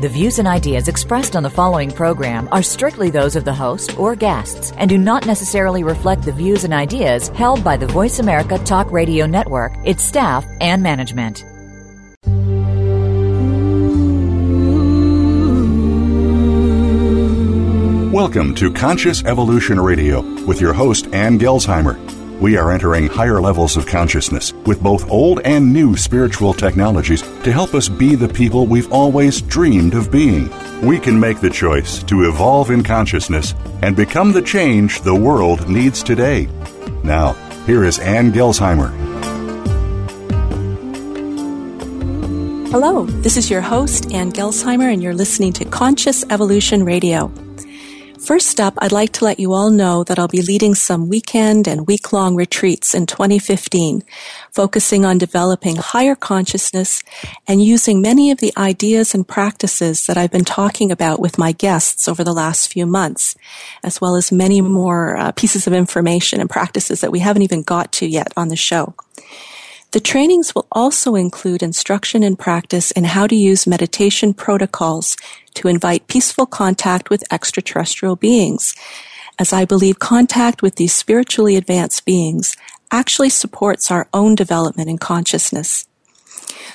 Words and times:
The 0.00 0.08
views 0.08 0.38
and 0.38 0.48
ideas 0.48 0.88
expressed 0.88 1.36
on 1.36 1.42
the 1.42 1.50
following 1.50 1.90
program 1.90 2.48
are 2.52 2.62
strictly 2.62 3.10
those 3.10 3.36
of 3.36 3.44
the 3.44 3.52
host 3.52 3.98
or 3.98 4.16
guests 4.16 4.72
and 4.78 4.88
do 4.88 4.96
not 4.96 5.26
necessarily 5.26 5.84
reflect 5.84 6.22
the 6.22 6.32
views 6.32 6.64
and 6.64 6.72
ideas 6.72 7.28
held 7.28 7.62
by 7.62 7.76
the 7.76 7.86
Voice 7.86 8.18
America 8.18 8.56
Talk 8.60 8.90
Radio 8.90 9.26
Network, 9.26 9.74
its 9.84 10.02
staff, 10.02 10.46
and 10.62 10.82
management. 10.82 11.44
Welcome 18.10 18.54
to 18.54 18.72
Conscious 18.72 19.22
Evolution 19.24 19.78
Radio 19.78 20.22
with 20.46 20.62
your 20.62 20.72
host, 20.72 21.08
Ann 21.12 21.38
Gelsheimer. 21.38 22.19
We 22.40 22.56
are 22.56 22.72
entering 22.72 23.06
higher 23.06 23.38
levels 23.38 23.76
of 23.76 23.84
consciousness 23.84 24.54
with 24.64 24.82
both 24.82 25.10
old 25.10 25.40
and 25.44 25.74
new 25.74 25.94
spiritual 25.94 26.54
technologies 26.54 27.20
to 27.20 27.52
help 27.52 27.74
us 27.74 27.90
be 27.90 28.14
the 28.14 28.28
people 28.28 28.66
we've 28.66 28.90
always 28.90 29.42
dreamed 29.42 29.92
of 29.92 30.10
being. 30.10 30.48
We 30.80 30.98
can 30.98 31.20
make 31.20 31.40
the 31.40 31.50
choice 31.50 32.02
to 32.04 32.26
evolve 32.26 32.70
in 32.70 32.82
consciousness 32.82 33.54
and 33.82 33.94
become 33.94 34.32
the 34.32 34.40
change 34.40 35.02
the 35.02 35.14
world 35.14 35.68
needs 35.68 36.02
today. 36.02 36.48
Now, 37.04 37.34
here 37.66 37.84
is 37.84 37.98
Ann 37.98 38.32
Gelsheimer. 38.32 38.90
Hello, 42.70 43.04
this 43.04 43.36
is 43.36 43.50
your 43.50 43.60
host, 43.60 44.12
Ann 44.14 44.32
Gelsheimer, 44.32 44.90
and 44.90 45.02
you're 45.02 45.12
listening 45.12 45.52
to 45.54 45.66
Conscious 45.66 46.24
Evolution 46.30 46.84
Radio. 46.84 47.30
First 48.20 48.60
up, 48.60 48.74
I'd 48.78 48.92
like 48.92 49.12
to 49.14 49.24
let 49.24 49.40
you 49.40 49.54
all 49.54 49.70
know 49.70 50.04
that 50.04 50.18
I'll 50.18 50.28
be 50.28 50.42
leading 50.42 50.74
some 50.74 51.08
weekend 51.08 51.66
and 51.66 51.86
week 51.86 52.12
long 52.12 52.36
retreats 52.36 52.94
in 52.94 53.06
2015, 53.06 54.04
focusing 54.52 55.06
on 55.06 55.16
developing 55.16 55.76
higher 55.76 56.14
consciousness 56.14 57.02
and 57.48 57.64
using 57.64 58.02
many 58.02 58.30
of 58.30 58.38
the 58.38 58.52
ideas 58.58 59.14
and 59.14 59.26
practices 59.26 60.06
that 60.06 60.18
I've 60.18 60.30
been 60.30 60.44
talking 60.44 60.92
about 60.92 61.18
with 61.18 61.38
my 61.38 61.52
guests 61.52 62.08
over 62.08 62.22
the 62.22 62.34
last 62.34 62.70
few 62.70 62.84
months, 62.84 63.36
as 63.82 64.02
well 64.02 64.16
as 64.16 64.30
many 64.30 64.60
more 64.60 65.16
uh, 65.16 65.32
pieces 65.32 65.66
of 65.66 65.72
information 65.72 66.40
and 66.40 66.50
practices 66.50 67.00
that 67.00 67.12
we 67.12 67.20
haven't 67.20 67.42
even 67.42 67.62
got 67.62 67.90
to 67.92 68.06
yet 68.06 68.32
on 68.36 68.48
the 68.48 68.56
show. 68.56 68.94
The 69.92 70.00
trainings 70.00 70.54
will 70.54 70.68
also 70.70 71.16
include 71.16 71.64
instruction 71.64 72.22
and 72.22 72.38
practice 72.38 72.92
in 72.92 73.04
how 73.04 73.26
to 73.26 73.34
use 73.34 73.66
meditation 73.66 74.32
protocols 74.32 75.16
to 75.54 75.66
invite 75.66 76.06
peaceful 76.06 76.46
contact 76.46 77.10
with 77.10 77.24
extraterrestrial 77.32 78.14
beings, 78.14 78.76
as 79.36 79.52
I 79.52 79.64
believe 79.64 79.98
contact 79.98 80.62
with 80.62 80.76
these 80.76 80.94
spiritually 80.94 81.56
advanced 81.56 82.04
beings 82.04 82.56
actually 82.92 83.30
supports 83.30 83.90
our 83.90 84.08
own 84.14 84.36
development 84.36 84.88
in 84.88 84.98
consciousness. 84.98 85.88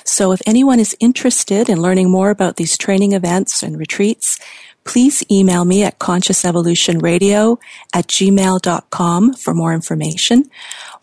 So 0.04 0.32
if 0.32 0.42
anyone 0.44 0.78
is 0.78 0.96
interested 1.00 1.70
in 1.70 1.80
learning 1.80 2.10
more 2.10 2.28
about 2.28 2.56
these 2.56 2.76
training 2.76 3.12
events 3.12 3.62
and 3.62 3.78
retreats, 3.78 4.38
please 4.86 5.22
email 5.30 5.64
me 5.64 5.82
at 5.82 5.98
consciousevolutionradio 5.98 7.58
at 7.92 8.06
gmail.com 8.06 9.34
for 9.34 9.52
more 9.52 9.74
information, 9.74 10.48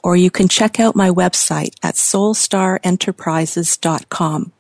or 0.03 0.15
you 0.15 0.31
can 0.31 0.47
check 0.47 0.79
out 0.79 0.95
my 0.95 1.09
website 1.09 1.75
at 1.83 1.95
soulstarenterprises.com. 1.95 4.51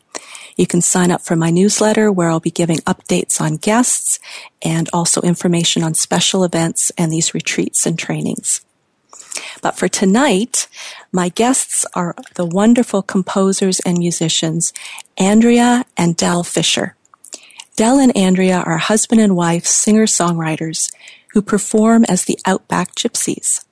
You 0.55 0.67
can 0.67 0.81
sign 0.81 1.09
up 1.09 1.21
for 1.21 1.35
my 1.35 1.49
newsletter 1.49 2.11
where 2.11 2.29
I'll 2.29 2.39
be 2.39 2.51
giving 2.51 2.77
updates 2.79 3.41
on 3.41 3.57
guests 3.57 4.19
and 4.61 4.87
also 4.93 5.19
information 5.21 5.81
on 5.83 5.95
special 5.95 6.43
events 6.43 6.91
and 6.97 7.11
these 7.11 7.33
retreats 7.33 7.87
and 7.87 7.97
trainings. 7.97 8.61
But 9.63 9.77
for 9.77 9.87
tonight, 9.87 10.67
my 11.11 11.29
guests 11.29 11.87
are 11.95 12.13
the 12.35 12.45
wonderful 12.45 13.01
composers 13.01 13.79
and 13.79 13.97
musicians, 13.97 14.73
Andrea 15.17 15.85
and 15.97 16.15
Del 16.15 16.43
Fisher. 16.43 16.95
Del 17.75 17.97
and 17.97 18.15
Andrea 18.15 18.61
are 18.67 18.77
husband 18.77 19.19
and 19.19 19.35
wife 19.35 19.65
singer-songwriters 19.65 20.93
who 21.29 21.41
perform 21.41 22.05
as 22.07 22.25
the 22.25 22.37
Outback 22.45 22.93
Gypsies. 22.93 23.65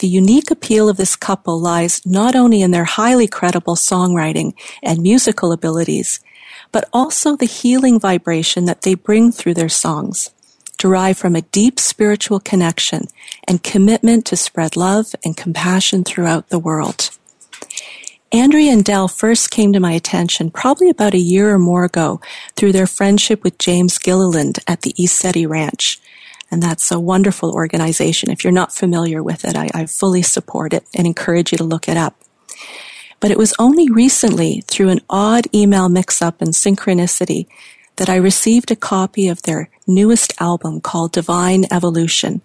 The 0.00 0.06
unique 0.06 0.50
appeal 0.50 0.90
of 0.90 0.98
this 0.98 1.16
couple 1.16 1.58
lies 1.58 2.02
not 2.04 2.36
only 2.36 2.60
in 2.60 2.72
their 2.72 2.84
highly 2.84 3.26
credible 3.26 3.74
songwriting 3.74 4.52
and 4.82 5.00
musical 5.00 5.50
abilities, 5.50 6.20
but 6.72 6.86
also 6.92 7.34
the 7.34 7.46
healing 7.46 7.98
vibration 7.98 8.66
that 8.66 8.82
they 8.82 8.94
bring 8.94 9.32
through 9.32 9.54
their 9.54 9.70
songs, 9.70 10.28
derived 10.76 11.18
from 11.18 11.34
a 11.34 11.40
deep 11.40 11.80
spiritual 11.80 12.38
connection 12.38 13.06
and 13.48 13.62
commitment 13.62 14.26
to 14.26 14.36
spread 14.36 14.76
love 14.76 15.14
and 15.24 15.38
compassion 15.38 16.04
throughout 16.04 16.50
the 16.50 16.58
world. 16.58 17.16
Andrea 18.34 18.72
and 18.72 18.82
Del 18.82 19.08
first 19.08 19.50
came 19.50 19.74
to 19.74 19.80
my 19.80 19.92
attention 19.92 20.50
probably 20.50 20.88
about 20.88 21.12
a 21.12 21.18
year 21.18 21.50
or 21.50 21.58
more 21.58 21.84
ago 21.84 22.18
through 22.56 22.72
their 22.72 22.86
friendship 22.86 23.44
with 23.44 23.58
James 23.58 23.98
Gilliland 23.98 24.58
at 24.66 24.80
the 24.80 24.94
ECETI 24.94 25.46
Ranch. 25.46 26.00
And 26.50 26.62
that's 26.62 26.90
a 26.90 26.98
wonderful 26.98 27.52
organization. 27.52 28.30
If 28.30 28.42
you're 28.42 28.50
not 28.50 28.74
familiar 28.74 29.22
with 29.22 29.44
it, 29.44 29.54
I, 29.54 29.68
I 29.74 29.84
fully 29.84 30.22
support 30.22 30.72
it 30.72 30.86
and 30.94 31.06
encourage 31.06 31.52
you 31.52 31.58
to 31.58 31.64
look 31.64 31.90
it 31.90 31.98
up. 31.98 32.16
But 33.20 33.30
it 33.30 33.36
was 33.36 33.54
only 33.58 33.90
recently 33.90 34.62
through 34.62 34.88
an 34.88 35.00
odd 35.10 35.46
email 35.54 35.90
mix-up 35.90 36.40
and 36.40 36.52
synchronicity 36.54 37.48
that 37.96 38.08
I 38.08 38.16
received 38.16 38.70
a 38.70 38.76
copy 38.76 39.28
of 39.28 39.42
their 39.42 39.68
newest 39.86 40.32
album 40.40 40.80
called 40.80 41.12
Divine 41.12 41.66
Evolution, 41.70 42.40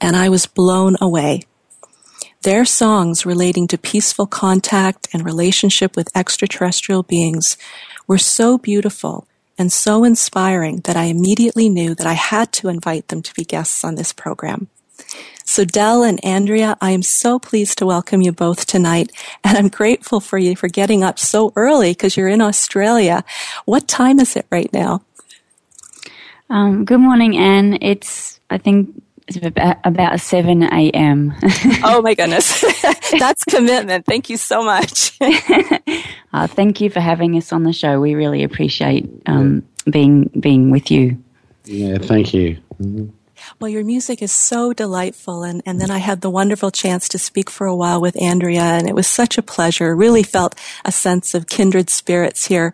and 0.00 0.14
I 0.14 0.28
was 0.28 0.46
blown 0.46 0.96
away. 1.00 1.42
Their 2.44 2.66
songs 2.66 3.24
relating 3.24 3.66
to 3.68 3.78
peaceful 3.78 4.26
contact 4.26 5.08
and 5.14 5.24
relationship 5.24 5.96
with 5.96 6.14
extraterrestrial 6.14 7.02
beings 7.02 7.56
were 8.06 8.18
so 8.18 8.58
beautiful 8.58 9.26
and 9.56 9.72
so 9.72 10.04
inspiring 10.04 10.80
that 10.80 10.94
I 10.94 11.04
immediately 11.04 11.70
knew 11.70 11.94
that 11.94 12.06
I 12.06 12.12
had 12.12 12.52
to 12.52 12.68
invite 12.68 13.08
them 13.08 13.22
to 13.22 13.34
be 13.34 13.44
guests 13.44 13.82
on 13.82 13.94
this 13.94 14.12
program. 14.12 14.68
So 15.46 15.64
Del 15.64 16.02
and 16.02 16.22
Andrea, 16.22 16.76
I 16.82 16.90
am 16.90 17.00
so 17.00 17.38
pleased 17.38 17.78
to 17.78 17.86
welcome 17.86 18.20
you 18.20 18.30
both 18.30 18.66
tonight, 18.66 19.10
and 19.42 19.56
I'm 19.56 19.68
grateful 19.68 20.20
for 20.20 20.36
you 20.36 20.54
for 20.54 20.68
getting 20.68 21.02
up 21.02 21.18
so 21.18 21.50
early 21.56 21.92
because 21.92 22.14
you're 22.14 22.28
in 22.28 22.42
Australia. 22.42 23.24
What 23.64 23.88
time 23.88 24.20
is 24.20 24.36
it 24.36 24.44
right 24.50 24.70
now? 24.70 25.00
Um, 26.50 26.84
good 26.84 27.00
morning, 27.00 27.38
Ann. 27.38 27.78
It's 27.80 28.38
I 28.50 28.58
think 28.58 29.02
about, 29.42 29.76
about 29.84 30.20
7 30.20 30.62
a.m. 30.62 31.34
oh 31.82 32.02
my 32.02 32.14
goodness. 32.14 32.60
That's 33.18 33.44
commitment. 33.44 34.06
Thank 34.06 34.30
you 34.30 34.36
so 34.36 34.62
much. 34.62 35.16
uh, 36.32 36.46
thank 36.46 36.80
you 36.80 36.90
for 36.90 37.00
having 37.00 37.36
us 37.36 37.52
on 37.52 37.62
the 37.62 37.72
show. 37.72 38.00
We 38.00 38.14
really 38.14 38.42
appreciate 38.42 39.08
um, 39.26 39.62
yeah. 39.86 39.90
being 39.90 40.30
being 40.38 40.70
with 40.70 40.90
you. 40.90 41.22
Yeah, 41.64 41.98
thank 41.98 42.34
you. 42.34 42.58
Mm-hmm. 42.80 43.08
Well, 43.60 43.68
your 43.68 43.84
music 43.84 44.22
is 44.22 44.32
so 44.32 44.72
delightful. 44.72 45.42
And, 45.42 45.62
and 45.64 45.80
then 45.80 45.90
I 45.90 45.98
had 45.98 46.20
the 46.20 46.30
wonderful 46.30 46.70
chance 46.70 47.08
to 47.10 47.18
speak 47.18 47.50
for 47.50 47.66
a 47.66 47.74
while 47.74 48.00
with 48.00 48.20
Andrea, 48.20 48.62
and 48.62 48.88
it 48.88 48.94
was 48.94 49.06
such 49.06 49.38
a 49.38 49.42
pleasure. 49.42 49.94
Really 49.94 50.22
felt 50.22 50.54
a 50.84 50.92
sense 50.92 51.34
of 51.34 51.46
kindred 51.46 51.90
spirits 51.90 52.46
here. 52.46 52.72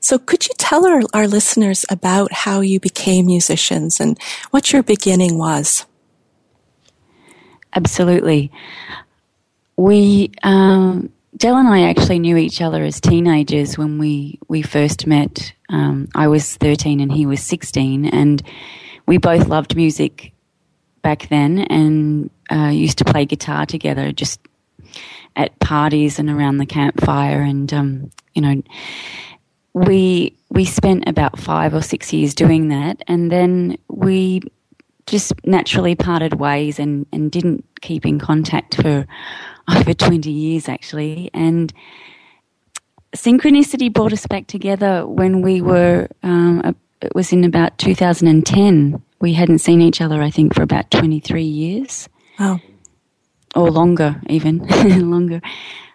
So 0.00 0.18
could 0.18 0.46
you 0.46 0.54
tell 0.58 0.86
our, 0.86 1.02
our 1.12 1.28
listeners 1.28 1.84
about 1.90 2.32
how 2.32 2.60
you 2.60 2.80
became 2.80 3.26
musicians 3.26 4.00
and 4.00 4.18
what 4.50 4.72
your 4.72 4.82
beginning 4.82 5.38
was? 5.38 5.86
Absolutely. 7.74 8.52
We, 9.76 10.30
um, 10.42 11.10
Del 11.36 11.56
and 11.56 11.66
I 11.66 11.88
actually 11.88 12.20
knew 12.20 12.36
each 12.36 12.60
other 12.60 12.84
as 12.84 13.00
teenagers 13.00 13.76
when 13.76 13.98
we, 13.98 14.38
we 14.46 14.62
first 14.62 15.06
met. 15.06 15.52
Um, 15.68 16.08
I 16.14 16.28
was 16.28 16.56
13 16.56 17.00
and 17.00 17.10
he 17.10 17.26
was 17.26 17.42
16, 17.42 18.06
and 18.06 18.40
we 19.06 19.18
both 19.18 19.48
loved 19.48 19.76
music 19.76 20.32
back 21.02 21.28
then 21.28 21.60
and 21.60 22.30
uh, 22.50 22.68
used 22.68 22.98
to 22.98 23.04
play 23.04 23.24
guitar 23.24 23.66
together 23.66 24.12
just 24.12 24.40
at 25.36 25.58
parties 25.58 26.18
and 26.18 26.30
around 26.30 26.58
the 26.58 26.66
campfire 26.66 27.42
and 27.42 27.72
um, 27.72 28.10
you 28.34 28.42
know 28.42 28.62
we 29.72 30.36
we 30.50 30.64
spent 30.64 31.08
about 31.08 31.38
five 31.38 31.74
or 31.74 31.82
six 31.82 32.12
years 32.12 32.34
doing 32.34 32.68
that 32.68 33.02
and 33.08 33.30
then 33.30 33.76
we 33.88 34.40
just 35.06 35.32
naturally 35.44 35.94
parted 35.94 36.34
ways 36.40 36.78
and, 36.78 37.06
and 37.12 37.30
didn't 37.30 37.64
keep 37.80 38.06
in 38.06 38.18
contact 38.18 38.76
for 38.80 39.06
over 39.76 39.94
20 39.94 40.30
years 40.30 40.68
actually. 40.68 41.30
And 41.34 41.72
synchronicity 43.16 43.92
brought 43.92 44.12
us 44.12 44.26
back 44.26 44.46
together 44.46 45.06
when 45.06 45.42
we 45.42 45.60
were 45.60 46.08
um, 46.22 46.76
it 47.00 47.14
was 47.14 47.32
in 47.32 47.44
about 47.44 47.78
2010. 47.78 49.02
We 49.20 49.34
hadn't 49.34 49.58
seen 49.58 49.80
each 49.80 50.00
other, 50.00 50.22
I 50.22 50.30
think, 50.30 50.54
for 50.54 50.62
about 50.62 50.90
23 50.90 51.42
years. 51.42 52.08
Wow. 52.38 52.60
Or 53.54 53.70
longer, 53.70 54.20
even 54.28 54.58
longer. 55.10 55.40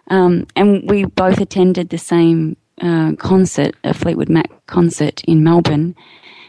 Um, 0.08 0.46
and 0.56 0.88
we 0.90 1.04
both 1.04 1.40
attended 1.40 1.90
the 1.90 1.98
same 1.98 2.56
uh, 2.80 3.12
concert, 3.18 3.74
a 3.84 3.94
Fleetwood 3.94 4.28
Mac 4.28 4.50
concert 4.66 5.22
in 5.24 5.44
Melbourne, 5.44 5.94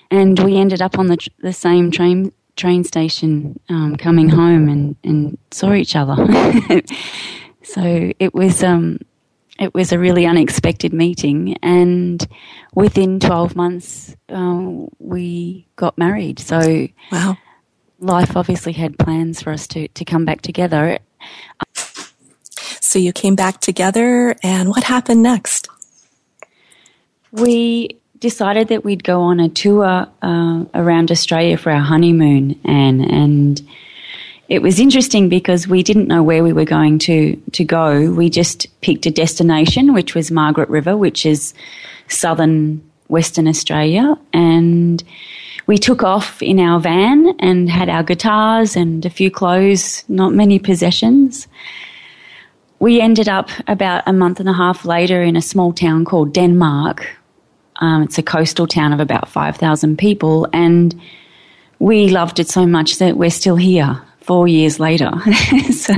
and 0.09 0.39
we 0.39 0.57
ended 0.57 0.81
up 0.81 0.97
on 0.97 1.07
the, 1.07 1.17
the 1.39 1.53
same 1.53 1.91
train 1.91 2.31
train 2.57 2.83
station 2.83 3.59
um, 3.69 3.95
coming 3.95 4.29
home 4.29 4.67
and, 4.67 4.95
and 5.03 5.37
saw 5.51 5.73
each 5.73 5.95
other. 5.95 6.15
so 7.63 8.11
it 8.19 8.33
was 8.33 8.63
um, 8.63 8.99
it 9.61 9.73
was 9.73 9.91
a 9.91 9.99
really 9.99 10.25
unexpected 10.25 10.91
meeting, 10.91 11.55
and 11.61 12.27
within 12.73 13.19
twelve 13.19 13.55
months 13.55 14.15
uh, 14.29 14.87
we 14.99 15.67
got 15.75 15.97
married. 15.97 16.39
So 16.39 16.87
wow, 17.11 17.37
life 17.99 18.35
obviously 18.35 18.73
had 18.73 18.97
plans 18.97 19.41
for 19.41 19.53
us 19.53 19.67
to 19.67 19.87
to 19.87 20.03
come 20.03 20.25
back 20.25 20.41
together. 20.41 20.97
So 22.83 22.99
you 22.99 23.13
came 23.13 23.35
back 23.35 23.61
together, 23.61 24.35
and 24.43 24.67
what 24.67 24.83
happened 24.83 25.23
next? 25.23 25.69
We 27.31 27.97
decided 28.19 28.67
that 28.67 28.83
we'd 28.83 29.03
go 29.03 29.21
on 29.21 29.39
a 29.39 29.47
tour 29.47 30.07
uh, 30.21 30.65
around 30.73 31.11
Australia 31.11 31.57
for 31.57 31.71
our 31.71 31.79
honeymoon, 31.79 32.59
and 32.65 33.01
and 33.01 33.61
it 34.51 34.61
was 34.61 34.81
interesting 34.81 35.29
because 35.29 35.65
we 35.65 35.81
didn't 35.81 36.09
know 36.09 36.21
where 36.21 36.43
we 36.43 36.51
were 36.51 36.65
going 36.65 36.99
to 36.99 37.37
to 37.53 37.63
go. 37.63 38.11
We 38.11 38.29
just 38.29 38.67
picked 38.81 39.05
a 39.05 39.11
destination, 39.11 39.93
which 39.93 40.13
was 40.13 40.29
Margaret 40.29 40.67
River, 40.67 40.97
which 40.97 41.25
is 41.25 41.53
southern 42.09 42.81
Western 43.07 43.47
Australia, 43.47 44.17
and 44.33 45.01
we 45.67 45.77
took 45.77 46.03
off 46.03 46.41
in 46.41 46.59
our 46.59 46.81
van 46.81 47.33
and 47.39 47.69
had 47.69 47.87
our 47.87 48.03
guitars 48.03 48.75
and 48.75 49.05
a 49.05 49.09
few 49.09 49.31
clothes, 49.31 50.03
not 50.09 50.33
many 50.33 50.59
possessions 50.59 51.47
we 52.79 52.99
ended 52.99 53.29
up 53.29 53.47
about 53.67 54.01
a 54.07 54.11
month 54.11 54.39
and 54.39 54.49
a 54.49 54.53
half 54.53 54.85
later 54.85 55.21
in 55.21 55.35
a 55.35 55.41
small 55.41 55.71
town 55.71 56.03
called 56.03 56.33
Denmark. 56.33 57.07
Um, 57.75 58.01
it's 58.01 58.17
a 58.17 58.23
coastal 58.23 58.65
town 58.65 58.91
of 58.91 58.99
about 58.99 59.29
5,000 59.29 59.99
people, 59.99 60.47
and 60.51 60.99
we 61.77 62.09
loved 62.09 62.39
it 62.39 62.49
so 62.49 62.65
much 62.65 62.97
that 62.97 63.17
we're 63.17 63.29
still 63.29 63.55
here 63.55 64.01
four 64.31 64.47
years 64.47 64.79
later. 64.79 65.11
so, 65.73 65.93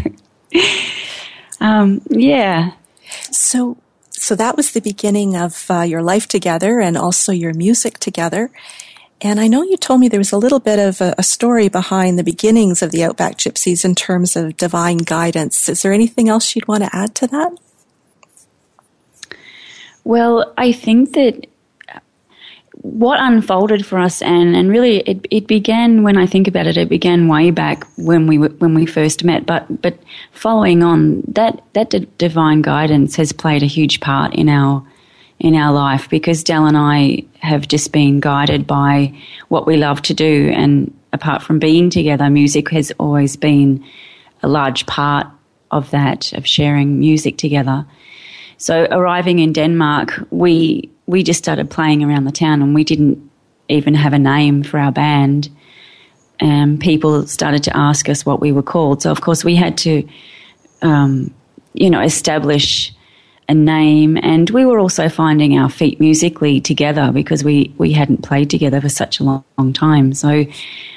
um, 1.62 2.02
yeah. 2.10 2.72
So, 3.30 3.78
so 4.10 4.34
that 4.34 4.58
was 4.58 4.72
the 4.72 4.82
beginning 4.82 5.36
of 5.36 5.70
uh, 5.70 5.82
your 5.82 6.02
life 6.02 6.28
together 6.28 6.80
and 6.80 6.98
also 6.98 7.32
your 7.32 7.54
music 7.54 8.00
together. 8.00 8.50
And 9.22 9.40
I 9.40 9.48
know 9.48 9.62
you 9.62 9.78
told 9.78 10.00
me 10.00 10.08
there 10.08 10.18
was 10.20 10.32
a 10.32 10.40
little 10.40 10.60
bit 10.60 10.80
of 10.80 11.00
a, 11.00 11.14
a, 11.20 11.22
story 11.22 11.70
behind 11.70 12.18
the 12.18 12.24
beginnings 12.24 12.82
of 12.82 12.90
the 12.90 13.04
Outback 13.04 13.38
Gypsies 13.38 13.86
in 13.86 13.94
terms 13.94 14.36
of 14.36 14.58
divine 14.58 14.98
guidance. 14.98 15.70
Is 15.70 15.84
there 15.84 15.94
anything 15.94 16.28
else 16.28 16.56
you'd 16.56 16.68
want 16.68 16.84
to 16.84 16.90
add 16.92 17.14
to 17.14 17.28
that? 17.28 17.52
Well, 20.04 20.52
I 20.58 20.72
think 20.72 21.14
that 21.14 21.46
what 22.82 23.20
unfolded 23.20 23.86
for 23.86 24.00
us, 24.00 24.22
and, 24.22 24.56
and 24.56 24.70
really 24.70 24.98
it, 25.00 25.26
it 25.32 25.48
began 25.48 26.04
when 26.04 26.18
I 26.18 26.26
think 26.26 26.48
about 26.48 26.68
it, 26.68 26.78
it 26.78 26.90
began 26.90 27.28
way 27.28 27.52
back 27.52 27.86
when 27.98 28.28
we 28.28 28.38
when 28.38 28.74
we 28.74 28.86
first 28.86 29.24
met. 29.24 29.46
But 29.46 29.82
but 29.82 29.98
following 30.32 30.84
on 30.84 31.24
that 31.28 31.62
that 31.74 31.92
d- 31.92 32.08
divine 32.18 32.62
guidance 32.62 33.16
has 33.16 33.32
played 33.32 33.64
a 33.64 33.68
huge 33.68 34.00
part 34.00 34.34
in 34.34 34.50
our 34.50 34.84
in 35.40 35.56
our 35.56 35.74
life 35.74 36.10
because 36.10 36.44
Del 36.44 36.66
and 36.66 36.78
I 36.78 37.24
have 37.40 37.68
just 37.68 37.92
been 37.92 38.20
guided 38.20 38.66
by 38.66 39.14
what 39.50 39.68
we 39.68 39.78
love 39.78 40.02
to 40.04 40.14
do. 40.14 40.50
And 40.56 40.94
apart 41.12 41.44
from 41.44 41.60
being 41.60 41.90
together, 41.90 42.30
music 42.30 42.70
has 42.70 42.92
always 42.98 43.36
been 43.36 43.84
a 44.42 44.48
large 44.48 44.86
part 44.86 45.28
of 45.72 45.92
that, 45.92 46.32
of 46.34 46.48
sharing 46.48 47.00
music 47.00 47.38
together. 47.38 47.86
So 48.58 48.88
arriving 48.90 49.40
in 49.40 49.52
Denmark, 49.52 50.28
we 50.30 50.90
we 51.06 51.24
just 51.24 51.40
started 51.40 51.70
playing 51.70 52.04
around 52.04 52.26
the 52.26 52.32
town 52.32 52.62
and 52.62 52.74
we 52.74 52.84
didn't 52.84 53.30
even 53.70 53.94
have 53.94 54.14
a 54.14 54.20
name 54.20 54.64
for 54.64 54.80
our 54.80 54.92
band. 54.92 55.50
And 56.40 56.80
people 56.80 57.28
started 57.28 57.64
to 57.64 57.78
ask 57.78 58.10
us 58.10 58.26
what 58.26 58.40
we 58.42 58.52
were 58.52 58.64
called. 58.64 59.02
So 59.02 59.12
of 59.12 59.22
course 59.22 59.44
we 59.44 59.56
had 59.56 59.78
to, 59.80 60.08
um, 60.82 61.34
you 61.74 61.90
know, 61.90 62.02
establish 62.02 62.94
a 63.50 63.54
name, 63.54 64.18
and 64.18 64.50
we 64.52 64.66
were 64.66 64.80
also 64.80 65.10
finding 65.10 65.58
our 65.58 65.70
feet 65.70 66.00
musically 66.00 66.62
together 66.62 67.12
because 67.12 67.44
we, 67.44 67.74
we 67.78 67.92
hadn't 67.92 68.24
played 68.24 68.50
together 68.50 68.80
for 68.80 68.90
such 68.90 69.20
a 69.20 69.24
long, 69.24 69.44
long 69.58 69.74
time. 69.74 70.14
So 70.14 70.46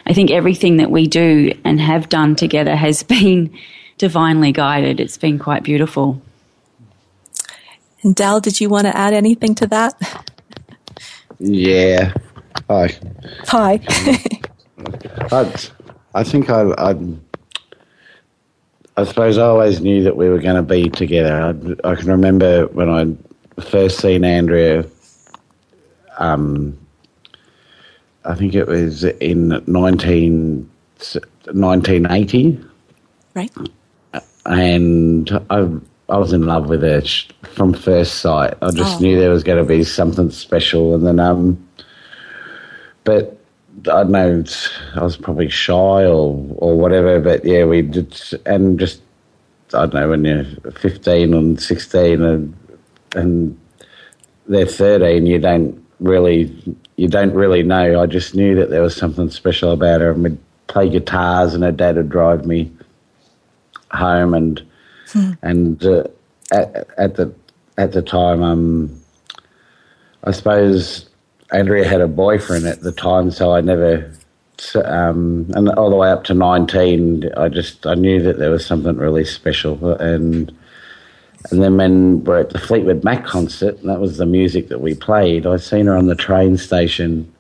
I 0.07 0.13
think 0.13 0.31
everything 0.31 0.77
that 0.77 0.91
we 0.91 1.09
do 1.09 1.53
and 1.65 1.81
have 1.81 2.09
done 2.09 2.37
together 2.37 2.77
has 2.77 3.03
been 3.17 3.57
divinely 3.99 4.53
guided. 4.53 5.01
It's 5.01 5.19
been 5.19 5.39
quite 5.39 5.65
beautiful. 5.65 6.23
And 8.07 8.15
Del, 8.15 8.39
did 8.39 8.61
you 8.61 8.69
want 8.69 8.87
to 8.87 8.97
add 8.97 9.13
anything 9.15 9.57
to 9.57 9.67
that? 9.67 10.25
Yeah. 11.41 12.15
Hi. 12.71 12.97
Hi. 13.49 13.81
I, 15.33 15.53
I 16.15 16.23
think 16.23 16.49
I, 16.49 16.73
I'd 16.79 17.19
I 18.97 19.05
suppose 19.05 19.39
I 19.39 19.47
always 19.47 19.81
knew 19.81 20.05
that 20.05 20.17
we 20.17 20.29
were 20.29 20.39
going 20.39 20.55
to 20.55 20.63
be 20.63 20.89
together. 20.89 21.35
I, 21.35 21.91
I 21.91 21.97
can 21.97 22.07
remember 22.07 22.69
when 22.69 22.89
I 22.89 23.61
first 23.61 23.99
seen 23.99 24.25
Andrea. 24.25 24.87
Um, 26.19 26.79
I 28.25 28.37
think 28.37 28.55
it 28.55 28.69
was 28.69 29.03
in 29.03 29.49
19, 29.67 30.71
1980. 31.53 32.65
Right. 33.35 33.53
And 34.47 35.31
I, 35.51 35.69
I 36.09 36.19
was 36.19 36.33
in 36.33 36.47
love 36.47 36.69
with 36.69 36.83
her 36.83 37.03
from 37.43 37.73
first 37.73 38.17
sight. 38.17 38.55
I 38.63 38.71
just 38.71 38.99
oh. 38.99 39.01
knew 39.01 39.19
there 39.19 39.31
was 39.31 39.43
going 39.43 39.59
to 39.59 39.69
be 39.69 39.83
something 39.83 40.31
special. 40.31 40.95
And 40.95 41.07
then, 41.07 41.19
um, 41.19 41.69
but 43.05 43.39
I 43.81 44.03
don't 44.03 44.11
know, 44.11 44.45
I 44.95 45.03
was 45.03 45.17
probably 45.17 45.49
shy 45.49 46.05
or 46.05 46.45
or 46.57 46.77
whatever, 46.77 47.21
but 47.21 47.45
yeah, 47.45 47.65
we 47.65 47.83
did, 47.83 48.19
and 48.47 48.79
just 48.79 49.01
I 49.75 49.87
don't 49.87 49.95
know 49.95 50.11
when 50.11 50.25
you're 50.25 50.45
15 50.73 51.35
and 51.35 51.61
16 51.61 52.23
and 52.23 52.57
and 53.15 53.61
they're 54.47 54.67
13, 54.67 55.27
you 55.27 55.39
don't 55.39 55.85
really 56.01 56.77
you 56.97 57.09
don't 57.09 57.35
really 57.35 57.63
know. 57.63 58.01
I 58.01 58.07
just 58.07 58.35
knew 58.35 58.55
that 58.57 58.71
there 58.71 58.83
was 58.83 58.97
something 58.97 59.31
special 59.31 59.73
about 59.73 60.01
her, 60.01 60.11
and 60.11 60.23
we'd 60.23 60.39
play 60.67 60.89
guitars, 60.89 61.55
and 61.55 61.63
her 61.63 61.73
dad 61.73 61.97
would 61.97 62.09
drive 62.09 62.47
me 62.47 62.73
home, 63.91 64.35
and 64.35 64.63
hmm. 65.17 65.33
and 65.43 65.85
uh, 65.85 66.05
at, 66.53 66.87
at 66.99 67.15
the 67.17 67.35
at 67.79 67.93
the 67.93 68.03
time, 68.03 68.43
um, 68.43 69.03
I 70.25 70.31
suppose 70.31 71.09
Andrea 71.53 71.87
had 71.87 72.01
a 72.01 72.09
boyfriend 72.09 72.67
at 72.67 72.81
the 72.81 72.93
time, 72.93 73.31
so 73.31 73.53
I 73.53 73.61
never, 73.61 74.11
um, 74.85 75.47
and 75.55 75.69
all 75.71 75.91
the 75.91 75.97
way 75.97 76.11
up 76.11 76.25
to 76.25 76.35
nineteen, 76.35 77.31
I 77.37 77.49
just 77.49 77.87
I 77.87 77.95
knew 77.95 78.23
that 78.23 78.39
there 78.39 78.51
was 78.51 78.65
something 78.65 78.97
really 78.97 79.25
special, 79.25 79.95
and 79.95 80.55
and 81.51 81.63
then 81.63 81.77
when 81.77 82.25
we're 82.25 82.41
at 82.41 82.51
the 82.51 82.59
Fleetwood 82.59 83.05
Mac 83.05 83.25
concert, 83.25 83.79
and 83.79 83.89
that 83.89 84.01
was 84.01 84.19
the 84.19 84.27
music 84.27 84.69
that 84.69 84.81
we 84.81 84.95
played, 84.95 85.47
I 85.47 85.57
seen 85.57 85.87
her 85.87 85.97
on 85.97 86.07
the 86.07 86.17
train 86.17 86.57
station. 86.57 87.33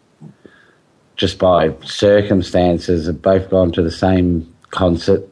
Just 1.16 1.38
by 1.38 1.75
circumstances, 1.83 3.06
have 3.06 3.23
both 3.23 3.49
gone 3.49 3.73
to 3.73 3.83
the 3.83 3.90
same 3.90 4.54
concert 4.71 5.26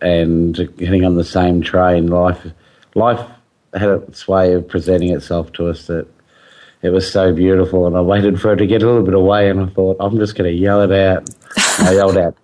and 0.00 0.54
getting 0.76 1.04
on 1.04 1.16
the 1.16 1.24
same 1.24 1.62
train. 1.62 2.08
Life, 2.08 2.46
life 2.94 3.28
had 3.74 3.88
its 3.88 4.26
way 4.26 4.54
of 4.54 4.68
presenting 4.68 5.12
itself 5.12 5.52
to 5.52 5.68
us 5.68 5.86
that 5.86 6.06
it 6.82 6.90
was 6.90 7.10
so 7.10 7.32
beautiful, 7.32 7.86
and 7.86 7.96
I 7.96 8.00
waited 8.00 8.40
for 8.40 8.54
it 8.54 8.56
to 8.56 8.66
get 8.66 8.82
a 8.82 8.86
little 8.86 9.04
bit 9.04 9.14
away, 9.14 9.50
and 9.50 9.60
I 9.60 9.66
thought, 9.66 9.98
I'm 10.00 10.16
just 10.18 10.34
going 10.34 10.50
to 10.50 10.56
yell 10.56 10.80
it 10.82 10.92
out. 10.92 11.28
I 11.78 11.92
yelled 11.92 12.16
out, 12.16 12.36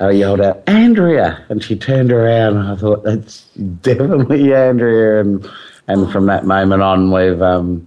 I 0.00 0.10
yelled 0.10 0.40
out, 0.40 0.62
Andrea, 0.66 1.44
and 1.48 1.62
she 1.62 1.76
turned 1.76 2.10
around, 2.10 2.56
and 2.56 2.68
I 2.68 2.76
thought, 2.76 3.04
that's 3.04 3.44
definitely 3.82 4.52
Andrea, 4.54 5.20
and 5.20 5.48
and 5.86 6.10
from 6.12 6.26
that 6.26 6.46
moment 6.46 6.82
on, 6.82 7.10
we've 7.10 7.42
um, 7.42 7.86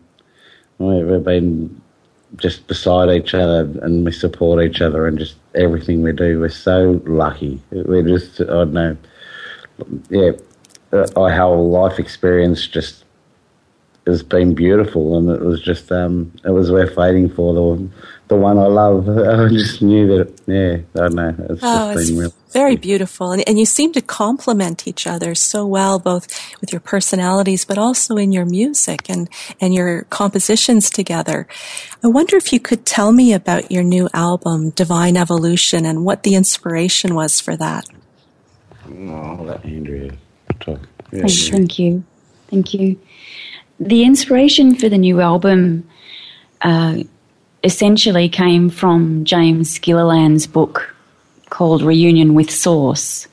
we've 0.78 1.24
been 1.24 1.82
just 2.38 2.68
beside 2.68 3.10
each 3.10 3.34
other, 3.34 3.62
and 3.82 4.06
we 4.06 4.12
support 4.12 4.64
each 4.64 4.82
other, 4.82 5.06
and 5.06 5.18
just 5.18 5.36
everything 5.56 6.02
we 6.02 6.12
do. 6.12 6.40
We're 6.40 6.50
so 6.50 7.02
lucky. 7.06 7.62
We're 7.72 8.04
just, 8.04 8.42
I 8.42 8.46
don't 8.46 8.74
know, 8.74 8.98
yeah, 10.10 10.32
uh, 10.92 11.08
our 11.16 11.32
whole 11.32 11.70
life 11.72 12.00
experience 12.00 12.68
just 12.68 13.04
has 14.06 14.22
been 14.22 14.54
beautiful, 14.54 15.18
and 15.18 15.30
it 15.30 15.42
was 15.42 15.62
just 15.62 15.92
um, 15.92 16.32
it 16.46 16.50
was 16.50 16.72
worth 16.72 16.96
waiting 16.98 17.30
for 17.30 17.54
the 17.54 17.90
the 18.28 18.36
one 18.36 18.58
I 18.58 18.68
love. 18.68 19.08
I 19.18 19.48
just 19.50 19.82
knew 19.82 20.08
that. 20.08 20.42
Yeah, 20.46 21.02
I 21.02 21.08
don't 21.08 21.16
know. 21.16 21.36
It's 21.50 21.62
oh, 21.64 21.92
it's 21.92 22.12
real 22.12 22.34
very 22.54 22.78
beautiful, 22.78 23.32
and, 23.32 23.44
and 23.48 23.60
you 23.60 23.66
seem 23.66 23.92
to 23.94 24.02
complement 24.02 24.88
each 24.88 25.06
other 25.06 25.36
so 25.36 25.66
well, 25.66 26.00
both 26.00 26.28
with 26.62 26.72
your 26.72 26.80
personalities, 26.80 27.66
but 27.66 27.78
also 27.78 28.16
in 28.16 28.32
your 28.32 28.46
music 28.46 29.10
and 29.10 29.28
and 29.60 29.74
your 29.74 30.04
compositions 30.04 30.90
together. 30.90 31.48
I 32.04 32.08
wonder 32.08 32.38
if 32.38 32.54
you 32.54 32.60
could 32.60 32.86
tell 32.86 33.12
me 33.12 33.34
about 33.34 33.72
your 33.72 33.84
new 33.84 34.08
album, 34.14 34.70
Divine 34.70 35.18
Evolution, 35.18 35.86
and 35.86 36.06
what 36.06 36.24
the 36.24 36.36
inspiration 36.36 37.16
was 37.16 37.42
for 37.42 37.58
that. 37.58 37.86
Oh, 38.88 39.16
I'll 39.16 39.44
let 39.44 39.66
Andrea 39.66 40.12
talk. 40.60 40.80
Yeah, 41.12 41.28
thank 41.28 41.80
you. 41.80 42.04
Thank 42.50 42.74
you. 42.74 43.00
The 43.80 44.04
inspiration 44.04 44.76
for 44.76 44.88
the 44.88 44.98
new 44.98 45.20
album 45.20 45.90
uh, 46.62 47.04
essentially 47.64 48.30
came 48.30 48.70
from 48.70 49.26
James 49.26 49.80
Gilliland's 49.80 50.48
book 50.48 50.93
called 51.54 51.84
Reunion 51.84 52.34
with 52.34 52.50
Source. 52.50 53.28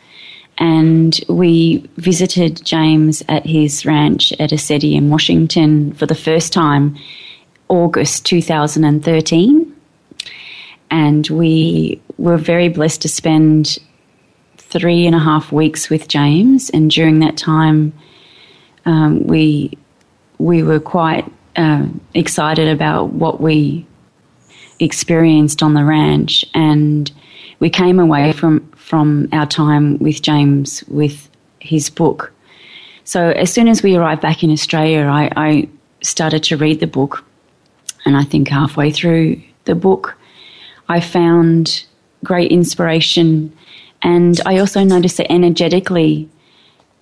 And 0.59 1.19
we 1.27 1.89
visited 1.97 2.62
James 2.62 3.23
at 3.31 3.47
his 3.47 3.87
ranch 3.87 4.31
at 4.33 4.50
ECETI 4.50 4.93
in 4.95 5.09
Washington 5.09 5.95
for 5.95 6.05
the 6.05 6.15
first 6.15 6.53
time, 6.53 6.99
August 7.69 8.27
2013. 8.27 9.75
And 10.91 11.29
we 11.29 12.03
were 12.19 12.37
very 12.37 12.69
blessed 12.69 13.00
to 13.03 13.09
spend 13.09 13.79
three 14.59 15.07
and 15.07 15.17
a 15.17 15.19
half 15.19 15.50
weeks 15.50 15.89
with 15.89 16.07
James. 16.07 16.69
And 16.69 16.91
during 16.91 17.21
that 17.21 17.39
time, 17.39 17.95
um, 18.85 19.27
we 19.27 19.79
we 20.37 20.62
were 20.62 20.81
quite 20.81 21.25
uh, 21.57 21.87
excited 22.12 22.69
about 22.69 23.15
what 23.15 23.41
we 23.41 23.87
experienced 24.79 25.62
on 25.62 25.73
the 25.75 25.85
ranch, 25.85 26.45
and 26.53 27.11
we 27.61 27.71
came 27.71 28.00
away 28.00 28.33
from 28.33 28.67
from 28.73 29.29
our 29.33 29.47
time 29.47 29.99
with 29.99 30.21
James 30.23 30.83
with 30.88 31.31
his 31.61 31.90
book. 31.90 32.33
So 33.05 33.31
as 33.31 33.52
soon 33.52 33.69
as 33.69 33.83
we 33.83 33.97
arrived 33.97 34.23
back 34.23 34.43
in 34.43 34.50
Australia, 34.50 35.07
I, 35.07 35.31
I 35.37 35.69
started 36.02 36.43
to 36.45 36.57
read 36.57 36.81
the 36.81 36.87
book, 36.87 37.25
and 38.05 38.17
I 38.17 38.25
think 38.25 38.49
halfway 38.49 38.90
through 38.90 39.43
the 39.64 39.75
book, 39.75 40.17
I 40.88 41.00
found 41.00 41.85
great 42.25 42.50
inspiration, 42.50 43.52
and 44.02 44.40
I 44.47 44.59
also 44.59 44.83
noticed 44.83 45.19
that 45.19 45.31
energetically. 45.31 46.29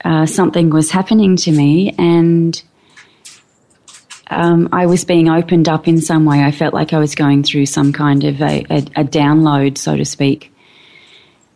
Uh, 0.04 0.26
something 0.26 0.70
was 0.70 0.92
happening 0.92 1.34
to 1.34 1.50
me, 1.50 1.92
and 1.98 2.62
um, 4.30 4.68
I 4.72 4.86
was 4.86 5.04
being 5.04 5.28
opened 5.28 5.68
up 5.68 5.88
in 5.88 6.00
some 6.00 6.24
way. 6.24 6.42
I 6.42 6.50
felt 6.50 6.74
like 6.74 6.92
I 6.92 6.98
was 6.98 7.14
going 7.14 7.42
through 7.42 7.66
some 7.66 7.92
kind 7.92 8.24
of 8.24 8.40
a, 8.40 8.64
a, 8.70 8.76
a 8.96 9.04
download, 9.04 9.78
so 9.78 9.96
to 9.96 10.04
speak. 10.04 10.52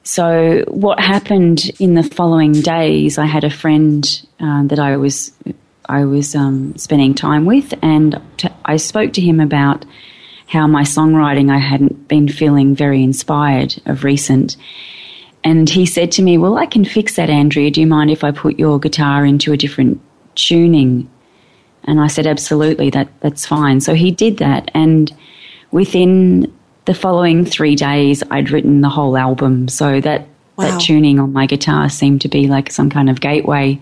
So, 0.04 0.64
what 0.66 0.98
happened 0.98 1.70
in 1.78 1.94
the 1.94 2.02
following 2.02 2.52
days? 2.52 3.18
I 3.18 3.26
had 3.26 3.44
a 3.44 3.50
friend 3.50 4.04
uh, 4.40 4.64
that 4.64 4.78
I 4.78 4.96
was 4.96 5.32
I 5.86 6.04
was 6.04 6.34
um, 6.34 6.76
spending 6.76 7.14
time 7.14 7.44
with, 7.44 7.74
and 7.82 8.20
t- 8.36 8.48
I 8.64 8.78
spoke 8.78 9.12
to 9.14 9.20
him 9.20 9.38
about 9.38 9.84
how 10.48 10.66
my 10.66 10.82
songwriting 10.82 11.50
I 11.50 11.58
hadn't 11.58 12.08
been 12.08 12.28
feeling 12.28 12.74
very 12.74 13.02
inspired 13.02 13.80
of 13.86 14.04
recent. 14.04 14.56
And 15.44 15.68
he 15.68 15.86
said 15.86 16.10
to 16.12 16.22
me, 16.22 16.36
"Well, 16.36 16.58
I 16.58 16.66
can 16.66 16.84
fix 16.84 17.16
that, 17.16 17.30
Andrea. 17.30 17.70
Do 17.70 17.80
you 17.80 17.86
mind 17.86 18.10
if 18.10 18.24
I 18.24 18.32
put 18.32 18.58
your 18.58 18.80
guitar 18.80 19.24
into 19.24 19.52
a 19.52 19.56
different 19.56 20.00
tuning?" 20.34 21.08
And 21.84 22.00
I 22.00 22.06
said, 22.06 22.26
absolutely, 22.26 22.90
that, 22.90 23.08
that's 23.20 23.46
fine. 23.46 23.80
So 23.80 23.94
he 23.94 24.10
did 24.10 24.38
that. 24.38 24.70
And 24.74 25.12
within 25.70 26.52
the 26.84 26.94
following 26.94 27.44
three 27.44 27.74
days, 27.74 28.22
I'd 28.30 28.50
written 28.50 28.80
the 28.80 28.88
whole 28.88 29.16
album. 29.16 29.68
So 29.68 30.00
that, 30.00 30.26
wow. 30.56 30.70
that 30.70 30.80
tuning 30.80 31.18
on 31.18 31.32
my 31.32 31.46
guitar 31.46 31.88
seemed 31.88 32.20
to 32.22 32.28
be 32.28 32.46
like 32.46 32.70
some 32.70 32.90
kind 32.90 33.10
of 33.10 33.20
gateway 33.20 33.80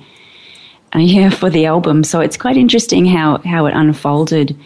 uh, 0.94 0.98
yeah, 0.98 1.30
for 1.30 1.50
the 1.50 1.66
album. 1.66 2.04
So 2.04 2.20
it's 2.20 2.36
quite 2.36 2.56
interesting 2.56 3.06
how, 3.06 3.38
how 3.38 3.66
it 3.66 3.74
unfolded. 3.74 4.56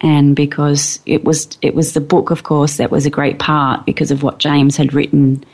And 0.00 0.36
because 0.36 1.00
it 1.06 1.24
was, 1.24 1.58
it 1.60 1.74
was 1.74 1.92
the 1.92 2.00
book, 2.00 2.30
of 2.30 2.44
course, 2.44 2.76
that 2.76 2.90
was 2.90 3.04
a 3.04 3.10
great 3.10 3.38
part 3.38 3.84
because 3.84 4.10
of 4.10 4.22
what 4.22 4.38
James 4.38 4.76
had 4.76 4.94
written 4.94 5.44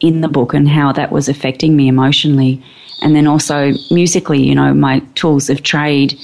in 0.00 0.20
the 0.20 0.28
book 0.28 0.52
and 0.52 0.68
how 0.68 0.92
that 0.92 1.12
was 1.12 1.28
affecting 1.28 1.76
me 1.76 1.88
emotionally. 1.88 2.62
And 3.02 3.14
then 3.14 3.26
also 3.26 3.72
musically, 3.90 4.42
you 4.42 4.54
know, 4.54 4.74
my 4.74 5.00
tools 5.14 5.48
of 5.48 5.62
trade 5.62 6.18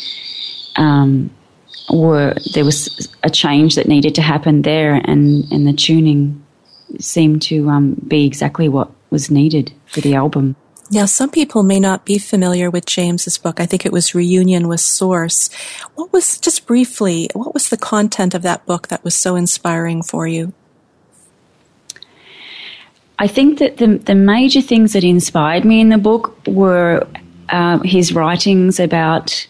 um, 0.76 1.30
were 1.90 2.34
there 2.54 2.64
was 2.64 3.08
a 3.22 3.30
change 3.30 3.74
that 3.74 3.88
needed 3.88 4.14
to 4.16 4.22
happen 4.22 4.62
there, 4.62 4.94
and 4.94 5.50
and 5.50 5.66
the 5.66 5.72
tuning 5.72 6.44
seemed 6.98 7.42
to 7.42 7.68
um, 7.68 7.94
be 8.06 8.26
exactly 8.26 8.68
what 8.68 8.90
was 9.10 9.30
needed 9.30 9.72
for 9.86 10.00
the 10.00 10.14
album. 10.14 10.56
Now, 10.92 11.06
some 11.06 11.30
people 11.30 11.62
may 11.62 11.78
not 11.78 12.04
be 12.04 12.18
familiar 12.18 12.68
with 12.68 12.84
James's 12.84 13.38
book. 13.38 13.60
I 13.60 13.66
think 13.66 13.86
it 13.86 13.92
was 13.92 14.12
Reunion 14.12 14.66
with 14.66 14.80
Source. 14.80 15.48
What 15.94 16.12
was, 16.12 16.36
just 16.36 16.66
briefly, 16.66 17.28
what 17.32 17.54
was 17.54 17.68
the 17.68 17.76
content 17.76 18.34
of 18.34 18.42
that 18.42 18.66
book 18.66 18.88
that 18.88 19.04
was 19.04 19.14
so 19.14 19.36
inspiring 19.36 20.02
for 20.02 20.26
you? 20.26 20.52
I 23.20 23.28
think 23.28 23.60
that 23.60 23.76
the, 23.76 23.98
the 23.98 24.16
major 24.16 24.60
things 24.60 24.92
that 24.94 25.04
inspired 25.04 25.64
me 25.64 25.80
in 25.80 25.90
the 25.90 25.98
book 25.98 26.36
were 26.48 27.06
uh, 27.50 27.78
his 27.84 28.12
writings 28.12 28.80
about 28.80 29.46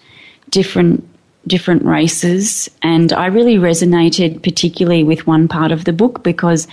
different 0.50 1.06
different 1.46 1.84
races. 1.84 2.70
And 2.82 3.12
I 3.12 3.26
really 3.26 3.56
resonated 3.56 4.42
particularly 4.42 5.04
with 5.04 5.26
one 5.26 5.48
part 5.48 5.72
of 5.72 5.84
the 5.84 5.92
book 5.92 6.22
because 6.22 6.68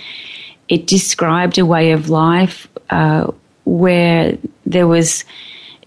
it 0.68 0.86
described 0.86 1.58
a 1.58 1.64
way 1.64 1.92
of 1.92 2.10
life 2.10 2.68
uh, 2.90 3.30
where 3.64 4.36
there 4.66 4.86
was. 4.86 5.24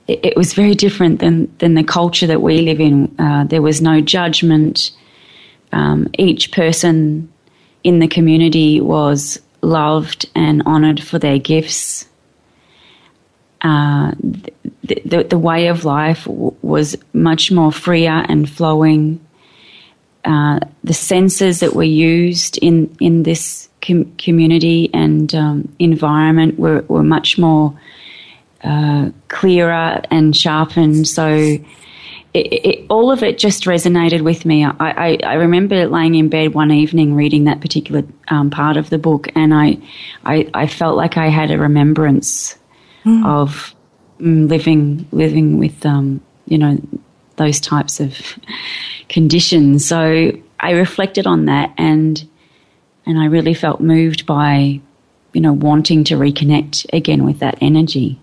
It 0.08 0.36
was 0.36 0.54
very 0.54 0.76
different 0.76 1.20
than, 1.20 1.56
than 1.60 1.76
the 1.76 1.86
culture 1.86 2.28
that 2.28 2.42
we 2.42 2.62
live 2.62 2.82
in. 2.82 3.16
Uh, 3.18 3.46
there 3.46 3.62
was 3.62 3.82
no 3.82 4.02
judgment. 4.02 4.92
Um, 5.72 6.10
each 6.18 6.52
person 6.52 7.32
in 7.84 8.00
the 8.00 8.08
community 8.08 8.82
was 8.82 9.40
loved 9.62 10.30
and 10.36 10.64
honoured 10.64 11.02
for 11.02 11.20
their 11.20 11.40
gifts. 11.40 12.08
Uh, 13.62 14.12
the, 14.84 15.02
the, 15.06 15.24
the, 15.24 15.38
way 15.38 15.68
of 15.68 15.86
life 15.86 16.28
was 16.72 16.98
much 17.14 17.52
more 17.52 17.72
freer 17.72 18.26
and 18.28 18.50
flowing. 18.50 19.20
Uh, 20.24 20.60
the 20.84 20.94
senses 20.94 21.60
that 21.60 21.74
were 21.74 21.84
used 21.84 22.58
in, 22.60 22.96
in 23.00 23.24
this 23.24 23.70
com- 23.82 24.16
community 24.18 24.90
and 24.94 25.34
um, 25.36 25.76
environment 25.80 26.58
were, 26.60 26.82
were 26.88 27.04
much 27.04 27.38
more 27.38 27.78
uh, 28.64 29.10
clearer 29.28 30.02
and 30.12 30.36
sharpened. 30.36 31.08
So 31.08 31.58
it, 32.34 32.54
it, 32.54 32.86
all 32.90 33.12
of 33.12 33.24
it 33.24 33.38
just 33.38 33.64
resonated 33.64 34.22
with 34.22 34.46
me. 34.46 34.64
I, 34.64 34.74
I, 34.80 35.18
I, 35.24 35.34
remember 35.34 35.88
laying 35.88 36.16
in 36.16 36.30
bed 36.30 36.54
one 36.54 36.72
evening 36.72 37.14
reading 37.14 37.44
that 37.46 37.60
particular 37.60 38.04
um, 38.30 38.50
part 38.50 38.78
of 38.78 38.90
the 38.90 38.98
book, 38.98 39.28
and 39.36 39.54
I, 39.54 39.78
I, 40.24 40.50
I 40.54 40.68
felt 40.68 40.96
like 40.96 41.18
I 41.18 41.28
had 41.28 41.52
a 41.52 41.58
remembrance 41.58 42.58
mm. 43.04 43.26
of 43.26 43.76
mm, 44.20 44.48
living 44.50 45.08
living 45.12 45.58
with 45.58 45.86
um, 45.86 46.22
you 46.52 46.58
know 46.58 46.78
those 47.38 47.60
types 47.60 48.00
of 48.00 48.16
conditions. 49.10 49.88
So 49.88 50.32
I 50.60 50.72
reflected 50.72 51.26
on 51.26 51.46
that 51.46 51.74
and 51.78 52.24
and 53.06 53.18
I 53.18 53.26
really 53.26 53.54
felt 53.54 53.80
moved 53.82 54.26
by 54.26 54.80
you 55.34 55.42
know 55.42 55.54
wanting 55.54 56.04
to 56.06 56.16
reconnect 56.16 56.86
again 56.94 57.24
with 57.26 57.40
that 57.40 57.58
energy. 57.62 58.20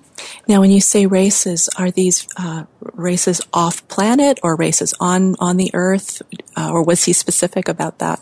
Now, 0.48 0.60
when 0.60 0.70
you 0.70 0.80
say 0.80 1.06
races, 1.06 1.68
are 1.78 1.90
these 1.90 2.26
uh, 2.36 2.64
races 2.94 3.40
off 3.52 3.86
planet 3.88 4.40
or 4.42 4.56
races 4.56 4.94
on 5.00 5.36
on 5.38 5.56
the 5.56 5.70
Earth, 5.74 6.22
uh, 6.56 6.70
or 6.70 6.82
was 6.82 7.04
he 7.04 7.12
specific 7.12 7.68
about 7.68 7.98
that? 7.98 8.20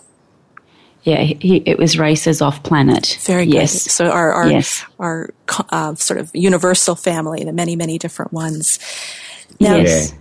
Yeah, 1.02 1.22
he, 1.22 1.62
it 1.64 1.78
was 1.78 1.98
races 1.98 2.42
off 2.42 2.62
planet. 2.64 3.16
Very 3.22 3.46
good. 3.46 3.54
Yes. 3.54 3.92
So 3.92 4.10
our 4.10 4.32
our, 4.32 4.50
yes. 4.50 4.84
our 4.98 5.30
uh, 5.70 5.94
sort 5.94 6.18
of 6.20 6.30
universal 6.34 6.96
family, 6.96 7.44
the 7.44 7.52
many 7.52 7.76
many 7.76 7.96
different 7.96 8.32
ones. 8.32 8.78
Now, 9.60 9.76
yes. 9.76 10.14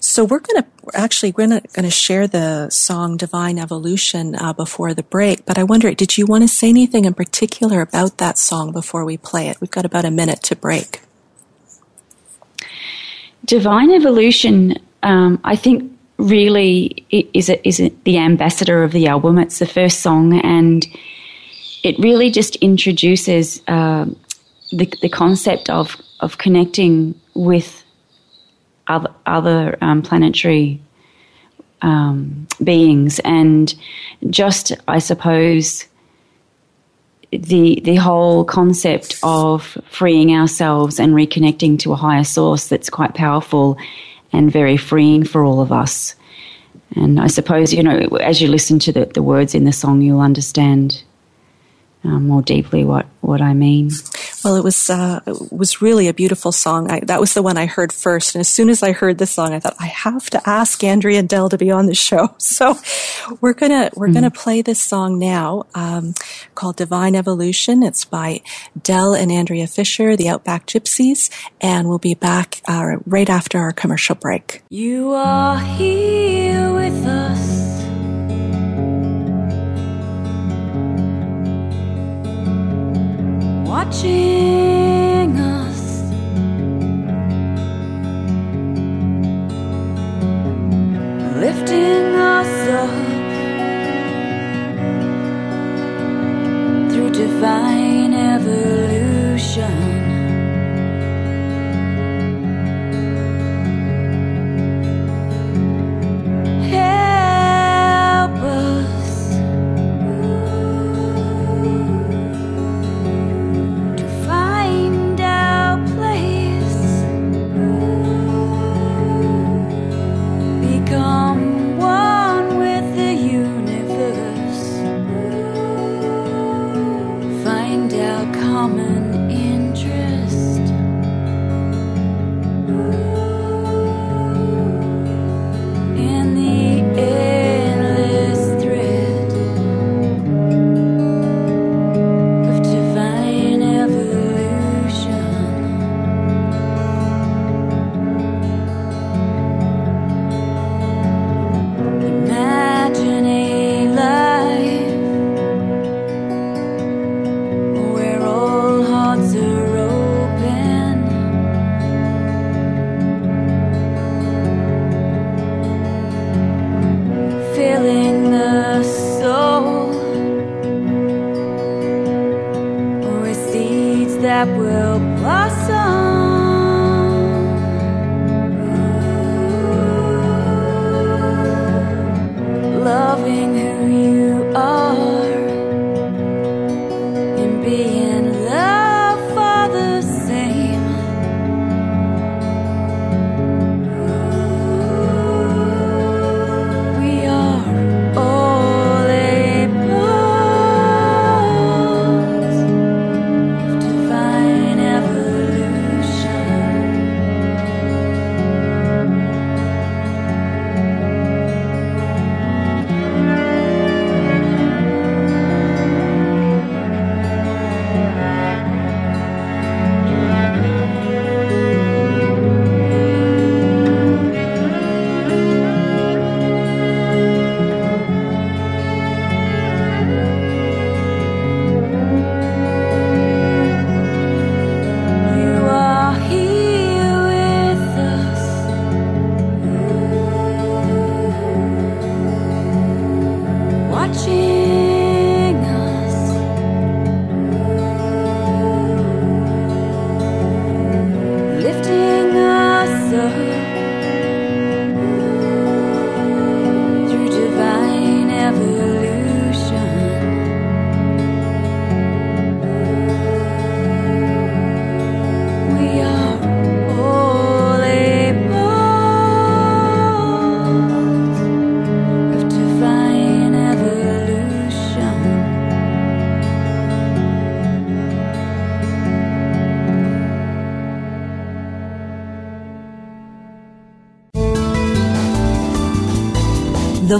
So 0.00 0.24
we're 0.24 0.40
going 0.40 0.62
to 0.62 0.68
actually 0.94 1.32
we're 1.36 1.48
going 1.48 1.62
to 1.62 1.90
share 1.90 2.28
the 2.28 2.68
song 2.68 3.16
"Divine 3.16 3.58
Evolution" 3.58 4.34
uh, 4.34 4.52
before 4.52 4.92
the 4.92 5.02
break. 5.02 5.46
But 5.46 5.58
I 5.58 5.64
wonder, 5.64 5.92
did 5.94 6.18
you 6.18 6.26
want 6.26 6.44
to 6.44 6.48
say 6.48 6.68
anything 6.68 7.06
in 7.06 7.14
particular 7.14 7.80
about 7.80 8.18
that 8.18 8.36
song 8.36 8.70
before 8.72 9.04
we 9.04 9.16
play 9.16 9.48
it? 9.48 9.60
We've 9.60 9.70
got 9.70 9.86
about 9.86 10.04
a 10.04 10.10
minute 10.10 10.42
to 10.44 10.56
break. 10.56 11.00
Divine 13.44 13.90
Evolution, 13.90 14.78
um, 15.02 15.40
I 15.44 15.56
think, 15.56 15.90
really 16.18 17.06
is 17.10 17.48
it 17.48 17.60
is 17.64 17.80
it 17.80 18.04
the 18.04 18.18
ambassador 18.18 18.82
of 18.82 18.92
the 18.92 19.06
album. 19.06 19.38
It's 19.38 19.58
the 19.58 19.66
first 19.66 20.00
song, 20.00 20.38
and 20.40 20.86
it 21.82 21.98
really 21.98 22.30
just 22.30 22.56
introduces 22.56 23.62
uh, 23.68 24.06
the 24.70 24.92
the 25.00 25.08
concept 25.08 25.70
of 25.70 25.96
of 26.20 26.38
connecting 26.38 27.18
with 27.34 27.83
other 28.88 29.10
other 29.26 29.76
um, 29.80 30.02
planetary 30.02 30.80
um, 31.82 32.46
beings, 32.62 33.18
and 33.20 33.74
just 34.30 34.72
I 34.88 34.98
suppose 34.98 35.86
the 37.30 37.80
the 37.84 37.96
whole 37.96 38.44
concept 38.44 39.18
of 39.22 39.78
freeing 39.88 40.34
ourselves 40.34 41.00
and 41.00 41.14
reconnecting 41.14 41.78
to 41.80 41.92
a 41.92 41.96
higher 41.96 42.24
source 42.24 42.68
that's 42.68 42.90
quite 42.90 43.14
powerful 43.14 43.76
and 44.32 44.52
very 44.52 44.76
freeing 44.76 45.24
for 45.24 45.44
all 45.44 45.60
of 45.60 45.72
us. 45.72 46.14
And 46.96 47.20
I 47.20 47.26
suppose, 47.26 47.72
you 47.72 47.82
know, 47.82 47.98
as 48.20 48.40
you 48.40 48.48
listen 48.48 48.78
to 48.80 48.92
the, 48.92 49.06
the 49.06 49.22
words 49.22 49.54
in 49.54 49.64
the 49.64 49.72
song, 49.72 50.00
you'll 50.00 50.20
understand 50.20 51.02
um, 52.04 52.28
more 52.28 52.42
deeply 52.42 52.84
what, 52.84 53.06
what 53.20 53.40
I 53.40 53.54
mean. 53.54 53.90
Well, 54.44 54.56
it 54.56 54.64
was 54.64 54.90
uh, 54.90 55.20
it 55.26 55.50
was 55.50 55.80
really 55.80 56.06
a 56.06 56.12
beautiful 56.12 56.52
song. 56.52 56.90
I, 56.90 57.00
that 57.00 57.18
was 57.18 57.32
the 57.32 57.42
one 57.42 57.56
I 57.56 57.64
heard 57.64 57.94
first, 57.94 58.34
and 58.34 58.40
as 58.40 58.48
soon 58.48 58.68
as 58.68 58.82
I 58.82 58.92
heard 58.92 59.16
the 59.16 59.26
song, 59.26 59.54
I 59.54 59.60
thought 59.60 59.76
I 59.80 59.86
have 59.86 60.28
to 60.30 60.48
ask 60.48 60.84
Andrea 60.84 61.20
and 61.20 61.28
Del 61.28 61.48
to 61.48 61.56
be 61.56 61.70
on 61.70 61.86
the 61.86 61.94
show. 61.94 62.36
So 62.44 62.76
we're 63.40 63.54
gonna 63.54 63.90
we're 63.96 64.06
mm-hmm. 64.06 64.14
gonna 64.14 64.30
play 64.30 64.62
this 64.62 64.80
song 64.80 65.18
now, 65.18 65.64
um, 65.74 66.14
called 66.54 66.76
"Divine 66.76 67.14
Evolution." 67.16 67.82
It's 67.82 68.04
by 68.04 68.42
Del 68.80 69.14
and 69.14 69.32
Andrea 69.32 69.66
Fisher, 69.66 70.14
the 70.14 70.28
Outback 70.28 70.66
Gypsies, 70.66 71.30
and 71.60 71.88
we'll 71.88 71.98
be 71.98 72.14
back 72.14 72.60
uh, 72.68 72.96
right 73.06 73.30
after 73.30 73.58
our 73.58 73.72
commercial 73.72 74.14
break. 74.14 74.62
You 74.68 75.12
are 75.12 75.58
here 75.58 76.72
with 76.72 77.06
us. 77.06 77.83
Watching 83.74 85.36
us. 85.36 85.82
Lifting 91.42 92.03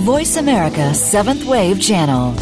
Voice 0.05 0.37
America 0.37 0.93
Seventh 0.93 1.47
Wave 1.47 1.81
Channel. 1.81 2.35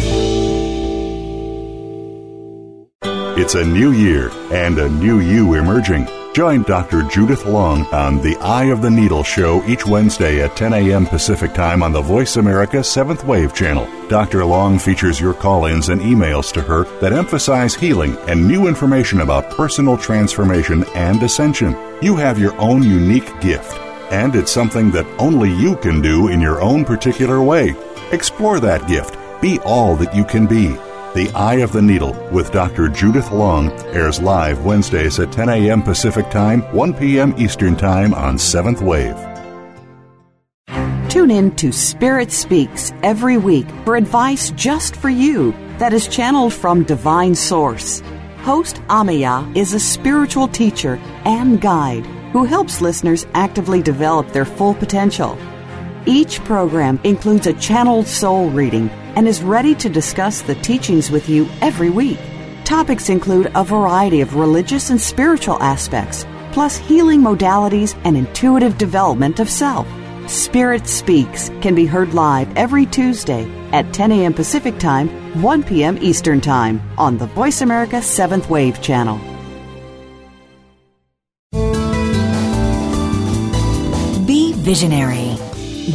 It's 3.38 3.54
a 3.54 3.64
new 3.64 3.92
year 3.92 4.32
and 4.50 4.80
a 4.80 4.88
new 4.88 5.20
you 5.20 5.54
emerging. 5.54 6.08
Join 6.34 6.64
Dr. 6.64 7.04
Judith 7.04 7.46
Long 7.46 7.86
on 7.92 8.20
the 8.20 8.36
Eye 8.38 8.72
of 8.72 8.82
the 8.82 8.90
Needle 8.90 9.22
show 9.22 9.64
each 9.64 9.86
Wednesday 9.86 10.42
at 10.42 10.56
10 10.56 10.72
a.m. 10.72 11.06
Pacific 11.06 11.54
Time 11.54 11.84
on 11.84 11.92
the 11.92 12.00
Voice 12.00 12.34
America 12.34 12.78
7th 12.78 13.22
Wave 13.24 13.54
channel. 13.54 13.88
Dr. 14.08 14.44
Long 14.44 14.76
features 14.76 15.20
your 15.20 15.32
call 15.32 15.66
ins 15.66 15.88
and 15.88 16.00
emails 16.00 16.52
to 16.54 16.62
her 16.62 16.82
that 16.98 17.12
emphasize 17.12 17.76
healing 17.76 18.16
and 18.26 18.44
new 18.44 18.66
information 18.66 19.20
about 19.20 19.52
personal 19.52 19.96
transformation 19.96 20.82
and 20.96 21.22
ascension. 21.22 21.76
You 22.02 22.16
have 22.16 22.40
your 22.40 22.60
own 22.60 22.82
unique 22.82 23.40
gift 23.40 23.78
and 24.12 24.36
it's 24.36 24.52
something 24.52 24.90
that 24.90 25.06
only 25.18 25.50
you 25.50 25.74
can 25.76 26.02
do 26.02 26.28
in 26.28 26.40
your 26.40 26.60
own 26.60 26.84
particular 26.84 27.42
way. 27.42 27.74
Explore 28.12 28.60
that 28.60 28.86
gift. 28.86 29.16
Be 29.40 29.58
all 29.60 29.96
that 29.96 30.14
you 30.14 30.24
can 30.24 30.46
be. 30.46 30.68
The 31.14 31.32
Eye 31.34 31.56
of 31.56 31.72
the 31.72 31.82
Needle 31.82 32.12
with 32.30 32.52
Dr. 32.52 32.88
Judith 32.88 33.32
Long 33.32 33.70
airs 33.94 34.20
live 34.20 34.64
Wednesdays 34.64 35.18
at 35.18 35.32
10 35.32 35.48
a.m. 35.48 35.82
Pacific 35.82 36.30
Time, 36.30 36.60
1 36.74 36.94
p.m. 36.94 37.34
Eastern 37.38 37.74
Time 37.74 38.12
on 38.14 38.36
7th 38.36 38.82
Wave. 38.82 39.16
Tune 41.10 41.30
in 41.30 41.54
to 41.56 41.72
Spirit 41.72 42.30
Speaks 42.30 42.92
every 43.02 43.36
week 43.36 43.66
for 43.84 43.96
advice 43.96 44.50
just 44.52 44.96
for 44.96 45.10
you 45.10 45.52
that 45.78 45.92
is 45.92 46.06
channeled 46.06 46.52
from 46.52 46.84
Divine 46.84 47.34
Source. 47.34 48.02
Host 48.38 48.76
Amaya 48.88 49.54
is 49.56 49.72
a 49.74 49.80
spiritual 49.80 50.48
teacher 50.48 50.98
and 51.24 51.60
guide 51.60 52.06
who 52.32 52.44
helps 52.44 52.80
listeners 52.80 53.26
actively 53.34 53.82
develop 53.82 54.28
their 54.32 54.44
full 54.44 54.74
potential. 54.74 55.38
Each 56.06 56.40
program 56.40 56.98
includes 57.04 57.46
a 57.46 57.52
channeled 57.52 58.08
soul 58.08 58.50
reading 58.50 58.90
and 59.16 59.28
is 59.28 59.42
ready 59.42 59.74
to 59.76 59.88
discuss 59.88 60.42
the 60.42 60.54
teachings 60.56 61.10
with 61.10 61.28
you 61.28 61.48
every 61.60 61.90
week. 61.90 62.18
topics 62.64 63.10
include 63.10 63.50
a 63.54 63.62
variety 63.64 64.22
of 64.22 64.34
religious 64.34 64.90
and 64.90 65.00
spiritual 65.00 65.62
aspects, 65.62 66.24
plus 66.52 66.76
healing 66.76 67.20
modalities 67.20 67.94
and 68.04 68.16
intuitive 68.16 68.78
development 68.78 69.40
of 69.40 69.50
self. 69.50 69.86
Spirit 70.26 70.86
Speaks 70.86 71.50
can 71.60 71.74
be 71.74 71.84
heard 71.86 72.14
live 72.14 72.56
every 72.56 72.86
Tuesday 72.86 73.44
at 73.72 73.92
10 73.92 74.12
a.m. 74.12 74.32
Pacific 74.32 74.78
Time, 74.78 75.08
1 75.42 75.62
p.m. 75.64 75.98
Eastern 76.00 76.40
Time 76.40 76.80
on 76.96 77.18
the 77.18 77.26
Voice 77.26 77.60
America 77.60 77.96
7th 77.96 78.48
Wave 78.48 78.80
channel. 78.80 79.31
Visionary. 84.62 85.36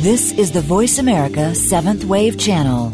This 0.02 0.34
is 0.34 0.52
the 0.52 0.62
Voice 0.62 1.00
America 1.00 1.54
7th 1.54 2.04
Wave 2.04 2.38
channel. 2.38 2.92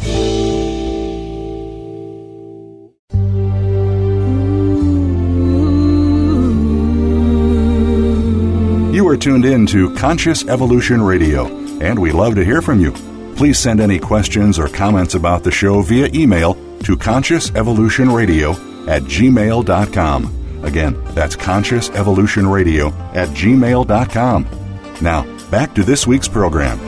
You 8.94 9.08
are 9.08 9.18
tuned 9.18 9.46
in 9.46 9.66
to 9.68 9.94
Conscious 9.96 10.48
Evolution 10.48 11.02
Radio, 11.02 11.48
and 11.82 11.98
we 11.98 12.12
love 12.12 12.36
to 12.36 12.46
hear 12.46 12.62
from 12.62 12.80
you. 12.80 12.92
Please 13.36 13.58
send 13.58 13.80
any 13.80 13.98
questions 13.98 14.60
or 14.60 14.68
comments 14.68 15.16
about 15.16 15.44
the 15.44 15.52
show 15.52 15.82
via 15.82 16.08
email 16.14 16.54
to 16.84 16.96
consciousevolutionradio 16.96 18.88
at 18.88 19.02
gmail.com. 19.02 20.64
Again, 20.64 21.04
that's 21.16 21.36
consciousevolutionradio 21.36 22.94
at 23.16 23.30
gmail.com. 23.30 24.48
Now, 25.02 25.24
back 25.54 25.76
to 25.76 25.84
this 25.84 26.08
week's 26.08 26.28
program. 26.28 26.80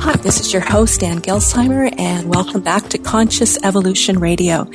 Hi, 0.00 0.16
this 0.16 0.40
is 0.40 0.52
your 0.52 0.62
host, 0.62 1.00
Ann 1.04 1.20
Gelsheimer, 1.20 1.94
and 1.96 2.28
welcome 2.28 2.60
back 2.60 2.88
to 2.88 2.98
Conscious 2.98 3.56
Evolution 3.62 4.18
Radio. 4.18 4.68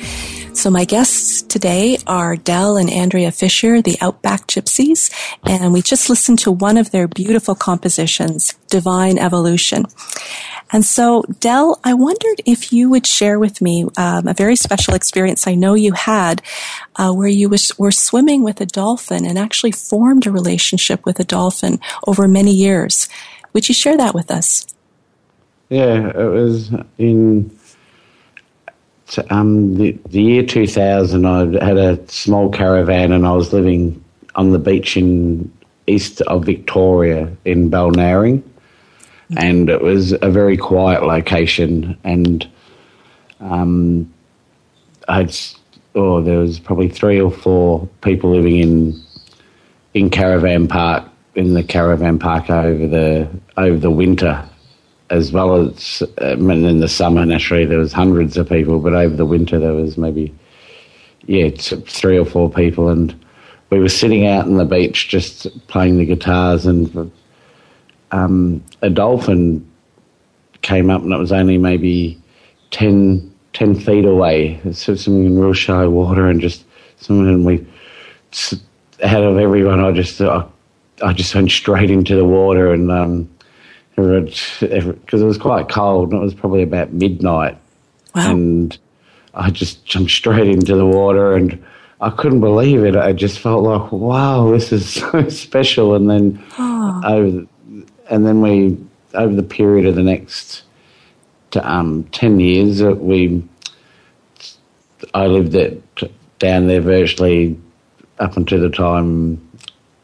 So 0.56 0.70
my 0.70 0.86
guests 0.86 1.42
today 1.42 1.98
are 2.06 2.34
Del 2.34 2.78
and 2.78 2.88
Andrea 2.88 3.30
Fisher, 3.30 3.82
the 3.82 3.98
Outback 4.00 4.46
Gypsies, 4.46 5.12
and 5.44 5.70
we 5.70 5.82
just 5.82 6.08
listened 6.08 6.38
to 6.40 6.50
one 6.50 6.78
of 6.78 6.92
their 6.92 7.06
beautiful 7.06 7.54
compositions, 7.54 8.54
Divine 8.68 9.18
Evolution. 9.18 9.84
And 10.72 10.82
so, 10.82 11.24
Del, 11.40 11.78
I 11.84 11.92
wondered 11.92 12.40
if 12.46 12.72
you 12.72 12.88
would 12.88 13.06
share 13.06 13.38
with 13.38 13.60
me 13.60 13.84
um, 13.98 14.26
a 14.26 14.32
very 14.32 14.56
special 14.56 14.94
experience 14.94 15.46
I 15.46 15.56
know 15.56 15.74
you 15.74 15.92
had 15.92 16.40
uh, 16.96 17.12
where 17.12 17.28
you 17.28 17.50
was, 17.50 17.70
were 17.76 17.92
swimming 17.92 18.42
with 18.42 18.58
a 18.62 18.66
dolphin 18.66 19.26
and 19.26 19.38
actually 19.38 19.72
formed 19.72 20.26
a 20.26 20.32
relationship 20.32 21.04
with 21.04 21.20
a 21.20 21.24
dolphin 21.24 21.80
over 22.06 22.26
many 22.26 22.52
years. 22.52 23.10
Would 23.52 23.68
you 23.68 23.74
share 23.74 23.98
that 23.98 24.14
with 24.14 24.30
us? 24.30 24.66
Yeah, 25.68 26.08
it 26.18 26.30
was 26.30 26.70
in 26.96 27.50
um, 29.30 29.76
the, 29.76 29.98
the 30.06 30.22
year 30.22 30.44
2000. 30.44 31.26
I 31.26 31.64
had 31.64 31.78
a 31.78 32.08
small 32.08 32.50
caravan 32.50 33.12
and 33.12 33.26
I 33.26 33.32
was 33.32 33.52
living 33.52 34.02
on 34.34 34.50
the 34.50 34.58
beach 34.58 34.96
in 34.96 35.50
east 35.86 36.20
of 36.22 36.44
Victoria 36.44 37.34
in 37.44 37.70
Balnarring. 37.70 38.42
And 39.36 39.68
it 39.68 39.80
was 39.80 40.12
a 40.12 40.30
very 40.30 40.56
quiet 40.56 41.02
location. 41.02 41.98
And 42.04 42.48
um, 43.40 44.12
I'd, 45.08 45.34
oh, 45.94 46.22
there 46.22 46.38
was 46.38 46.58
probably 46.58 46.88
three 46.88 47.20
or 47.20 47.30
four 47.30 47.88
people 48.02 48.30
living 48.30 48.56
in 48.56 49.02
in 49.94 50.10
caravan 50.10 50.68
park 50.68 51.08
in 51.36 51.54
the 51.54 51.62
caravan 51.62 52.18
park 52.18 52.50
over 52.50 52.86
the 52.86 53.28
over 53.56 53.78
the 53.78 53.90
winter 53.90 54.46
as 55.10 55.32
well 55.32 55.54
as 55.54 56.02
um, 56.20 56.50
and 56.50 56.64
in 56.64 56.80
the 56.80 56.88
summer 56.88 57.24
naturally 57.24 57.64
there 57.64 57.78
was 57.78 57.92
hundreds 57.92 58.36
of 58.36 58.48
people 58.48 58.80
but 58.80 58.92
over 58.92 59.14
the 59.14 59.24
winter 59.24 59.58
there 59.58 59.72
was 59.72 59.96
maybe 59.96 60.34
yeah 61.26 61.50
three 61.50 62.18
or 62.18 62.24
four 62.24 62.50
people. 62.50 62.88
And 62.88 63.14
we 63.70 63.78
were 63.78 63.88
sitting 63.88 64.26
out 64.26 64.46
on 64.46 64.56
the 64.56 64.64
beach 64.64 65.08
just 65.08 65.46
playing 65.68 65.98
the 65.98 66.06
guitars 66.06 66.66
and 66.66 67.10
um, 68.12 68.64
a 68.82 68.90
dolphin 68.90 69.68
came 70.62 70.90
up 70.90 71.02
and 71.02 71.12
it 71.12 71.18
was 71.18 71.32
only 71.32 71.58
maybe 71.58 72.20
10, 72.70 73.34
10 73.52 73.74
feet 73.80 74.04
away. 74.04 74.60
So 74.72 74.94
something 74.94 75.24
in 75.24 75.38
real 75.38 75.52
shallow 75.52 75.90
water 75.90 76.28
and 76.28 76.40
just 76.40 76.64
someone 76.98 77.28
and 77.28 77.44
we 77.44 77.66
out 79.02 79.22
of 79.22 79.38
everyone 79.38 79.80
I 79.80 79.92
just 79.92 80.20
I, 80.20 80.46
I 81.02 81.12
just 81.12 81.34
went 81.34 81.50
straight 81.50 81.90
into 81.90 82.16
the 82.16 82.24
water 82.24 82.72
and 82.72 82.90
um, 82.90 83.28
because 83.96 85.22
it 85.22 85.24
was 85.24 85.38
quite 85.38 85.68
cold 85.68 86.12
and 86.12 86.20
it 86.20 86.24
was 86.24 86.34
probably 86.34 86.62
about 86.62 86.92
midnight. 86.92 87.56
Wow. 88.14 88.30
And 88.30 88.78
I 89.34 89.50
just 89.50 89.84
jumped 89.84 90.10
straight 90.12 90.48
into 90.48 90.76
the 90.76 90.86
water 90.86 91.34
and 91.34 91.62
I 92.00 92.10
couldn't 92.10 92.40
believe 92.40 92.84
it. 92.84 92.94
I 92.94 93.12
just 93.14 93.38
felt 93.38 93.62
like, 93.62 93.90
wow, 93.90 94.50
this 94.50 94.70
is 94.70 94.88
so 94.94 95.28
special. 95.28 95.94
And 95.94 96.08
then 96.10 96.44
Oh. 96.58 97.00
over, 97.04 97.46
and 98.10 98.26
then 98.26 98.40
we 98.42 98.76
over 99.14 99.34
the 99.34 99.42
period 99.42 99.86
of 99.86 99.94
the 99.94 100.02
next 100.02 100.62
to, 101.52 101.70
um, 101.70 102.04
ten 102.12 102.38
years, 102.38 102.82
we 102.82 103.42
I 105.14 105.26
lived 105.26 105.54
at, 105.54 105.74
down 106.38 106.66
there 106.66 106.80
virtually 106.80 107.58
up 108.18 108.36
until 108.36 108.60
the 108.60 108.70
time 108.70 109.45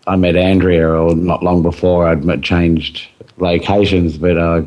I 0.07 0.17
met 0.17 0.37
Andrea, 0.37 0.89
or 0.89 1.15
not 1.15 1.43
long 1.43 1.63
before 1.63 2.09
I'd 2.09 2.43
changed 2.43 3.09
locations, 3.39 4.19
but 4.19 4.39
I, 4.39 4.67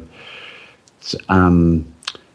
um, 1.30 1.86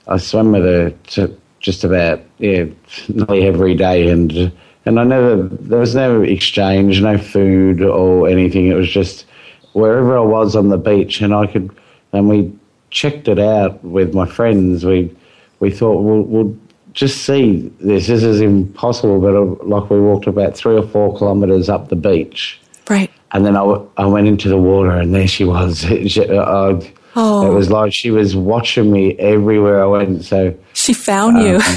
I 0.07 0.19
swam 0.19 0.53
with 0.53 0.65
her 0.65 0.91
to 0.91 1.37
just 1.61 1.85
about 1.85 2.21
yeah 2.39 2.65
nearly 3.09 3.47
every 3.47 3.75
day, 3.75 4.09
and 4.09 4.53
and 4.85 5.01
I 5.01 5.05
never 5.05 5.37
there 5.37 5.81
was 5.81 5.95
no 5.95 6.23
exchange, 6.23 7.01
no 7.01 7.17
food 7.19 7.83
or 7.83 8.29
anything. 8.29 8.67
It 8.67 8.75
was 8.75 8.91
just 8.91 9.27
wherever 9.73 10.19
I 10.19 10.23
was 10.23 10.57
on 10.57 10.69
the 10.69 10.79
beach, 10.79 11.21
and 11.21 11.35
I 11.35 11.47
could 11.47 11.71
and 12.13 12.29
we 12.29 12.53
checked 12.91 13.29
it 13.29 13.39
out 13.39 13.83
with 13.85 14.15
my 14.15 14.27
friends. 14.27 14.85
We 14.85 15.15
we 15.61 15.71
thought 15.71 16.03
we'll, 16.03 16.23
we'll 16.23 16.57
just 16.93 17.25
see 17.25 17.71
this. 17.81 18.09
This 18.09 18.23
is 18.23 18.41
impossible, 18.41 19.21
but 19.21 19.35
uh, 19.35 19.65
like 19.67 19.91
we 19.91 20.01
walked 20.01 20.27
about 20.27 20.57
three 20.57 20.77
or 20.77 20.87
four 20.87 21.17
kilometres 21.17 21.69
up 21.69 21.89
the 21.89 21.97
beach. 21.97 22.61
Right. 22.91 23.11
And 23.33 23.47
then 23.47 23.57
I, 23.57 23.61
w- 23.61 23.89
I 23.97 24.05
went 24.07 24.27
into 24.27 24.49
the 24.49 24.59
water, 24.59 24.91
and 24.91 25.15
there 25.15 25.29
she 25.29 25.45
was. 25.45 25.81
She- 26.09 26.29
uh, 26.29 26.35
uh, 26.43 26.81
Oh. 27.17 27.51
It 27.51 27.55
was 27.55 27.71
like 27.71 27.93
she 27.93 28.13
was 28.13 28.37
watching 28.37 28.93
me 28.93 29.17
everywhere 29.19 29.83
I 29.83 29.87
went. 29.87 30.25
So 30.25 30.55
She 30.75 30.93
found 30.93 31.43
you. 31.43 31.57
Um, 31.57 31.77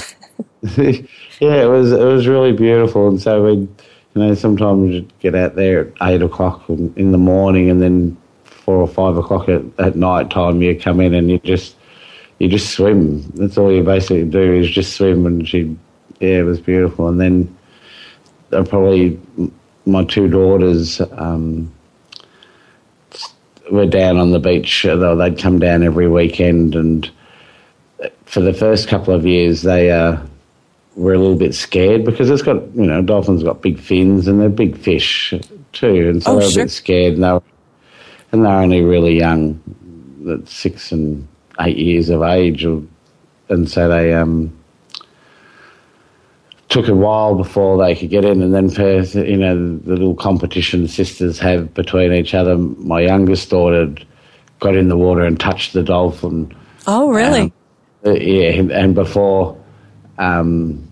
yeah, 1.40 1.64
it 1.64 1.70
was 1.70 1.92
it 1.92 2.04
was 2.06 2.28
really 2.28 2.52
beautiful. 2.52 3.08
And 3.08 3.20
so 3.20 3.44
we, 3.44 3.52
you 3.54 3.68
know, 4.14 4.36
sometimes 4.36 4.92
we'd 4.92 5.20
get 5.20 5.34
out 5.34 5.56
there 5.56 5.88
at 5.88 5.94
eight 6.04 6.22
o'clock 6.22 6.70
in 6.70 6.94
in 6.98 7.12
the 7.12 7.18
morning, 7.18 7.72
and 7.72 7.82
then 7.82 8.16
four 8.46 8.76
or 8.76 8.88
five 8.88 9.18
o'clock 9.18 9.50
at, 9.50 9.64
at 9.80 9.96
night 9.96 10.30
time 10.30 10.62
you 10.62 10.80
come 10.80 11.00
in 11.02 11.16
and 11.16 11.32
you 11.32 11.40
just 11.40 11.78
you 12.38 12.48
just 12.48 12.70
swim. 12.70 13.24
That's 13.32 13.58
all 13.58 13.72
you 13.72 13.82
basically 13.84 14.26
do 14.26 14.54
is 14.54 14.70
just 14.70 14.94
swim. 14.96 15.26
And 15.26 15.48
she, 15.48 15.76
yeah, 16.20 16.40
it 16.42 16.44
was 16.44 16.60
beautiful. 16.62 17.08
And 17.08 17.20
then 17.20 17.58
I 18.52 18.62
probably 18.62 19.20
my 19.86 20.04
two 20.06 20.28
daughters. 20.28 21.02
Um, 21.12 21.72
were 23.72 23.86
down 23.86 24.18
on 24.18 24.32
the 24.32 24.40
beach. 24.40 24.84
Though 24.84 25.16
they'd 25.16 25.38
come 25.38 25.60
down 25.60 25.84
every 25.84 26.08
weekend, 26.08 26.76
and 26.76 27.10
for 28.26 28.42
the 28.42 28.54
first 28.54 28.88
couple 28.88 29.14
of 29.14 29.26
years, 29.26 29.62
they 29.62 29.92
uh, 29.92 30.18
were 30.96 31.14
a 31.14 31.18
little 31.18 31.38
bit 31.38 31.56
scared 31.56 32.06
because 32.06 32.30
it's 32.30 32.42
got 32.42 32.62
you 32.76 32.86
know 32.86 33.02
dolphins 33.02 33.44
got 33.44 33.62
big 33.62 33.80
fins 33.80 34.28
and 34.28 34.40
they're 34.40 34.50
big 34.50 34.78
fish 34.78 35.34
too, 35.72 36.10
and 36.10 36.24
so 36.24 36.32
Oh, 36.34 36.40
they 36.40 36.46
were 36.46 36.52
sure. 36.52 36.62
a 36.62 36.66
bit 36.66 36.72
scared. 36.72 37.14
And 37.16 37.24
they 37.24 37.32
were, 37.32 37.44
and 38.32 38.46
they're 38.46 38.52
only 38.54 38.82
really 38.82 39.18
young, 39.18 39.60
at 40.30 40.48
six 40.48 40.92
and 40.92 41.28
eight 41.62 41.78
years 41.78 42.10
of 42.10 42.22
age, 42.24 42.66
or, 42.66 42.82
and 43.50 43.70
so 43.70 43.88
they 43.88 44.14
um, 44.14 44.54
took 46.74 46.88
a 46.88 46.96
while 46.96 47.36
before 47.36 47.78
they 47.78 47.96
could 47.96 48.10
get 48.10 48.26
in, 48.26 48.42
and 48.42 48.52
then 48.52 48.68
for 48.68 49.02
you 49.20 49.38
know 49.38 49.78
the 49.78 49.92
little 49.92 50.16
competition 50.16 50.88
sisters 50.88 51.38
have 51.38 51.72
between 51.76 52.12
each 52.12 52.34
other. 52.34 52.58
My 52.58 53.02
youngest 53.02 53.52
daughter 53.52 53.94
got 54.60 54.76
in 54.76 54.88
the 54.90 54.98
water 54.98 55.22
and 55.22 55.40
touched 55.40 55.74
the 55.74 55.84
dolphin. 55.84 56.54
oh, 56.88 57.12
really? 57.12 57.42
Um, 57.42 57.54
uh, 58.06 58.12
yeah, 58.14 58.50
and 58.74 58.96
before, 58.96 59.56
um, 60.18 60.92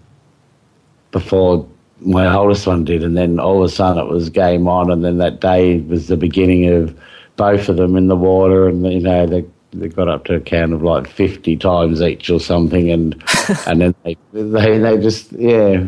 before 1.10 1.68
my 2.00 2.32
oldest 2.32 2.68
one 2.68 2.86
did, 2.86 3.04
and 3.04 3.18
then 3.18 3.40
all 3.40 3.64
of 3.64 3.72
a 3.72 3.74
sudden 3.74 4.04
it 4.04 4.08
was 4.08 4.30
game 4.30 4.68
on, 4.68 4.92
and 4.92 5.04
then 5.04 5.18
that 5.18 5.42
day 5.42 5.80
was 5.80 6.08
the 6.08 6.16
beginning 6.16 6.70
of 6.70 6.96
both 7.38 7.70
of 7.70 7.78
them 7.78 7.96
in 7.96 8.08
the 8.08 8.16
water, 8.16 8.68
and 8.68 8.86
you 8.86 9.00
know 9.00 9.26
they 9.26 9.44
they 9.74 9.88
got 9.88 10.08
up 10.08 10.26
to 10.26 10.36
a 10.36 10.40
count 10.40 10.74
of 10.74 10.84
like 10.84 11.08
fifty 11.08 11.56
times 11.58 12.02
each 12.02 12.30
or 12.30 12.40
something, 12.40 12.90
and 12.90 13.24
and 13.68 13.82
then 13.82 13.96
they 14.04 14.18
they 14.34 14.78
they 14.78 14.98
just 14.98 15.32
yeah 15.34 15.84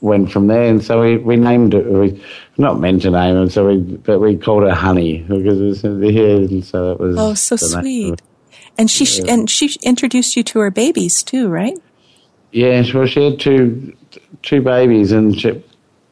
went 0.00 0.32
from 0.32 0.46
there, 0.46 0.64
and 0.64 0.82
so 0.82 1.02
we, 1.02 1.18
we 1.18 1.36
named 1.36 1.74
it. 1.74 1.86
We 1.86 2.22
not 2.56 2.80
meant 2.80 3.02
to 3.02 3.10
name 3.10 3.36
it, 3.36 3.50
so 3.50 3.66
we 3.66 3.78
but 3.78 4.18
we 4.18 4.36
called 4.36 4.62
her 4.62 4.74
Honey 4.74 5.18
because 5.22 5.60
it 5.60 5.64
was 5.64 5.84
yeah, 5.84 6.36
and 6.36 6.64
so 6.64 6.92
it 6.92 7.00
was. 7.00 7.16
oh, 7.18 7.34
so 7.34 7.56
the 7.56 7.82
name 7.82 8.12
of 8.12 8.18
sweet. 8.18 8.22
And 8.78 8.90
she 8.90 9.28
and 9.28 9.50
she 9.50 9.76
introduced 9.82 10.36
you 10.36 10.42
to 10.44 10.60
her 10.60 10.70
babies 10.70 11.22
too, 11.22 11.48
right? 11.48 11.76
yeah, 12.52 12.82
well, 12.92 13.06
she 13.06 13.24
had 13.24 13.40
two 13.40 13.96
two 14.42 14.60
babies, 14.60 15.12
and 15.12 15.38
she, 15.38 15.62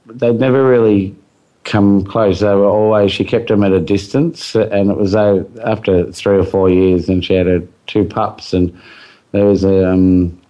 they'd 0.06 0.38
never 0.38 0.68
really 0.68 1.16
come 1.68 2.02
close. 2.04 2.40
They 2.40 2.54
were 2.54 2.64
always 2.64 3.12
she 3.12 3.24
kept 3.24 3.48
them 3.48 3.62
at 3.62 3.72
a 3.72 3.80
distance, 3.80 4.54
and 4.54 4.90
it 4.90 4.96
was 4.96 5.14
uh, 5.14 5.44
after 5.64 6.10
three 6.12 6.38
or 6.38 6.44
four 6.44 6.70
years, 6.70 7.08
and 7.08 7.24
she 7.24 7.34
had 7.34 7.68
two 7.86 8.04
pups, 8.04 8.52
and 8.52 8.76
there 9.32 9.44
was 9.44 9.64
a 9.64 9.88
um, 9.88 10.40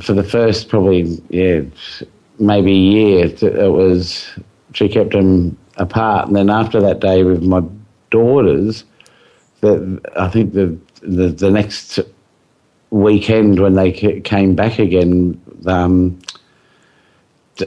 for 0.00 0.14
the 0.14 0.24
first 0.24 0.68
probably 0.68 1.02
yeah 1.28 1.60
maybe 2.38 2.72
a 2.72 2.74
year 2.74 3.24
it 3.26 3.72
was 3.72 4.26
she 4.72 4.88
kept 4.88 5.12
them 5.12 5.56
apart, 5.76 6.26
and 6.26 6.36
then 6.36 6.50
after 6.50 6.80
that 6.80 7.00
day 7.00 7.22
with 7.22 7.42
my 7.42 7.62
daughters, 8.10 8.84
that 9.60 10.00
I 10.16 10.28
think 10.28 10.54
the, 10.54 10.76
the 11.02 11.28
the 11.28 11.50
next 11.50 12.00
weekend 12.90 13.60
when 13.60 13.74
they 13.74 13.92
came 13.92 14.54
back 14.54 14.78
again. 14.78 15.40
Um, 15.66 16.18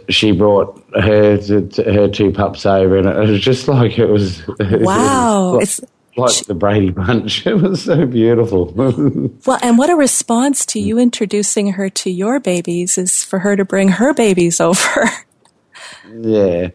she 0.10 0.32
brought 0.32 0.82
her 0.94 1.38
her 1.38 2.08
two 2.08 2.32
pups 2.32 2.66
over, 2.66 2.98
and 2.98 3.08
it 3.08 3.18
was 3.18 3.42
just 3.42 3.68
like 3.68 3.98
it 3.98 4.08
was. 4.08 4.46
Wow, 4.60 5.54
it 5.56 5.58
was 5.58 5.80
like, 6.16 6.32
like 6.32 6.46
the 6.46 6.54
Brady 6.54 6.90
Bunch. 6.92 7.46
It 7.52 7.56
was 7.56 7.84
so 7.84 8.06
beautiful. 8.06 8.72
well, 9.46 9.60
and 9.62 9.78
what 9.78 9.90
a 9.90 9.96
response 9.96 10.66
to 10.68 10.80
you 10.80 10.98
introducing 10.98 11.74
her 11.74 11.90
to 11.90 12.10
your 12.10 12.40
babies 12.40 12.98
is 12.98 13.24
for 13.24 13.40
her 13.40 13.56
to 13.56 13.66
bring 13.66 13.90
her 13.90 14.14
babies 14.14 14.60
over. 14.60 15.10
yeah, 16.10 16.70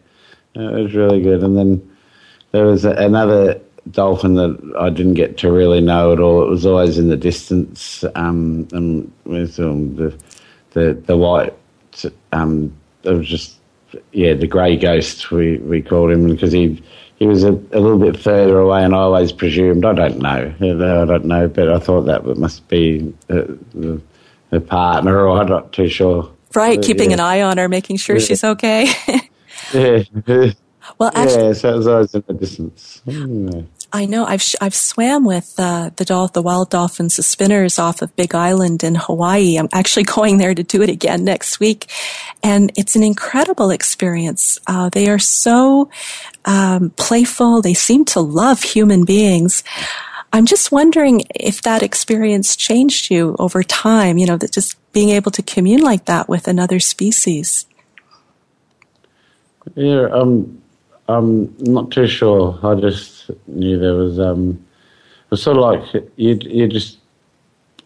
it 0.53 0.55
was 0.55 0.93
really 0.93 1.21
good. 1.21 1.43
And 1.43 1.57
then 1.57 1.97
there 2.51 2.65
was 2.65 2.85
another 2.85 3.59
dolphin 3.91 4.35
that 4.35 4.73
I 4.79 4.89
didn't 4.89 5.13
get 5.13 5.37
to 5.39 5.51
really 5.51 5.81
know 5.81 6.11
at 6.11 6.19
all. 6.19 6.43
It 6.43 6.49
was 6.49 6.65
always 6.65 6.97
in 6.97 7.09
the 7.09 7.17
distance, 7.17 8.03
um, 8.15 8.67
and 8.71 9.11
with 9.25 9.59
um, 9.59 9.95
the 9.95 10.17
the 10.71 10.93
the 10.93 11.17
white. 11.17 11.53
Um, 12.31 12.73
it 13.03 13.11
was 13.11 13.27
just 13.27 13.57
yeah, 14.11 14.33
the 14.33 14.47
grey 14.47 14.75
ghost 14.75 15.31
we, 15.31 15.57
we 15.57 15.81
called 15.81 16.11
him 16.11 16.27
because 16.27 16.51
he 16.51 16.81
he 17.17 17.25
was 17.25 17.43
a, 17.43 17.51
a, 17.51 17.79
little 17.79 17.97
bit 17.97 18.19
further 18.19 18.59
away, 18.59 18.83
and 18.83 18.93
I 18.93 18.99
always 18.99 19.31
presumed 19.31 19.85
I 19.85 19.93
don't 19.93 20.19
know, 20.19 20.53
I 20.59 21.05
don't 21.05 21.25
know, 21.25 21.47
but 21.47 21.69
I 21.69 21.79
thought 21.79 22.01
that 22.03 22.25
must 22.37 22.67
be 22.67 23.13
uh, 23.29 23.45
the, 23.73 24.01
the 24.51 24.61
partner, 24.61 25.27
or 25.27 25.39
I'm 25.39 25.47
not 25.47 25.73
too 25.73 25.89
sure. 25.89 26.31
Right, 26.53 26.81
keeping 26.81 27.09
yeah. 27.09 27.15
an 27.15 27.19
eye 27.19 27.41
on 27.41 27.57
her, 27.57 27.67
making 27.67 27.97
sure 27.97 28.17
yeah. 28.17 28.25
she's 28.25 28.43
okay. 28.43 28.91
yeah. 29.73 30.03
Well, 30.97 31.11
actually, 31.13 31.47
yeah, 31.47 31.53
so 31.53 31.73
it 31.73 31.77
was 31.77 31.87
always 31.87 32.13
in 32.13 32.23
the 32.27 32.33
distance. 32.33 33.01
Hmm. 33.05 33.61
I 33.93 34.05
know 34.05 34.25
I've 34.25 34.43
I've 34.59 34.75
swam 34.75 35.23
with 35.23 35.53
uh, 35.57 35.91
the 35.95 36.03
dol- 36.03 36.27
the 36.27 36.41
wild 36.41 36.69
dolphins, 36.69 37.15
the 37.15 37.23
spinners 37.23 37.79
off 37.79 38.01
of 38.01 38.15
Big 38.15 38.35
Island 38.35 38.83
in 38.83 38.95
Hawaii. 38.95 39.57
I'm 39.57 39.69
actually 39.71 40.03
going 40.17 40.37
there 40.37 40.53
to 40.53 40.63
do 40.63 40.81
it 40.81 40.89
again 40.89 41.23
next 41.23 41.59
week, 41.59 41.89
and 42.43 42.71
it's 42.75 42.95
an 42.95 43.03
incredible 43.03 43.71
experience. 43.71 44.59
Uh, 44.67 44.89
they 44.89 45.07
are 45.07 45.19
so 45.19 45.89
um, 46.45 46.89
playful. 46.91 47.61
They 47.61 47.73
seem 47.73 48.03
to 48.05 48.19
love 48.19 48.61
human 48.61 49.05
beings. 49.05 49.63
I'm 50.33 50.45
just 50.45 50.71
wondering 50.71 51.23
if 51.33 51.61
that 51.61 51.81
experience 51.81 52.57
changed 52.57 53.09
you 53.09 53.35
over 53.39 53.63
time. 53.63 54.17
You 54.17 54.25
know, 54.27 54.37
that 54.37 54.51
just 54.51 54.75
being 54.91 55.09
able 55.09 55.31
to 55.31 55.41
commune 55.41 55.81
like 55.81 56.05
that 56.05 56.27
with 56.27 56.47
another 56.47 56.81
species. 56.81 57.65
Yeah, 59.75 60.07
um, 60.11 60.61
I'm 61.07 61.55
not 61.59 61.91
too 61.91 62.07
sure. 62.07 62.59
I 62.63 62.75
just 62.75 63.16
knew 63.47 63.77
there 63.79 63.93
was. 63.93 64.19
Um, 64.19 64.63
it 65.25 65.31
was 65.31 65.43
sort 65.43 65.57
of 65.57 65.63
like 65.63 66.11
you. 66.15 66.37
You 66.41 66.67
just 66.67 66.97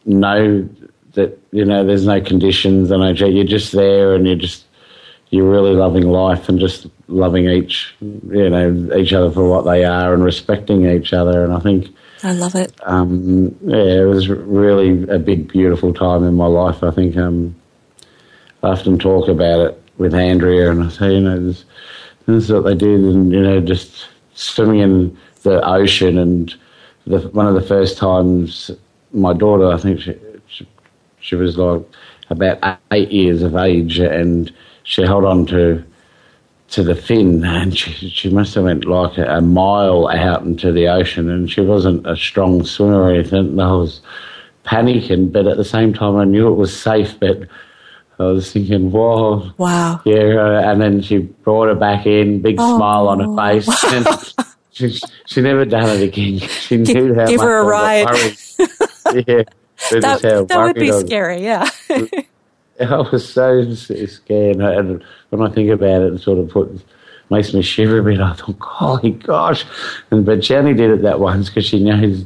know 0.05 0.67
that 1.13 1.37
you 1.51 1.65
know 1.65 1.85
there's 1.85 2.05
no 2.05 2.21
conditions 2.21 2.89
and 2.91 3.19
you're 3.19 3.43
just 3.43 3.73
there 3.73 4.15
and 4.15 4.25
you're 4.25 4.35
just 4.35 4.65
you're 5.29 5.49
really 5.49 5.73
loving 5.73 6.09
life 6.09 6.49
and 6.49 6.59
just 6.59 6.87
loving 7.07 7.47
each 7.49 7.93
you 8.01 8.49
know 8.49 8.95
each 8.95 9.13
other 9.13 9.29
for 9.29 9.47
what 9.47 9.63
they 9.63 9.83
are 9.83 10.13
and 10.13 10.23
respecting 10.23 10.89
each 10.89 11.13
other 11.13 11.43
and 11.43 11.53
I 11.53 11.59
think 11.59 11.87
I 12.23 12.33
love 12.33 12.55
it. 12.55 12.71
Um, 12.83 13.55
yeah, 13.63 14.01
it 14.01 14.05
was 14.05 14.29
really 14.29 15.03
a 15.09 15.17
big 15.17 15.51
beautiful 15.51 15.91
time 15.91 16.23
in 16.23 16.35
my 16.35 16.45
life. 16.45 16.83
I 16.83 16.91
think 16.91 17.17
um, 17.17 17.55
I 18.61 18.69
often 18.69 18.99
talk 18.99 19.27
about 19.27 19.59
it 19.59 19.83
with 19.97 20.13
Andrea 20.13 20.71
and 20.71 20.83
I 20.83 20.89
say 20.89 21.15
you 21.15 21.21
know 21.21 21.39
there's 21.39 21.65
this 22.25 22.45
is 22.45 22.51
what 22.51 22.63
they 22.63 22.75
did, 22.75 22.99
and 23.01 23.31
you 23.31 23.41
know, 23.41 23.59
just 23.59 24.07
swimming 24.33 24.79
in 24.79 25.17
the 25.43 25.65
ocean. 25.67 26.17
And 26.17 26.53
the, 27.05 27.19
one 27.29 27.47
of 27.47 27.55
the 27.55 27.61
first 27.61 27.97
times, 27.97 28.71
my 29.11 29.33
daughter, 29.33 29.67
I 29.67 29.77
think 29.77 30.01
she, 30.01 30.19
she, 30.47 30.67
she 31.19 31.35
was 31.35 31.57
like 31.57 31.83
about 32.29 32.79
eight 32.91 33.11
years 33.11 33.41
of 33.41 33.55
age, 33.55 33.99
and 33.99 34.51
she 34.83 35.03
held 35.03 35.25
on 35.25 35.45
to 35.47 35.83
to 36.69 36.83
the 36.83 36.95
fin, 36.95 37.43
and 37.45 37.77
she 37.77 38.09
she 38.09 38.29
must 38.29 38.55
have 38.55 38.63
went 38.63 38.85
like 38.85 39.17
a, 39.17 39.37
a 39.37 39.41
mile 39.41 40.07
out 40.07 40.43
into 40.43 40.71
the 40.71 40.87
ocean, 40.87 41.29
and 41.29 41.51
she 41.51 41.61
wasn't 41.61 42.07
a 42.07 42.15
strong 42.15 42.63
swimmer 42.63 43.01
or 43.01 43.11
anything. 43.11 43.47
And 43.47 43.61
I 43.61 43.71
was 43.71 44.01
panicking, 44.65 45.31
but 45.31 45.47
at 45.47 45.57
the 45.57 45.65
same 45.65 45.93
time, 45.93 46.15
I 46.15 46.25
knew 46.25 46.47
it 46.47 46.55
was 46.55 46.77
safe, 46.77 47.19
but 47.19 47.47
I 48.19 48.23
was 48.25 48.51
thinking, 48.51 48.91
whoa. 48.91 49.51
Wow. 49.57 50.01
Yeah, 50.05 50.71
and 50.71 50.79
then 50.79 51.01
she 51.01 51.17
brought 51.17 51.67
her 51.67 51.75
back 51.75 52.05
in, 52.05 52.41
big 52.41 52.57
oh. 52.59 52.77
smile 52.77 53.07
on 53.07 53.19
her 53.19 53.35
face. 53.35 54.35
She, 54.71 54.97
she 55.25 55.41
never 55.41 55.65
done 55.65 55.89
it 55.89 56.03
again. 56.03 56.39
She 56.49 56.77
knew 56.77 57.13
how 57.13 57.27
Give 57.27 57.37
much 57.37 57.45
her 57.45 57.59
a 57.59 57.65
ride. 57.65 58.05
yeah. 59.27 59.43
That, 59.89 60.45
that 60.47 60.57
would 60.57 60.75
be 60.75 60.91
scary, 60.91 61.43
yeah. 61.43 61.67
I 62.79 62.97
was 63.11 63.33
so 63.33 63.73
scared. 63.73 64.57
And 64.57 65.03
when 65.29 65.41
I 65.41 65.53
think 65.53 65.69
about 65.69 66.01
it, 66.01 66.13
it 66.13 66.19
sort 66.19 66.39
of 66.39 66.49
puts, 66.49 66.83
makes 67.29 67.53
me 67.53 67.61
shiver 67.61 67.99
a 67.99 68.03
bit. 68.03 68.19
I 68.19 68.33
thought, 68.33 68.57
holy 68.59 69.11
gosh. 69.11 69.65
And, 70.11 70.25
but 70.25 70.39
Jenny 70.39 70.73
did 70.73 70.91
it 70.91 71.01
that 71.01 71.19
once 71.19 71.49
because 71.49 71.65
she 71.65 71.83
knows, 71.83 72.25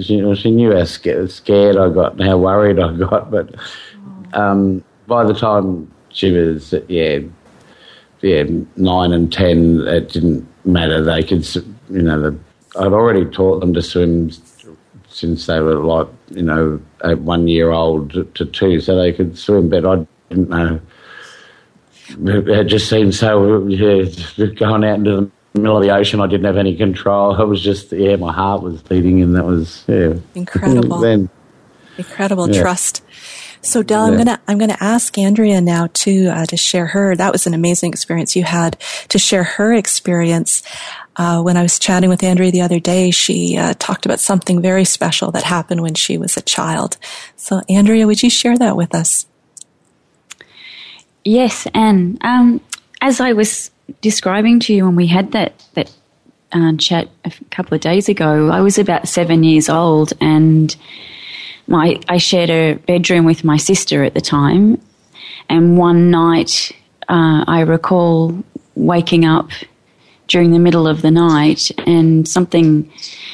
she, 0.00 0.34
she 0.34 0.50
knew 0.50 0.76
how 0.76 0.84
scared, 0.84 1.30
scared 1.30 1.76
I 1.76 1.88
got 1.88 2.12
and 2.12 2.22
how 2.22 2.36
worried 2.36 2.78
I 2.78 2.94
got. 2.96 3.30
But 3.30 3.54
um, 4.34 4.84
by 5.06 5.24
the 5.24 5.34
time 5.34 5.90
she 6.10 6.32
was, 6.32 6.74
yeah, 6.88 7.20
yeah, 8.20 8.44
nine 8.76 9.12
and 9.12 9.32
ten, 9.32 9.80
it 9.86 10.10
didn't 10.10 10.46
matter. 10.64 11.02
They 11.02 11.22
could, 11.22 11.46
you 11.90 12.02
know, 12.02 12.20
the, 12.20 12.38
I'd 12.78 12.92
already 12.92 13.24
taught 13.24 13.60
them 13.60 13.74
to 13.74 13.82
swim 13.82 14.30
since 15.08 15.46
they 15.46 15.60
were 15.60 15.76
like, 15.76 16.08
you 16.30 16.42
know, 16.42 16.80
one 17.02 17.48
year 17.48 17.70
old 17.70 18.10
to 18.34 18.44
two, 18.44 18.80
so 18.80 18.96
they 18.96 19.12
could 19.12 19.38
swim. 19.38 19.68
But 19.68 19.86
I 19.86 20.06
didn't 20.28 20.50
know. 20.50 20.80
It 22.08 22.64
just 22.64 22.88
seemed 22.88 23.14
so, 23.14 23.66
yeah, 23.66 24.04
going 24.54 24.84
out 24.84 24.98
into 24.98 25.30
the 25.52 25.60
middle 25.60 25.76
of 25.76 25.82
the 25.82 25.90
ocean, 25.90 26.20
I 26.20 26.26
didn't 26.26 26.46
have 26.46 26.56
any 26.56 26.76
control. 26.76 27.40
It 27.40 27.46
was 27.46 27.62
just, 27.62 27.92
yeah, 27.92 28.16
my 28.16 28.32
heart 28.32 28.62
was 28.62 28.82
beating, 28.82 29.22
and 29.22 29.34
that 29.34 29.44
was, 29.44 29.84
yeah, 29.88 30.14
incredible. 30.34 30.98
then, 30.98 31.30
incredible 31.98 32.50
yeah. 32.50 32.60
trust. 32.60 33.02
So 33.66 33.82
Del, 33.82 34.06
yeah. 34.06 34.12
I'm 34.12 34.16
gonna 34.16 34.40
I'm 34.46 34.58
gonna 34.58 34.76
ask 34.80 35.18
Andrea 35.18 35.60
now 35.60 35.88
to 35.92 36.28
uh, 36.28 36.46
to 36.46 36.56
share 36.56 36.86
her. 36.86 37.16
That 37.16 37.32
was 37.32 37.46
an 37.46 37.54
amazing 37.54 37.92
experience 37.92 38.36
you 38.36 38.44
had 38.44 38.78
to 39.08 39.18
share 39.18 39.42
her 39.42 39.74
experience. 39.74 40.62
Uh, 41.16 41.42
when 41.42 41.56
I 41.56 41.62
was 41.62 41.78
chatting 41.78 42.10
with 42.10 42.22
Andrea 42.22 42.50
the 42.50 42.60
other 42.60 42.78
day, 42.78 43.10
she 43.10 43.56
uh, 43.56 43.74
talked 43.78 44.04
about 44.04 44.20
something 44.20 44.60
very 44.60 44.84
special 44.84 45.30
that 45.32 45.44
happened 45.44 45.80
when 45.80 45.94
she 45.94 46.18
was 46.18 46.36
a 46.36 46.42
child. 46.42 46.98
So, 47.36 47.62
Andrea, 47.70 48.06
would 48.06 48.22
you 48.22 48.28
share 48.28 48.56
that 48.58 48.76
with 48.76 48.94
us? 48.94 49.26
Yes, 51.24 51.66
and 51.74 52.18
um, 52.20 52.60
as 53.00 53.20
I 53.20 53.32
was 53.32 53.70
describing 54.00 54.60
to 54.60 54.74
you 54.74 54.84
when 54.84 54.94
we 54.94 55.06
had 55.06 55.32
that 55.32 55.64
that 55.74 55.90
uh, 56.52 56.76
chat 56.76 57.08
a 57.24 57.32
couple 57.50 57.74
of 57.74 57.80
days 57.80 58.08
ago, 58.08 58.50
I 58.50 58.60
was 58.60 58.78
about 58.78 59.08
seven 59.08 59.42
years 59.42 59.68
old 59.68 60.12
and 60.20 60.76
my 61.66 62.00
I 62.08 62.18
shared 62.18 62.50
a 62.50 62.74
bedroom 62.74 63.24
with 63.24 63.44
my 63.44 63.56
sister 63.56 64.04
at 64.04 64.14
the 64.14 64.20
time, 64.20 64.80
and 65.48 65.78
one 65.78 66.10
night 66.10 66.72
uh, 67.08 67.44
I 67.46 67.60
recall 67.60 68.42
waking 68.74 69.24
up 69.24 69.50
during 70.28 70.52
the 70.52 70.58
middle 70.58 70.88
of 70.88 71.02
the 71.02 71.10
night 71.10 71.70
and 71.86 72.26
something 72.28 72.90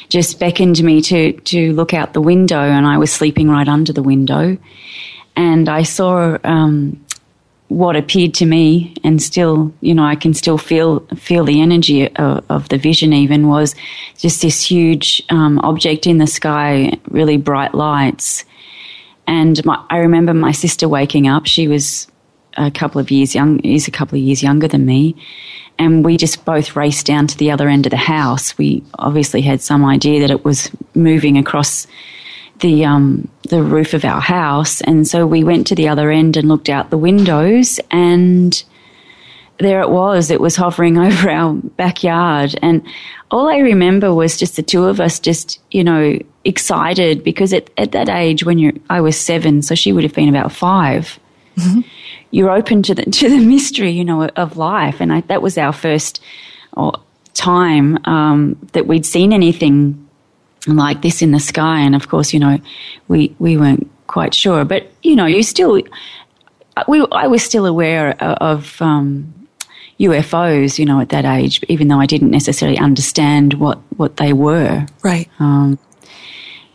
just 0.09 0.38
beckoned 0.38 0.83
me 0.83 1.01
to 1.01 1.33
to 1.33 1.73
look 1.73 1.95
out 1.95 2.12
the 2.12 2.21
window, 2.21 2.61
and 2.61 2.87
I 2.87 2.99
was 2.99 3.12
sleeping 3.12 3.49
right 3.49 3.68
under 3.68 3.92
the 3.92 4.03
window, 4.03 4.59
and 5.37 5.68
I 5.68 5.83
saw 5.83 6.38
um, 6.45 7.02
what 7.73 7.97
appeared 7.97 8.35
to 8.35 8.45
me, 8.45 8.95
and 9.03 9.23
still, 9.23 9.73
you 9.81 9.95
know, 9.95 10.05
I 10.05 10.15
can 10.15 10.35
still 10.35 10.59
feel 10.59 11.01
feel 11.17 11.45
the 11.45 11.61
energy 11.61 12.15
of, 12.17 12.45
of 12.51 12.69
the 12.69 12.77
vision. 12.77 13.13
Even 13.13 13.49
was 13.49 13.75
just 14.19 14.43
this 14.43 14.63
huge 14.63 15.23
um, 15.31 15.59
object 15.61 16.07
in 16.07 16.19
the 16.19 16.27
sky, 16.27 16.93
really 17.09 17.39
bright 17.39 17.75
lights. 17.75 18.45
And 19.27 19.65
my, 19.65 19.83
I 19.89 19.99
remember 19.99 20.35
my 20.35 20.53
sister 20.53 20.89
waking 20.89 21.29
up. 21.29 21.47
She 21.47 21.67
was 21.67 22.09
a 22.59 22.71
couple 22.71 23.01
of 23.01 23.11
years 23.11 23.35
young, 23.35 23.61
is 23.61 23.89
a 23.89 23.93
couple 23.93 24.19
of 24.19 24.25
years 24.25 24.43
younger 24.43 24.69
than 24.69 24.85
me, 24.85 25.17
and 25.79 26.05
we 26.05 26.19
just 26.19 26.45
both 26.45 26.77
raced 26.77 27.07
down 27.07 27.27
to 27.29 27.39
the 27.39 27.51
other 27.51 27.69
end 27.69 27.87
of 27.87 27.91
the 27.91 27.97
house. 27.97 28.59
We 28.59 28.83
obviously 28.99 29.41
had 29.41 29.63
some 29.63 29.83
idea 29.85 30.21
that 30.21 30.31
it 30.31 30.45
was 30.45 30.71
moving 30.95 31.39
across 31.39 31.87
the 32.62 32.85
um, 32.85 33.29
the 33.51 33.62
roof 33.62 33.92
of 33.92 34.05
our 34.05 34.20
house, 34.20 34.81
and 34.81 35.07
so 35.07 35.27
we 35.27 35.44
went 35.44 35.66
to 35.66 35.75
the 35.75 35.88
other 35.88 36.11
end 36.11 36.37
and 36.37 36.48
looked 36.48 36.70
out 36.70 36.90
the 36.90 36.98
windows, 36.98 37.79
and 37.90 38.64
there 39.59 39.83
it 39.83 39.90
was. 39.90 40.31
It 40.31 40.40
was 40.40 40.57
hovering 40.57 40.96
over 41.07 41.31
our 41.31 41.53
backyard, 41.53 42.59
and 42.62 42.83
all 43.31 43.48
I 43.48 43.59
remember 43.59 44.14
was 44.14 44.38
just 44.38 44.57
the 44.57 44.62
two 44.62 44.85
of 44.85 45.01
us, 45.01 45.20
just 45.20 45.61
you 45.70 45.85
know, 45.85 46.18
excited 46.44 47.22
because 47.22 47.53
at, 47.53 47.68
at 47.77 47.92
that 47.92 48.09
age, 48.09 48.44
when 48.44 48.59
you're, 48.59 48.72
I 48.88 49.01
was 49.01 49.18
seven, 49.18 49.62
so 49.62 49.75
she 49.75 49.92
would 49.92 50.05
have 50.05 50.14
been 50.14 50.29
about 50.29 50.53
5 50.53 51.20
mm-hmm. 51.57 51.81
You're 52.31 52.51
open 52.51 52.83
to 52.85 52.94
the 52.94 53.05
to 53.20 53.29
the 53.29 53.44
mystery, 53.44 53.90
you 53.90 54.05
know, 54.05 54.27
of 54.29 54.57
life, 54.57 55.01
and 55.01 55.12
I, 55.12 55.20
that 55.22 55.42
was 55.42 55.59
our 55.59 55.72
first 55.72 56.22
uh, 56.77 56.98
time 57.35 57.98
um, 58.07 58.57
that 58.72 58.87
we'd 58.87 59.05
seen 59.05 59.33
anything 59.33 60.02
like 60.66 61.03
this 61.03 61.22
in 61.22 61.33
the 61.33 61.40
sky. 61.40 61.81
And 61.81 61.94
of 61.94 62.09
course, 62.09 62.33
you 62.33 62.40
know, 62.40 62.59
we, 63.09 63.35
we 63.38 63.57
weren't 63.57 63.90
quite 64.07 64.35
sure. 64.35 64.64
But, 64.64 64.90
you 65.03 65.16
know, 65.16 65.27
you 65.27 65.42
still, 65.42 65.81
we, 66.88 67.07
I 67.12 67.27
was 67.27 67.42
still 67.42 67.66
aware 67.66 68.11
of 68.22 68.81
um, 68.81 69.33
UFOs, 69.98 70.79
you 70.79 70.85
know, 70.85 71.01
at 71.01 71.11
that 71.11 71.25
age, 71.25 71.62
even 71.68 71.88
though 71.88 72.01
I 72.01 72.07
didn't 72.07 72.31
necessarily 72.31 72.79
understand 72.79 73.55
what, 73.55 73.79
what 73.96 74.16
they 74.16 74.33
were. 74.33 74.87
Right. 75.03 75.29
Um, 75.38 75.79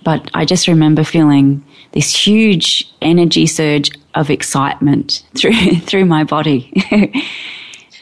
but 0.04 0.30
I 0.34 0.45
just 0.45 0.67
remember 0.67 1.04
feeling 1.04 1.65
this 1.91 2.15
huge 2.15 2.89
energy 3.02 3.45
surge 3.45 3.91
of 4.15 4.30
excitement 4.30 5.23
through 5.36 5.80
through 5.80 6.06
my 6.06 6.23
body. 6.23 6.71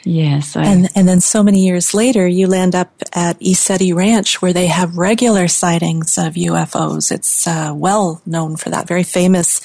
Yeah. 0.05 0.39
So. 0.39 0.59
And, 0.59 0.87
and 0.95 1.07
then 1.07 1.19
so 1.19 1.43
many 1.43 1.65
years 1.65 1.95
later, 1.95 2.27
you 2.27 2.45
land 2.45 2.75
up 2.75 2.93
at 3.11 3.39
ECETI 3.39 3.93
Ranch 3.95 4.39
where 4.39 4.53
they 4.53 4.67
have 4.67 4.97
regular 4.97 5.47
sightings 5.47 6.17
of 6.19 6.35
UFOs. 6.35 7.11
It's 7.11 7.47
uh, 7.47 7.73
well 7.75 8.21
known 8.25 8.55
for 8.55 8.69
that, 8.69 8.87
very 8.87 9.03
famous. 9.03 9.61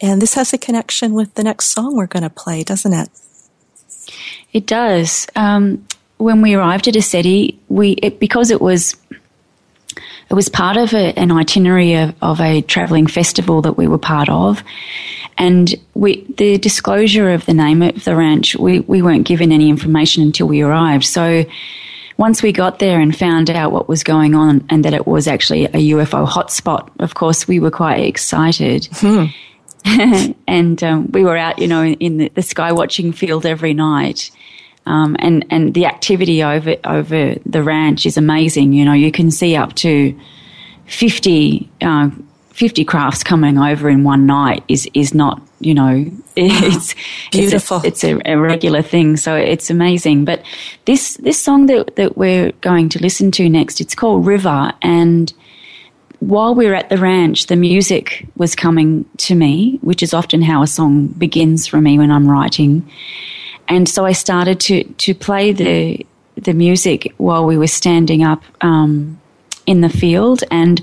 And 0.00 0.20
this 0.20 0.34
has 0.34 0.54
a 0.54 0.58
connection 0.58 1.12
with 1.12 1.34
the 1.34 1.44
next 1.44 1.66
song 1.66 1.94
we're 1.94 2.06
going 2.06 2.22
to 2.22 2.30
play, 2.30 2.62
doesn't 2.62 2.92
it? 2.92 3.10
It 4.52 4.66
does. 4.66 5.26
Um, 5.36 5.86
when 6.16 6.40
we 6.40 6.54
arrived 6.54 6.88
at 6.88 6.94
ECETI, 6.94 7.56
we 7.68 7.90
it, 7.92 8.18
because 8.18 8.50
it 8.50 8.62
was 8.62 8.96
it 10.30 10.34
was 10.34 10.48
part 10.48 10.78
of 10.78 10.94
a, 10.94 11.18
an 11.18 11.30
itinerary 11.30 11.94
of, 11.94 12.14
of 12.22 12.40
a 12.40 12.62
travelling 12.62 13.06
festival 13.06 13.62
that 13.62 13.76
we 13.76 13.86
were 13.86 13.98
part 13.98 14.30
of. 14.30 14.62
And 15.38 15.74
we, 15.94 16.24
the 16.36 16.58
disclosure 16.58 17.30
of 17.30 17.44
the 17.46 17.54
name 17.54 17.82
of 17.82 18.04
the 18.04 18.16
ranch, 18.16 18.56
we, 18.56 18.80
we 18.80 19.02
weren't 19.02 19.26
given 19.26 19.52
any 19.52 19.68
information 19.68 20.22
until 20.22 20.48
we 20.48 20.62
arrived. 20.62 21.04
So 21.04 21.44
once 22.16 22.42
we 22.42 22.52
got 22.52 22.78
there 22.78 23.00
and 23.00 23.16
found 23.16 23.50
out 23.50 23.72
what 23.72 23.88
was 23.88 24.02
going 24.02 24.34
on 24.34 24.64
and 24.70 24.84
that 24.84 24.94
it 24.94 25.06
was 25.06 25.28
actually 25.28 25.64
a 25.66 25.90
UFO 25.90 26.26
hotspot, 26.26 26.88
of 26.98 27.14
course, 27.14 27.46
we 27.46 27.60
were 27.60 27.70
quite 27.70 28.00
excited. 28.00 28.88
Hmm. 28.92 29.26
and 30.48 30.82
um, 30.82 31.12
we 31.12 31.22
were 31.22 31.36
out, 31.36 31.58
you 31.58 31.68
know, 31.68 31.84
in 31.84 32.16
the, 32.16 32.28
the 32.30 32.42
sky 32.42 32.72
watching 32.72 33.12
field 33.12 33.46
every 33.46 33.74
night. 33.74 34.30
Um, 34.86 35.16
and 35.18 35.44
and 35.50 35.74
the 35.74 35.86
activity 35.86 36.44
over 36.44 36.76
over 36.84 37.34
the 37.44 37.62
ranch 37.62 38.06
is 38.06 38.16
amazing. 38.16 38.72
You 38.72 38.84
know, 38.84 38.92
you 38.92 39.10
can 39.10 39.32
see 39.32 39.56
up 39.56 39.74
to 39.76 40.18
fifty 40.86 41.68
uh, 41.80 42.10
50 42.56 42.86
crafts 42.86 43.22
coming 43.22 43.58
over 43.58 43.88
in 43.90 44.02
one 44.02 44.24
night 44.24 44.64
is 44.66 44.88
is 44.94 45.12
not 45.12 45.42
you 45.60 45.74
know 45.74 46.10
it's 46.36 46.94
beautiful. 47.30 47.80
It's, 47.84 48.02
a, 48.02 48.16
it's 48.16 48.22
a, 48.26 48.36
regular 48.36 48.82
thing, 48.82 49.16
so 49.16 49.34
it's 49.34 49.70
amazing. 49.70 50.24
But 50.24 50.42
this 50.86 51.16
this 51.18 51.42
song 51.42 51.66
that 51.66 51.96
that 51.96 52.16
we're 52.16 52.52
going 52.60 52.88
to 52.90 52.98
listen 52.98 53.30
to 53.32 53.48
next, 53.48 53.80
it's 53.80 53.94
called 53.94 54.26
River, 54.26 54.72
and 54.82 55.32
while 56.20 56.54
we 56.54 56.66
were 56.66 56.74
at 56.74 56.88
the 56.88 56.96
ranch, 56.96 57.46
the 57.46 57.56
music 57.56 58.26
was 58.36 58.54
coming 58.54 59.04
to 59.18 59.34
me, 59.34 59.78
which 59.82 60.02
is 60.02 60.14
often 60.14 60.40
how 60.40 60.62
a 60.62 60.66
song 60.66 61.08
begins 61.08 61.66
for 61.66 61.80
me 61.80 61.98
when 61.98 62.10
I'm 62.10 62.26
writing. 62.26 62.90
And 63.68 63.86
so 63.86 64.06
I 64.06 64.12
started 64.12 64.60
to 64.60 64.84
to 64.84 65.14
play 65.14 65.52
the 65.52 66.06
the 66.36 66.54
music 66.54 67.12
while 67.18 67.44
we 67.44 67.58
were 67.58 67.66
standing 67.66 68.22
up 68.22 68.42
um, 68.62 69.20
in 69.66 69.82
the 69.82 69.90
field, 69.90 70.42
and 70.50 70.80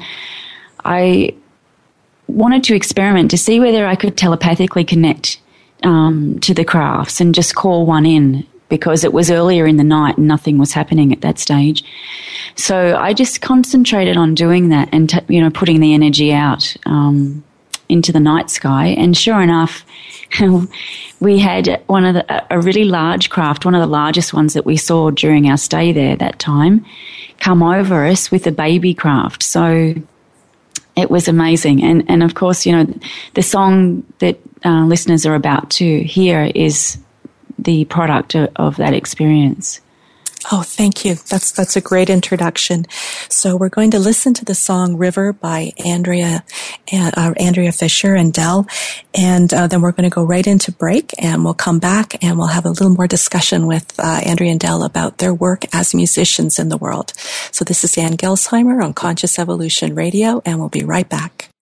I 0.85 1.33
wanted 2.27 2.63
to 2.65 2.75
experiment 2.75 3.31
to 3.31 3.37
see 3.37 3.59
whether 3.59 3.85
I 3.85 3.95
could 3.95 4.17
telepathically 4.17 4.83
connect 4.83 5.39
um, 5.83 6.39
to 6.39 6.53
the 6.53 6.65
crafts 6.65 7.19
and 7.19 7.35
just 7.35 7.55
call 7.55 7.85
one 7.85 8.05
in 8.05 8.45
because 8.69 9.03
it 9.03 9.13
was 9.13 9.29
earlier 9.29 9.67
in 9.67 9.77
the 9.77 9.83
night 9.83 10.17
and 10.17 10.27
nothing 10.27 10.57
was 10.57 10.71
happening 10.71 11.11
at 11.11 11.21
that 11.21 11.37
stage. 11.37 11.83
So 12.55 12.97
I 12.97 13.13
just 13.13 13.41
concentrated 13.41 14.17
on 14.17 14.33
doing 14.33 14.69
that 14.69 14.89
and 14.91 15.09
t- 15.09 15.19
you 15.27 15.41
know 15.41 15.51
putting 15.51 15.79
the 15.79 15.93
energy 15.93 16.33
out 16.33 16.75
um, 16.85 17.43
into 17.89 18.11
the 18.11 18.19
night 18.19 18.49
sky. 18.49 18.87
And 18.87 19.15
sure 19.15 19.41
enough, 19.41 19.85
we 21.19 21.37
had 21.39 21.83
one 21.87 22.05
of 22.05 22.15
the 22.15 22.53
a 22.53 22.59
really 22.59 22.85
large 22.85 23.29
craft, 23.29 23.65
one 23.65 23.75
of 23.75 23.81
the 23.81 23.87
largest 23.87 24.33
ones 24.33 24.53
that 24.53 24.65
we 24.65 24.77
saw 24.77 25.11
during 25.11 25.49
our 25.49 25.57
stay 25.57 25.91
there 25.91 26.15
that 26.15 26.39
time, 26.39 26.85
come 27.39 27.61
over 27.61 28.05
us 28.05 28.31
with 28.31 28.47
a 28.47 28.51
baby 28.51 28.93
craft. 28.93 29.43
So 29.43 29.93
it 30.95 31.09
was 31.09 31.27
amazing. 31.27 31.83
And, 31.83 32.03
and 32.09 32.23
of 32.23 32.35
course, 32.35 32.65
you 32.65 32.71
know, 32.71 32.93
the 33.33 33.41
song 33.41 34.03
that 34.19 34.39
uh, 34.65 34.85
listeners 34.85 35.25
are 35.25 35.35
about 35.35 35.69
to 35.71 36.03
hear 36.03 36.51
is 36.55 36.97
the 37.57 37.85
product 37.85 38.35
of, 38.35 38.49
of 38.55 38.75
that 38.77 38.93
experience. 38.93 39.81
Oh, 40.51 40.61
thank 40.61 41.05
you. 41.05 41.15
That's 41.15 41.51
that's 41.51 41.77
a 41.77 41.81
great 41.81 42.09
introduction. 42.09 42.85
So 43.29 43.55
we're 43.55 43.69
going 43.69 43.91
to 43.91 43.99
listen 43.99 44.33
to 44.35 44.45
the 44.45 44.55
song 44.55 44.97
"River" 44.97 45.31
by 45.31 45.71
Andrea 45.83 46.43
uh, 46.91 47.33
Andrea 47.37 47.71
Fisher 47.71 48.13
and 48.13 48.33
Del, 48.33 48.67
and 49.13 49.53
uh, 49.53 49.67
then 49.67 49.81
we're 49.81 49.93
going 49.93 50.09
to 50.09 50.13
go 50.13 50.23
right 50.23 50.45
into 50.45 50.71
break, 50.71 51.13
and 51.17 51.45
we'll 51.45 51.53
come 51.53 51.79
back 51.79 52.21
and 52.21 52.37
we'll 52.37 52.47
have 52.47 52.65
a 52.65 52.69
little 52.69 52.89
more 52.89 53.07
discussion 53.07 53.67
with 53.67 53.97
uh, 53.99 54.21
Andrea 54.25 54.51
and 54.51 54.59
Del 54.59 54.83
about 54.83 55.19
their 55.19 55.33
work 55.33 55.63
as 55.73 55.95
musicians 55.95 56.59
in 56.59 56.67
the 56.67 56.77
world. 56.77 57.13
So 57.51 57.63
this 57.63 57.85
is 57.85 57.97
Ann 57.97 58.17
Gelsheimer 58.17 58.83
on 58.83 58.93
Conscious 58.93 59.39
Evolution 59.39 59.95
Radio, 59.95 60.41
and 60.45 60.59
we'll 60.59 60.69
be 60.69 60.83
right 60.83 61.07
back. 61.07 61.52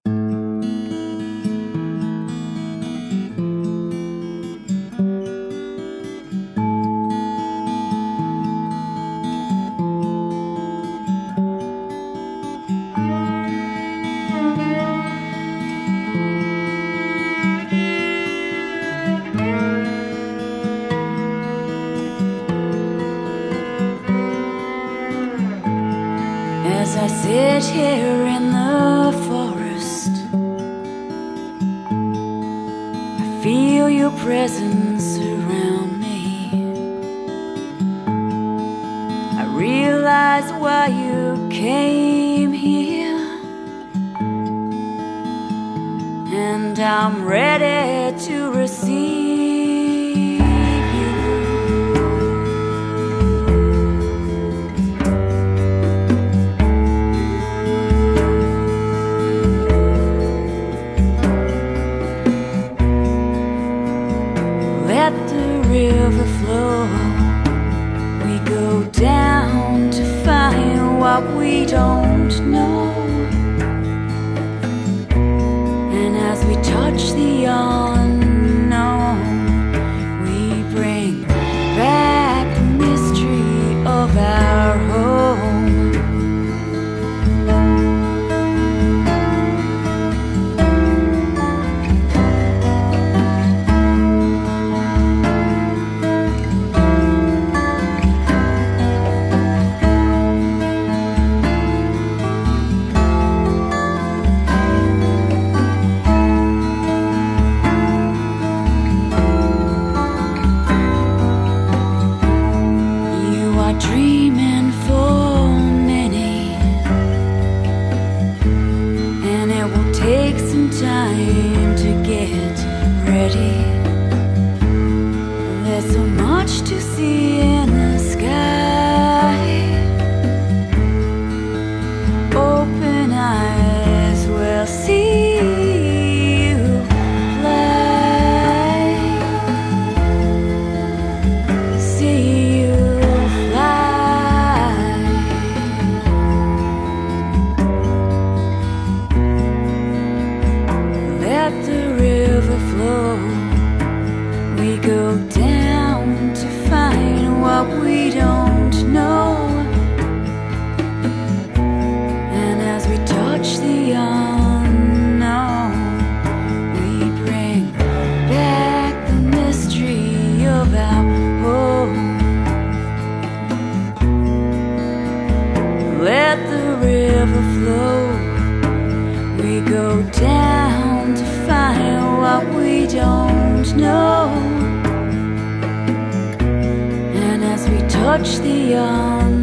Touch 188.17 188.39
the 188.39 188.73
unknown, 188.73 189.40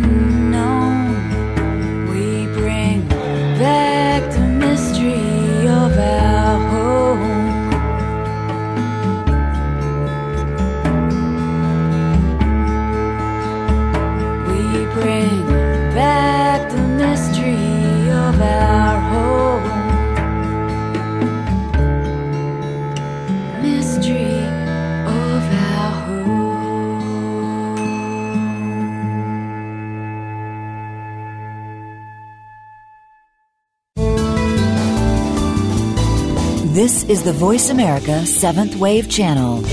Is 37.08 37.22
the 37.22 37.32
Voice 37.32 37.70
America 37.70 38.26
Seventh 38.26 38.76
Wave 38.76 39.08
Channel. 39.08 39.64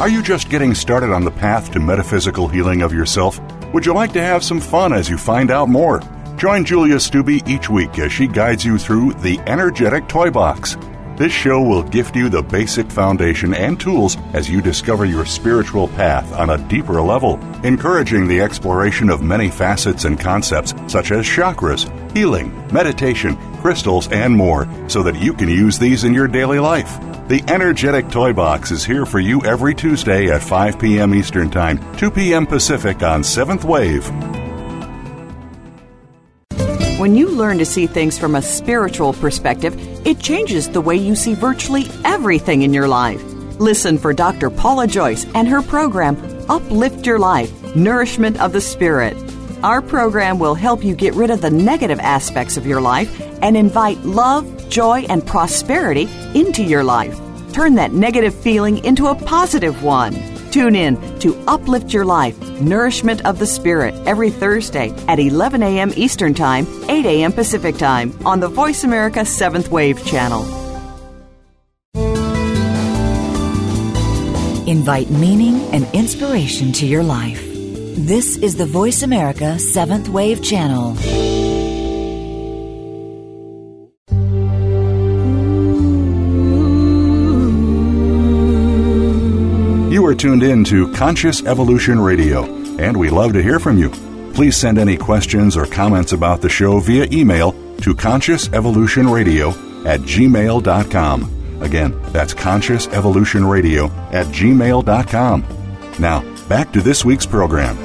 Are 0.00 0.08
you 0.08 0.22
just 0.22 0.48
getting 0.48 0.74
started 0.74 1.12
on 1.12 1.26
the 1.26 1.30
path 1.30 1.70
to 1.72 1.78
metaphysical 1.78 2.48
healing 2.48 2.80
of 2.80 2.94
yourself? 2.94 3.38
Would 3.74 3.84
you 3.84 3.92
like 3.92 4.14
to 4.14 4.22
have 4.22 4.42
some 4.42 4.60
fun 4.60 4.94
as 4.94 5.10
you 5.10 5.18
find 5.18 5.50
out 5.50 5.68
more? 5.68 6.00
Join 6.38 6.64
Julia 6.64 6.96
Stubbe 6.96 7.46
each 7.46 7.68
week 7.68 7.98
as 7.98 8.10
she 8.10 8.26
guides 8.26 8.64
you 8.64 8.78
through 8.78 9.12
the 9.12 9.38
Energetic 9.40 10.08
Toy 10.08 10.30
Box. 10.30 10.78
This 11.18 11.32
show 11.32 11.60
will 11.60 11.82
gift 11.82 12.14
you 12.14 12.28
the 12.28 12.42
basic 12.42 12.88
foundation 12.92 13.52
and 13.52 13.78
tools 13.78 14.16
as 14.34 14.48
you 14.48 14.62
discover 14.62 15.04
your 15.04 15.26
spiritual 15.26 15.88
path 15.88 16.32
on 16.32 16.50
a 16.50 16.68
deeper 16.68 17.02
level, 17.02 17.40
encouraging 17.64 18.28
the 18.28 18.40
exploration 18.40 19.10
of 19.10 19.20
many 19.20 19.50
facets 19.50 20.04
and 20.04 20.18
concepts 20.18 20.74
such 20.86 21.10
as 21.10 21.26
chakras, 21.26 21.90
healing, 22.16 22.54
meditation, 22.72 23.36
crystals, 23.56 24.06
and 24.12 24.32
more 24.32 24.68
so 24.86 25.02
that 25.02 25.20
you 25.20 25.32
can 25.32 25.48
use 25.48 25.76
these 25.76 26.04
in 26.04 26.14
your 26.14 26.28
daily 26.28 26.60
life. 26.60 27.00
The 27.26 27.42
Energetic 27.48 28.08
Toy 28.10 28.32
Box 28.32 28.70
is 28.70 28.84
here 28.84 29.04
for 29.04 29.18
you 29.18 29.44
every 29.44 29.74
Tuesday 29.74 30.30
at 30.30 30.40
5 30.40 30.78
p.m. 30.78 31.12
Eastern 31.16 31.50
Time, 31.50 31.80
2 31.96 32.12
p.m. 32.12 32.46
Pacific 32.46 33.02
on 33.02 33.22
7th 33.22 33.64
Wave. 33.64 34.37
Learn 37.38 37.56
to 37.58 37.64
see 37.64 37.86
things 37.86 38.18
from 38.18 38.34
a 38.34 38.42
spiritual 38.42 39.14
perspective, 39.14 39.74
it 40.06 40.20
changes 40.20 40.68
the 40.68 40.80
way 40.80 40.96
you 40.96 41.14
see 41.14 41.34
virtually 41.34 41.86
everything 42.04 42.62
in 42.62 42.74
your 42.74 42.88
life. 42.88 43.22
Listen 43.58 43.96
for 43.96 44.12
Dr. 44.12 44.50
Paula 44.50 44.86
Joyce 44.86 45.24
and 45.34 45.48
her 45.48 45.62
program, 45.62 46.16
Uplift 46.50 47.06
Your 47.06 47.18
Life 47.18 47.74
Nourishment 47.74 48.40
of 48.40 48.52
the 48.52 48.60
Spirit. 48.60 49.16
Our 49.62 49.80
program 49.80 50.38
will 50.38 50.54
help 50.54 50.84
you 50.84 50.94
get 50.94 51.14
rid 51.14 51.30
of 51.30 51.40
the 51.40 51.50
negative 51.50 51.98
aspects 52.00 52.56
of 52.56 52.66
your 52.66 52.80
life 52.80 53.20
and 53.42 53.56
invite 53.56 53.98
love, 54.04 54.68
joy, 54.68 55.06
and 55.08 55.26
prosperity 55.26 56.08
into 56.34 56.62
your 56.62 56.84
life. 56.84 57.18
Turn 57.52 57.74
that 57.76 57.92
negative 57.92 58.34
feeling 58.34 58.84
into 58.84 59.06
a 59.06 59.14
positive 59.14 59.82
one. 59.82 60.37
Tune 60.50 60.74
in 60.74 61.18
to 61.20 61.36
Uplift 61.46 61.92
Your 61.92 62.04
Life 62.04 62.38
Nourishment 62.60 63.24
of 63.26 63.38
the 63.38 63.46
Spirit 63.46 63.94
every 64.06 64.30
Thursday 64.30 64.90
at 65.06 65.18
11 65.18 65.62
a.m. 65.62 65.92
Eastern 65.96 66.34
Time, 66.34 66.66
8 66.88 67.06
a.m. 67.06 67.32
Pacific 67.32 67.76
Time 67.76 68.14
on 68.26 68.40
the 68.40 68.48
Voice 68.48 68.84
America 68.84 69.20
7th 69.20 69.68
Wave 69.68 70.04
channel. 70.06 70.44
Invite 74.68 75.10
meaning 75.10 75.60
and 75.72 75.86
inspiration 75.94 76.72
to 76.72 76.86
your 76.86 77.02
life. 77.02 77.42
This 77.96 78.36
is 78.36 78.54
the 78.54 78.66
Voice 78.66 79.02
America 79.02 79.58
Seventh 79.58 80.08
Wave 80.08 80.42
Channel. 80.42 81.37
Tuned 90.18 90.42
in 90.42 90.64
to 90.64 90.92
Conscious 90.92 91.44
Evolution 91.44 92.00
Radio, 92.00 92.44
and 92.78 92.96
we 92.96 93.08
love 93.08 93.32
to 93.34 93.42
hear 93.42 93.60
from 93.60 93.78
you. 93.78 93.90
Please 94.34 94.56
send 94.56 94.76
any 94.76 94.96
questions 94.96 95.56
or 95.56 95.64
comments 95.64 96.12
about 96.12 96.40
the 96.40 96.48
show 96.48 96.80
via 96.80 97.06
email 97.12 97.52
to 97.78 97.94
consciousevolutionradio 97.94 99.86
at 99.86 100.00
gmail.com. 100.00 101.62
Again, 101.62 102.00
that's 102.12 102.34
consciousevolutionradio 102.34 103.90
at 104.12 104.26
gmail.com. 104.26 105.44
Now, 105.98 106.48
back 106.48 106.72
to 106.72 106.80
this 106.80 107.04
week's 107.04 107.26
program. 107.26 107.76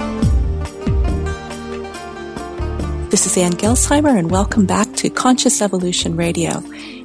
This 3.09 3.27
is 3.27 3.38
Ann 3.38 3.53
Gelsheimer, 3.53 4.17
and 4.17 4.31
welcome 4.31 4.65
back 4.65 4.91
to 4.95 5.09
Conscious 5.11 5.61
Evolution 5.61 6.15
Radio. 6.15 6.63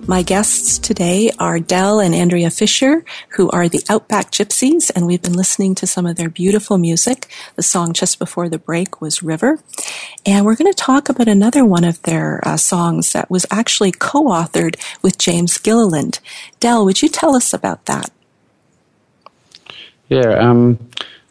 My 0.09 0.23
guests 0.23 0.79
today 0.79 1.31
are 1.39 1.61
Del 1.61 2.01
and 2.01 2.15
Andrea 2.15 2.49
Fisher, 2.49 3.05
who 3.37 3.51
are 3.51 3.69
the 3.69 3.85
Outback 3.91 4.31
Gypsies, 4.31 4.91
and 4.97 5.07
we've 5.07 5.21
been 5.21 5.35
listening 5.35 5.75
to 5.75 5.87
some 5.87 6.07
of 6.07 6.17
their 6.17 6.31
beautiful 6.31 6.79
music. 6.79 7.31
The 7.57 7.63
song 7.63 7.93
just 7.93 8.19
before 8.19 8.49
the 8.49 8.59
break 8.59 9.03
was 9.03 9.23
River. 9.23 9.61
And 10.25 10.47
we're 10.47 10.57
going 10.57 10.73
to 10.73 10.75
talk 10.75 11.11
about 11.11 11.29
another 11.29 11.63
one 11.63 11.85
of 11.85 12.01
their 12.05 12.41
uh, 12.49 12.57
songs 12.57 13.13
that 13.13 13.31
was 13.31 13.45
actually 13.51 13.93
co 13.93 14.25
authored 14.29 14.77
with 15.03 15.19
James 15.19 15.59
Gilliland. 15.59 16.21
Del, 16.59 16.87
would 16.87 17.03
you 17.03 17.11
tell 17.11 17.37
us 17.37 17.53
about 17.53 17.85
that? 17.85 18.11
Yeah, 20.09 20.39
um, 20.39 20.79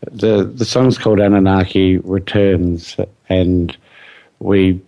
the 0.03 0.43
the 0.43 0.65
song's 0.65 0.99
called 0.99 1.19
Anunnaki 1.19 1.97
Returns, 1.97 2.95
and 3.27 3.75
we 4.37 4.79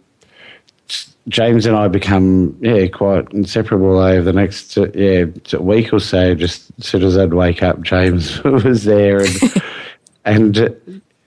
James 1.27 1.65
and 1.65 1.75
I 1.75 1.87
become 1.87 2.57
yeah 2.61 2.87
quite 2.87 3.31
inseparable 3.33 3.99
over 3.99 4.23
the 4.23 4.33
next 4.33 4.77
uh, 4.77 4.87
yeah 4.93 5.25
week 5.59 5.93
or 5.93 5.99
so. 5.99 6.33
Just 6.33 6.71
as 6.79 6.87
soon 6.87 7.03
as 7.03 7.17
I'd 7.17 7.33
wake 7.33 7.61
up, 7.61 7.81
James 7.81 8.43
was 8.43 8.85
there, 8.85 9.19
and 9.21 9.63
and 10.25 10.57
uh, 10.57 10.69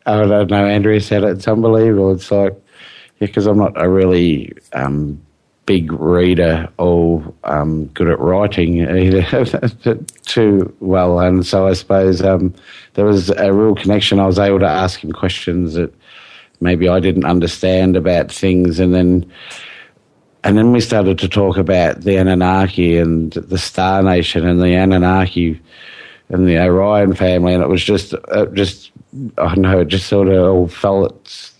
I 0.06 0.24
don't 0.24 0.50
know. 0.50 0.66
Andrea 0.66 1.00
said 1.00 1.22
it's 1.24 1.46
unbelievable. 1.46 2.12
It's 2.12 2.30
like 2.30 2.54
yeah, 3.20 3.26
because 3.26 3.46
I'm 3.46 3.58
not 3.58 3.80
a 3.80 3.88
really 3.88 4.52
um, 4.72 5.20
big 5.66 5.92
reader 5.92 6.68
or 6.78 7.22
um, 7.44 7.86
good 7.86 8.08
at 8.08 8.18
writing 8.18 8.80
either 8.80 9.22
too 10.22 10.74
well, 10.80 11.20
and 11.20 11.46
so 11.46 11.68
I 11.68 11.74
suppose 11.74 12.22
um, 12.22 12.54
there 12.94 13.04
was 13.04 13.30
a 13.30 13.52
real 13.52 13.74
connection. 13.74 14.18
I 14.18 14.26
was 14.26 14.38
able 14.38 14.58
to 14.60 14.66
ask 14.66 15.04
him 15.04 15.12
questions 15.12 15.74
that 15.74 15.94
maybe 16.60 16.88
I 16.88 16.98
didn't 16.98 17.24
understand 17.24 17.96
about 17.96 18.32
things, 18.32 18.80
and 18.80 18.94
then 18.94 19.30
and 20.44 20.58
then 20.58 20.72
we 20.72 20.80
started 20.80 21.18
to 21.18 21.28
talk 21.28 21.56
about 21.56 22.00
the 22.00 22.16
Anunnaki 22.16 22.96
and 22.98 23.32
the 23.32 23.58
Star 23.58 24.02
Nation 24.02 24.46
and 24.46 24.60
the 24.60 24.74
Anunnaki 24.74 25.60
and 26.28 26.48
the 26.48 26.58
Orion 26.58 27.14
family, 27.14 27.54
and 27.54 27.62
it 27.62 27.68
was 27.68 27.84
just, 27.84 28.14
it 28.14 28.54
just 28.54 28.90
I 29.38 29.54
don't 29.54 29.60
know, 29.60 29.80
it 29.80 29.88
just 29.88 30.08
sort 30.08 30.28
of 30.28 30.42
all 30.42 30.68
fell 30.68 31.14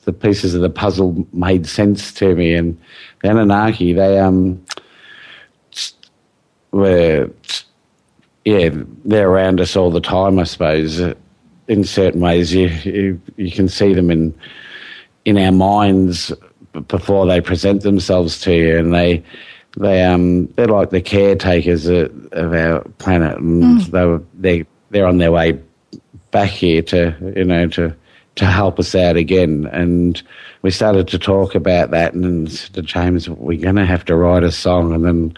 the 0.05 0.13
pieces 0.13 0.55
of 0.55 0.63
the 0.63 0.71
puzzle 0.71 1.27
made 1.33 1.67
sense 1.67 2.13
to 2.15 2.35
me. 2.35 2.55
And 2.55 2.81
the 3.23 3.31
Anunnaki, 3.31 3.93
they 3.93 4.19
um, 4.19 4.65
were 6.73 7.31
yeah, 8.45 8.71
they're 9.05 9.31
around 9.31 9.61
us 9.61 9.77
all 9.77 9.91
the 9.91 10.01
time. 10.01 10.39
I 10.39 10.45
suppose 10.45 11.01
in 11.69 11.85
certain 11.85 12.21
ways, 12.21 12.53
you 12.53 12.69
you, 12.69 13.21
you 13.37 13.53
can 13.53 13.69
see 13.69 13.95
them 13.95 14.11
in 14.11 14.35
in 15.25 15.39
our 15.39 15.53
minds 15.53 16.33
before 16.89 17.27
they 17.27 17.41
present 17.41 17.83
themselves 17.83 18.41
to 18.43 18.55
you, 18.55 18.79
and 18.79 18.93
they 18.93 19.23
they 19.77 20.05
um 20.05 20.47
they're 20.49 20.67
like 20.67 20.91
the 20.91 21.01
caretakers 21.01 21.87
of, 21.87 22.33
of 22.33 22.53
our 22.53 22.81
planet, 22.99 23.39
and 23.39 23.81
mm. 23.81 23.87
they 23.91 24.05
were 24.05 24.23
they 24.35 24.65
they're 24.91 25.07
on 25.07 25.19
their 25.19 25.33
way 25.33 25.59
back 26.31 26.51
here 26.51 26.83
to 26.83 27.33
you 27.37 27.45
know 27.45 27.67
to 27.69 27.95
to 28.35 28.47
help 28.47 28.79
us 28.79 28.95
out 28.95 29.17
again. 29.17 29.69
And 29.73 30.23
we 30.63 30.71
started 30.71 31.09
to 31.09 31.19
talk 31.19 31.55
about 31.55 31.91
that, 31.91 32.15
and 32.15 32.49
to 32.51 32.83
James, 32.83 33.29
we're 33.29 33.61
going 33.61 33.77
to 33.77 33.87
have 33.87 34.05
to 34.07 34.17
write 34.17 34.45
a 34.45 34.53
song, 34.53 34.95
and 34.95 35.05
then 35.05 35.37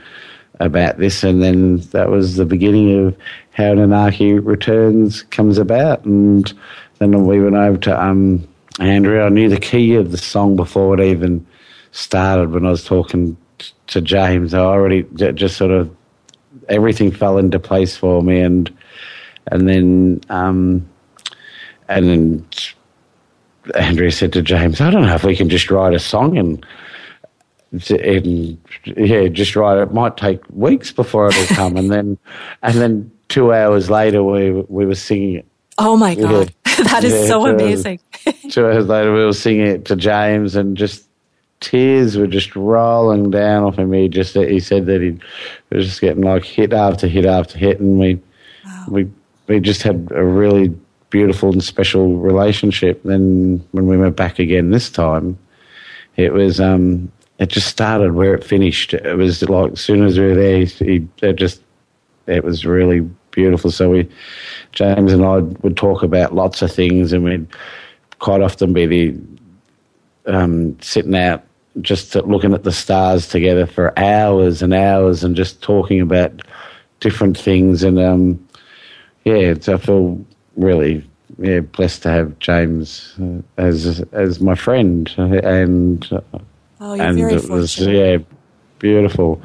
about 0.60 0.98
this, 0.98 1.24
and 1.24 1.42
then 1.42 1.78
that 1.90 2.10
was 2.10 2.36
the 2.36 2.46
beginning 2.46 3.08
of 3.08 3.16
how 3.52 3.72
Anunnaki 3.72 4.34
Returns 4.34 5.22
comes 5.22 5.58
about, 5.58 6.04
and 6.04 6.52
then 6.98 7.26
we 7.26 7.40
went 7.40 7.56
over 7.56 7.76
to 7.78 8.02
um, 8.02 8.46
Andrea. 8.80 9.26
I 9.26 9.28
knew 9.28 9.48
the 9.48 9.60
key 9.60 9.94
of 9.94 10.10
the 10.10 10.18
song 10.18 10.56
before 10.56 10.98
it 10.98 11.04
even 11.04 11.46
started 11.92 12.50
when 12.50 12.66
I 12.66 12.70
was 12.70 12.84
talking 12.84 13.36
to 13.88 14.00
James. 14.00 14.54
I 14.54 14.60
already 14.60 15.04
just 15.14 15.56
sort 15.56 15.70
of 15.70 15.94
everything 16.68 17.10
fell 17.10 17.38
into 17.38 17.58
place 17.58 17.96
for 17.96 18.22
me, 18.22 18.40
and 18.40 18.72
and 19.46 19.68
then 19.68 20.20
um, 20.28 20.88
and 21.88 22.08
then 22.08 22.46
Andrea 23.76 24.10
said 24.10 24.32
to 24.34 24.42
James, 24.42 24.80
"I 24.80 24.90
don't 24.90 25.02
know 25.02 25.14
if 25.14 25.24
we 25.24 25.36
can 25.36 25.48
just 25.48 25.70
write 25.70 25.94
a 25.94 26.00
song 26.00 26.36
and." 26.38 26.64
and 27.90 28.58
yeah, 28.84 29.26
just 29.26 29.56
write. 29.56 29.78
It 29.78 29.92
might 29.92 30.16
take 30.16 30.40
weeks 30.50 30.92
before 30.92 31.26
it'll 31.26 31.56
come, 31.56 31.76
and 31.76 31.90
then 31.90 32.18
and 32.62 32.76
then 32.76 33.10
two 33.28 33.52
hours 33.52 33.90
later 33.90 34.22
we 34.22 34.52
we 34.52 34.86
were 34.86 34.94
singing 34.94 35.36
it. 35.36 35.46
Oh 35.78 35.96
my 35.96 36.14
god, 36.14 36.54
yeah. 36.66 36.74
that 36.84 37.02
is 37.02 37.12
yeah, 37.12 37.26
so 37.26 37.46
amazing! 37.46 37.98
Two 38.50 38.66
hours 38.66 38.86
later 38.86 39.12
we 39.12 39.24
were 39.24 39.32
singing 39.32 39.66
it 39.66 39.84
to 39.86 39.96
James, 39.96 40.56
and 40.56 40.76
just 40.76 41.06
tears 41.60 42.16
were 42.16 42.26
just 42.26 42.54
rolling 42.54 43.30
down 43.30 43.64
off 43.64 43.78
him. 43.78 43.92
He 43.92 44.08
just 44.08 44.34
he 44.34 44.60
said 44.60 44.86
that 44.86 45.00
he 45.00 45.18
was 45.70 45.86
just 45.86 46.00
getting 46.00 46.22
like 46.22 46.44
hit 46.44 46.72
after 46.72 47.06
hit 47.06 47.24
after 47.24 47.58
hit, 47.58 47.80
and 47.80 47.98
we 47.98 48.20
wow. 48.64 48.86
we 48.88 49.10
we 49.46 49.60
just 49.60 49.82
had 49.82 50.08
a 50.14 50.24
really 50.24 50.68
beautiful 51.10 51.52
and 51.52 51.62
special 51.62 52.16
relationship. 52.16 53.02
Then 53.04 53.64
when 53.72 53.86
we 53.86 53.96
went 53.96 54.16
back 54.16 54.38
again 54.38 54.70
this 54.70 54.90
time, 54.90 55.38
it 56.16 56.32
was 56.32 56.60
um 56.60 57.10
it 57.38 57.48
just 57.48 57.68
started 57.68 58.12
where 58.12 58.34
it 58.34 58.44
finished. 58.44 58.94
It 58.94 59.16
was 59.16 59.42
like 59.42 59.72
as 59.72 59.80
soon 59.80 60.04
as 60.04 60.18
we 60.18 60.26
were 60.26 60.34
there, 60.34 60.64
he, 60.64 61.06
it 61.22 61.36
just 61.36 61.62
it 62.26 62.44
was 62.44 62.64
really 62.64 63.00
beautiful. 63.32 63.70
So 63.70 63.90
we, 63.90 64.08
James 64.72 65.12
and 65.12 65.24
I 65.24 65.38
would 65.38 65.76
talk 65.76 66.02
about 66.02 66.34
lots 66.34 66.62
of 66.62 66.72
things, 66.72 67.12
and 67.12 67.24
we'd 67.24 67.46
quite 68.24 68.40
often 68.40 68.72
be 68.72 68.86
the 68.86 69.20
um, 70.26 70.80
sitting 70.80 71.14
out 71.14 71.44
just 71.82 72.14
looking 72.14 72.54
at 72.54 72.62
the 72.62 72.72
stars 72.72 73.28
together 73.28 73.66
for 73.66 73.96
hours 73.98 74.62
and 74.62 74.72
hours, 74.72 75.22
and 75.22 75.36
just 75.36 75.60
talking 75.62 76.00
about 76.00 76.40
different 77.00 77.36
things. 77.36 77.82
And 77.82 77.98
um, 77.98 78.48
yeah, 79.24 79.54
I 79.68 79.76
feel 79.76 80.24
really 80.56 81.04
yeah 81.38 81.60
blessed 81.60 82.02
to 82.04 82.10
have 82.10 82.38
James 82.38 83.14
uh, 83.20 83.42
as 83.58 84.00
as 84.12 84.40
my 84.40 84.54
friend, 84.54 85.12
and 85.18 86.08
Oh, 86.80 86.94
you're 86.94 87.04
and 87.04 87.18
very 87.18 87.34
it 87.34 87.48
was 87.50 87.78
yeah, 87.78 88.18
beautiful. 88.78 89.40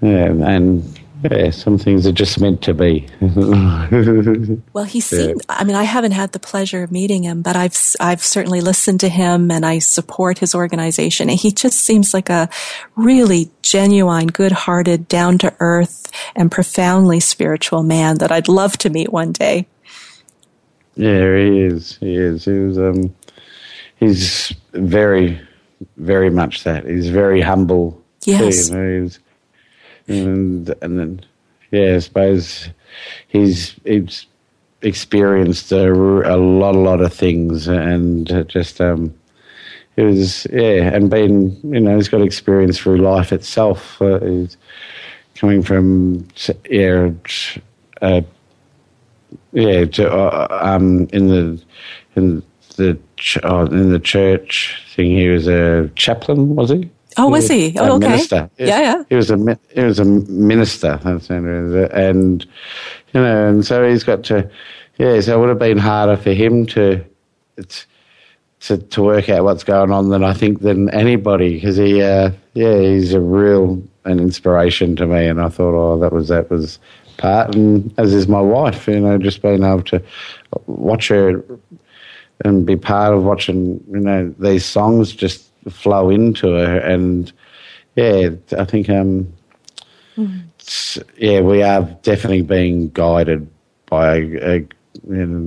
Yeah, 0.00 0.30
and 0.30 0.97
yeah, 1.22 1.50
some 1.50 1.78
things 1.78 2.06
are 2.06 2.12
just 2.12 2.40
meant 2.40 2.62
to 2.62 2.74
be. 2.74 3.06
well, 4.72 4.84
he 4.84 5.00
seemed. 5.00 5.42
I 5.48 5.64
mean, 5.64 5.76
I 5.76 5.82
haven't 5.82 6.12
had 6.12 6.32
the 6.32 6.38
pleasure 6.38 6.82
of 6.82 6.92
meeting 6.92 7.24
him, 7.24 7.42
but 7.42 7.56
I've 7.56 7.76
I've 8.00 8.22
certainly 8.22 8.60
listened 8.60 9.00
to 9.00 9.08
him, 9.08 9.50
and 9.50 9.66
I 9.66 9.78
support 9.78 10.38
his 10.38 10.54
organization. 10.54 11.28
And 11.28 11.38
he 11.38 11.50
just 11.50 11.80
seems 11.80 12.14
like 12.14 12.30
a 12.30 12.48
really 12.96 13.50
genuine, 13.62 14.28
good-hearted, 14.28 15.08
down-to-earth, 15.08 16.10
and 16.36 16.50
profoundly 16.50 17.20
spiritual 17.20 17.82
man 17.82 18.18
that 18.18 18.30
I'd 18.30 18.48
love 18.48 18.76
to 18.78 18.90
meet 18.90 19.12
one 19.12 19.32
day. 19.32 19.66
Yeah, 20.94 21.36
he 21.36 21.60
is. 21.62 21.96
He 21.98 22.14
is. 22.14 22.44
He 22.44 22.52
was. 22.52 22.78
Um, 22.78 23.14
he's 23.96 24.54
very 24.72 25.40
very 25.96 26.30
much 26.30 26.64
that. 26.64 26.86
He's 26.86 27.08
very 27.08 27.40
humble. 27.40 28.02
Yes. 28.24 28.68
Too, 28.68 28.74
you 28.74 28.80
know, 28.80 29.02
he's, 29.02 29.18
and 30.08 30.74
and 30.82 30.98
then 30.98 31.20
yeah, 31.70 31.94
I 31.94 31.98
suppose 31.98 32.68
he's 33.28 33.74
he's 33.84 34.26
experienced 34.82 35.72
a, 35.72 35.92
a 35.92 36.36
lot 36.36 36.74
a 36.74 36.78
lot 36.78 37.00
of 37.00 37.12
things 37.12 37.66
and 37.66 38.46
just 38.48 38.80
um 38.80 39.12
it 39.96 40.04
was 40.04 40.46
yeah 40.52 40.94
and 40.94 41.10
been 41.10 41.50
you 41.64 41.80
know 41.80 41.96
he's 41.96 42.08
got 42.08 42.22
experience 42.22 42.78
through 42.78 42.98
life 42.98 43.32
itself 43.32 44.00
uh, 44.00 44.20
he's 44.20 44.56
coming 45.34 45.62
from 45.62 46.26
yeah 46.70 47.10
uh, 48.02 48.20
yeah 49.52 49.84
to, 49.84 50.08
uh, 50.08 50.58
um 50.62 51.08
in 51.12 51.26
the 51.26 51.60
in 52.14 52.42
the 52.76 52.98
oh, 53.42 53.66
in 53.66 53.90
the 53.90 53.98
church 53.98 54.82
thing. 54.94 55.10
He 55.16 55.28
was 55.28 55.46
a 55.46 55.90
chaplain, 55.96 56.54
was 56.54 56.70
he? 56.70 56.90
Oh, 57.18 57.28
was 57.28 57.48
he? 57.48 57.74
Oh, 57.78 57.96
okay. 57.96 58.08
Minister. 58.08 58.50
Yeah, 58.58 58.80
yeah. 58.80 59.02
He 59.08 59.14
was 59.14 59.30
a 59.30 59.58
he 59.74 59.82
was 59.82 59.98
a 59.98 60.04
minister, 60.04 61.00
and 61.04 62.46
you 63.12 63.20
know, 63.20 63.48
and 63.48 63.64
so 63.66 63.88
he's 63.88 64.04
got 64.04 64.24
to. 64.24 64.48
Yeah, 64.98 65.20
so 65.20 65.36
it 65.36 65.40
would 65.40 65.48
have 65.48 65.58
been 65.58 65.78
harder 65.78 66.16
for 66.16 66.32
him 66.32 66.66
to 66.66 67.04
to 68.60 68.78
to 68.78 69.02
work 69.02 69.28
out 69.28 69.44
what's 69.44 69.64
going 69.64 69.92
on 69.92 70.10
than 70.10 70.24
I 70.24 70.32
think 70.32 70.60
than 70.60 70.90
anybody 70.90 71.54
because 71.54 71.76
he, 71.76 72.02
uh, 72.02 72.30
yeah, 72.54 72.78
he's 72.80 73.14
a 73.14 73.20
real 73.20 73.82
an 74.04 74.18
inspiration 74.18 74.96
to 74.96 75.06
me, 75.06 75.26
and 75.26 75.40
I 75.40 75.48
thought, 75.48 75.74
oh, 75.74 75.98
that 76.00 76.12
was 76.12 76.28
that 76.28 76.50
was 76.50 76.78
part, 77.16 77.54
and 77.54 77.92
as 77.98 78.12
is 78.12 78.28
my 78.28 78.40
wife, 78.40 78.88
you 78.88 79.00
know, 79.00 79.18
just 79.18 79.42
being 79.42 79.62
able 79.62 79.82
to 79.82 80.02
watch 80.66 81.08
her 81.08 81.44
and 82.44 82.64
be 82.64 82.76
part 82.76 83.14
of 83.14 83.24
watching 83.24 83.82
you 83.90 84.00
know 84.00 84.34
these 84.38 84.64
songs 84.64 85.12
just 85.12 85.47
flow 85.68 86.10
into 86.10 86.52
her 86.52 86.78
and 86.78 87.32
yeah 87.96 88.30
i 88.58 88.64
think 88.64 88.88
um 88.88 89.32
mm. 90.16 90.42
yeah 91.16 91.40
we 91.40 91.62
are 91.62 91.82
definitely 92.02 92.42
being 92.42 92.88
guided 92.90 93.48
by 93.86 94.16
a, 94.16 94.66
a 95.12 95.38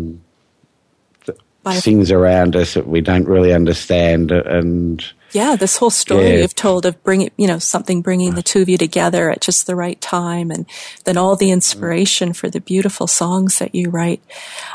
by 1.64 1.76
things 1.76 2.12
around 2.12 2.56
us 2.56 2.74
that 2.74 2.88
we 2.88 3.02
don't 3.02 3.28
really 3.28 3.54
understand 3.54 4.32
and 4.32 5.14
yeah, 5.32 5.56
this 5.56 5.78
whole 5.78 5.90
story 5.90 6.32
yeah. 6.32 6.38
you've 6.38 6.56
told 6.56 6.86
of 6.86 7.02
bringing, 7.04 7.32
you 7.38 7.48
know, 7.48 7.60
something 7.60 8.02
bringing 8.02 8.36
the 8.36 8.44
two 8.44 8.62
of 8.62 8.70
you 8.70 8.78
together 8.78 9.30
at 9.30 9.42
just 9.42 9.66
the 9.66 9.76
right 9.76 10.00
time 10.02 10.52
and 10.52 10.66
then 11.06 11.18
all 11.18 11.36
the 11.36 11.52
inspiration 11.52 12.34
for 12.34 12.50
the 12.50 12.60
beautiful 12.60 13.08
songs 13.08 13.60
that 13.60 13.74
you 13.74 13.90
write. 13.90 14.22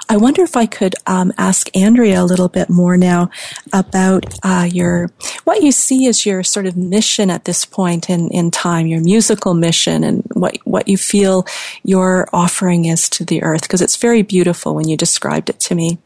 I 0.08 0.16
wonder 0.16 0.42
if 0.42 0.56
I 0.56 0.66
could 0.66 0.94
um, 1.06 1.32
ask 1.36 1.74
Andrea 1.76 2.22
a 2.22 2.24
little 2.24 2.48
bit 2.48 2.70
more 2.70 2.96
now 2.96 3.30
about 3.72 4.34
uh, 4.42 4.68
your, 4.70 5.10
what 5.44 5.62
you 5.62 5.72
see 5.72 6.06
as 6.06 6.24
your 6.24 6.42
sort 6.42 6.66
of 6.66 6.76
mission 6.76 7.30
at 7.30 7.44
this 7.44 7.64
point 7.64 8.08
in, 8.08 8.30
in 8.30 8.50
time, 8.50 8.86
your 8.86 9.02
musical 9.02 9.54
mission 9.54 10.04
and 10.04 10.22
what, 10.32 10.56
what 10.64 10.88
you 10.88 10.96
feel 10.96 11.46
your 11.82 12.28
offering 12.32 12.86
is 12.86 13.08
to 13.10 13.24
the 13.24 13.42
earth, 13.42 13.62
because 13.62 13.82
it's 13.82 13.96
very 13.96 14.22
beautiful 14.22 14.74
when 14.74 14.88
you 14.88 14.96
described 14.96 15.50
it 15.50 15.60
to 15.60 15.74
me. 15.74 15.98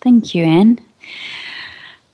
Thank 0.00 0.34
you, 0.34 0.44
Ann. 0.44 0.80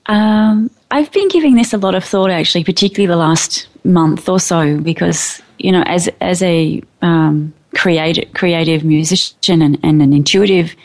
Um, 0.07 0.69
I've 0.91 1.11
been 1.11 1.27
giving 1.27 1.55
this 1.55 1.73
a 1.73 1.77
lot 1.77 1.95
of 1.95 2.03
thought, 2.03 2.31
actually, 2.31 2.63
particularly 2.63 3.07
the 3.07 3.17
last 3.17 3.67
month 3.83 4.29
or 4.29 4.39
so, 4.39 4.79
because 4.79 5.41
you 5.59 5.71
know, 5.71 5.83
as 5.85 6.09
as 6.21 6.41
a 6.41 6.81
um, 7.01 7.53
creative 7.75 8.31
creative 8.33 8.83
musician 8.83 9.61
and, 9.61 9.77
and 9.83 10.01
an 10.01 10.13
intuitive 10.13 10.75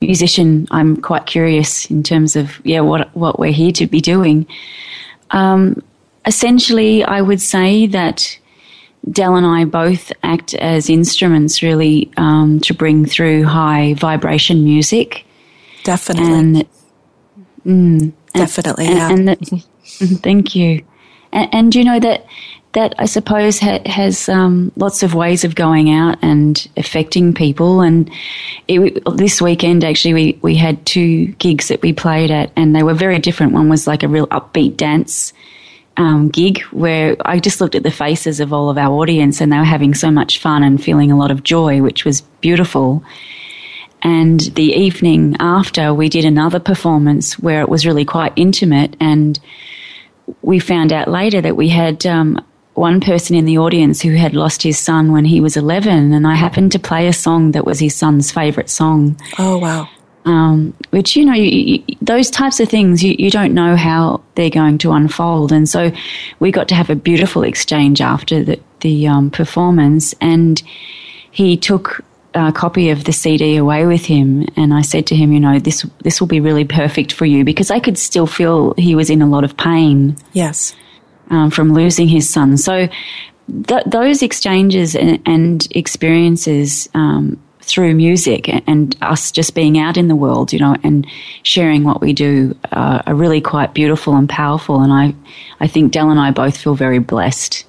musician, 0.00 0.68
I'm 0.70 0.96
quite 1.00 1.26
curious 1.26 1.90
in 1.90 2.02
terms 2.02 2.36
of 2.36 2.64
yeah, 2.64 2.80
what 2.80 3.14
what 3.16 3.38
we're 3.38 3.52
here 3.52 3.72
to 3.72 3.86
be 3.86 4.00
doing. 4.00 4.46
Um, 5.30 5.82
essentially, 6.26 7.04
I 7.04 7.20
would 7.20 7.40
say 7.40 7.86
that 7.88 8.38
Del 9.10 9.36
and 9.36 9.46
I 9.46 9.64
both 9.64 10.12
act 10.22 10.54
as 10.54 10.90
instruments, 10.90 11.62
really, 11.62 12.10
um, 12.16 12.60
to 12.60 12.74
bring 12.74 13.06
through 13.06 13.44
high 13.44 13.94
vibration 13.94 14.64
music. 14.64 15.24
Definitely. 15.84 16.32
And 16.32 16.68
mm, 17.64 18.12
Definitely, 18.34 18.86
and, 18.86 18.96
yeah. 18.96 19.10
And, 19.10 19.28
mm-hmm, 19.28 20.14
thank 20.16 20.54
you. 20.54 20.84
And, 21.32 21.54
and, 21.54 21.74
you 21.74 21.84
know 21.84 22.00
that 22.00 22.26
that 22.72 22.94
I 22.98 23.06
suppose 23.06 23.58
ha- 23.58 23.82
has 23.86 24.28
um, 24.28 24.72
lots 24.76 25.02
of 25.02 25.14
ways 25.14 25.44
of 25.44 25.54
going 25.54 25.90
out 25.90 26.18
and 26.22 26.68
affecting 26.76 27.32
people. 27.32 27.80
And 27.80 28.10
it, 28.66 29.02
this 29.16 29.40
weekend, 29.40 29.84
actually, 29.84 30.14
we, 30.14 30.38
we 30.42 30.54
had 30.54 30.84
two 30.84 31.26
gigs 31.38 31.68
that 31.68 31.82
we 31.82 31.92
played 31.92 32.30
at, 32.30 32.52
and 32.56 32.76
they 32.76 32.82
were 32.82 32.94
very 32.94 33.18
different. 33.18 33.52
One 33.52 33.68
was 33.68 33.86
like 33.86 34.02
a 34.02 34.08
real 34.08 34.26
upbeat 34.28 34.76
dance 34.76 35.32
um, 35.96 36.28
gig 36.28 36.62
where 36.64 37.16
I 37.24 37.40
just 37.40 37.60
looked 37.60 37.74
at 37.74 37.82
the 37.82 37.90
faces 37.90 38.38
of 38.38 38.52
all 38.52 38.70
of 38.70 38.78
our 38.78 38.92
audience, 38.92 39.40
and 39.40 39.52
they 39.52 39.58
were 39.58 39.64
having 39.64 39.94
so 39.94 40.10
much 40.10 40.38
fun 40.38 40.62
and 40.62 40.82
feeling 40.82 41.10
a 41.10 41.18
lot 41.18 41.30
of 41.30 41.42
joy, 41.42 41.82
which 41.82 42.04
was 42.04 42.20
beautiful. 42.20 43.02
And 44.02 44.40
the 44.40 44.72
evening 44.72 45.36
after, 45.40 45.92
we 45.92 46.08
did 46.08 46.24
another 46.24 46.60
performance 46.60 47.38
where 47.38 47.60
it 47.60 47.68
was 47.68 47.86
really 47.86 48.04
quite 48.04 48.32
intimate 48.36 48.96
and 49.00 49.38
we 50.42 50.58
found 50.58 50.92
out 50.92 51.08
later 51.08 51.40
that 51.40 51.56
we 51.56 51.68
had 51.68 52.04
um, 52.06 52.44
one 52.74 53.00
person 53.00 53.36
in 53.36 53.44
the 53.44 53.58
audience 53.58 54.00
who 54.00 54.14
had 54.14 54.34
lost 54.34 54.62
his 54.62 54.78
son 54.78 55.12
when 55.12 55.24
he 55.24 55.40
was 55.40 55.56
11, 55.56 56.12
and 56.12 56.26
I 56.26 56.34
happened 56.34 56.72
to 56.72 56.78
play 56.78 57.08
a 57.08 57.12
song 57.12 57.52
that 57.52 57.64
was 57.64 57.78
his 57.78 57.94
son's 57.94 58.30
favourite 58.30 58.70
song. 58.70 59.20
Oh, 59.38 59.58
wow. 59.58 59.88
Um, 60.24 60.74
which, 60.90 61.16
you 61.16 61.24
know, 61.24 61.32
you, 61.32 61.82
you, 61.86 61.96
those 62.02 62.30
types 62.30 62.60
of 62.60 62.68
things, 62.68 63.02
you, 63.02 63.14
you 63.18 63.30
don't 63.30 63.54
know 63.54 63.76
how 63.76 64.22
they're 64.34 64.50
going 64.50 64.76
to 64.78 64.92
unfold. 64.92 65.52
And 65.52 65.68
so 65.68 65.90
we 66.38 66.50
got 66.50 66.68
to 66.68 66.74
have 66.74 66.90
a 66.90 66.94
beautiful 66.94 67.42
exchange 67.44 68.00
after 68.00 68.44
the, 68.44 68.60
the 68.80 69.08
um, 69.08 69.30
performance, 69.30 70.14
and 70.20 70.62
he 71.30 71.56
took 71.56 72.04
a 72.46 72.52
copy 72.52 72.90
of 72.90 73.04
the 73.04 73.12
CD 73.12 73.56
away 73.56 73.86
with 73.86 74.04
him, 74.04 74.46
and 74.56 74.72
I 74.72 74.82
said 74.82 75.06
to 75.08 75.16
him, 75.16 75.32
you 75.32 75.40
know, 75.40 75.58
this 75.58 75.84
this 76.02 76.20
will 76.20 76.28
be 76.28 76.40
really 76.40 76.64
perfect 76.64 77.12
for 77.12 77.26
you 77.26 77.44
because 77.44 77.70
I 77.70 77.80
could 77.80 77.98
still 77.98 78.26
feel 78.26 78.74
he 78.74 78.94
was 78.94 79.10
in 79.10 79.22
a 79.22 79.26
lot 79.26 79.44
of 79.44 79.56
pain. 79.56 80.16
Yes 80.32 80.74
um, 81.30 81.50
from 81.50 81.72
losing 81.72 82.08
his 82.08 82.28
son. 82.28 82.56
So 82.56 82.88
th- 83.66 83.84
those 83.86 84.22
exchanges 84.22 84.94
and, 84.94 85.20
and 85.26 85.66
experiences 85.72 86.88
um, 86.94 87.40
through 87.60 87.94
music 87.94 88.48
and, 88.48 88.62
and, 88.66 88.96
us 89.02 89.30
just 89.30 89.54
being 89.54 89.78
out 89.78 89.96
in 89.96 90.08
the 90.08 90.16
world, 90.16 90.52
you 90.52 90.58
know, 90.58 90.76
and 90.82 91.06
sharing 91.42 91.84
what 91.84 92.00
we 92.00 92.12
do 92.12 92.56
uh, 92.72 93.02
are 93.06 93.14
really 93.14 93.40
quite 93.40 93.74
beautiful 93.74 94.16
and 94.16 94.28
powerful. 94.28 94.80
And 94.80 94.92
I, 94.92 95.14
I 95.60 95.66
think 95.66 95.92
Del 95.92 96.10
and 96.10 96.18
I 96.18 96.30
both 96.30 96.56
feel 96.56 96.74
very 96.74 96.98
blessed. 96.98 97.66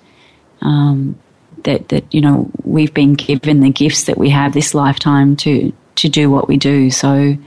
Um, 0.62 1.20
that, 1.64 1.90
that 1.90 2.14
you 2.14 2.22
know 2.22 2.50
we've 2.64 2.94
been 2.94 3.14
given 3.14 3.62
the 3.62 3.70
gifts 3.70 4.04
that 4.06 4.18
we 4.18 4.30
have 4.30 4.54
this 4.54 4.74
lifetime 4.74 5.36
to 5.38 5.74
to 5.96 6.10
do 6.10 6.30
what 6.30 6.48
we 6.48 6.58
do. 6.58 6.90
So 6.90 7.38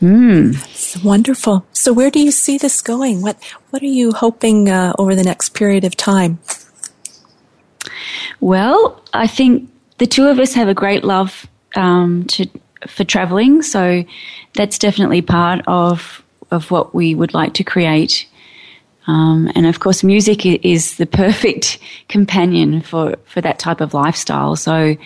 Mm. 0.00 1.04
Wonderful. 1.04 1.66
So, 1.72 1.92
where 1.92 2.10
do 2.10 2.20
you 2.20 2.30
see 2.30 2.56
this 2.56 2.80
going? 2.80 3.20
What 3.20 3.36
What 3.68 3.82
are 3.82 3.86
you 3.86 4.12
hoping 4.12 4.68
uh, 4.68 4.94
over 4.98 5.14
the 5.14 5.22
next 5.22 5.50
period 5.50 5.84
of 5.84 5.94
time? 5.94 6.38
Well, 8.40 9.02
I 9.12 9.26
think 9.26 9.70
the 9.98 10.06
two 10.06 10.26
of 10.26 10.38
us 10.38 10.54
have 10.54 10.68
a 10.68 10.74
great 10.74 11.04
love 11.04 11.46
um, 11.76 12.24
to 12.28 12.46
for 12.88 13.04
traveling, 13.04 13.60
so 13.60 14.04
that's 14.54 14.78
definitely 14.78 15.20
part 15.20 15.60
of 15.66 16.22
of 16.50 16.70
what 16.70 16.94
we 16.94 17.14
would 17.14 17.34
like 17.34 17.52
to 17.54 17.64
create. 17.64 18.26
Um, 19.10 19.50
and 19.56 19.66
of 19.66 19.80
course, 19.80 20.04
music 20.04 20.46
is 20.46 20.96
the 20.96 21.06
perfect 21.06 21.80
companion 22.08 22.80
for, 22.80 23.16
for 23.24 23.40
that 23.40 23.58
type 23.58 23.80
of 23.80 23.92
lifestyle. 23.92 24.54
So, 24.54 24.96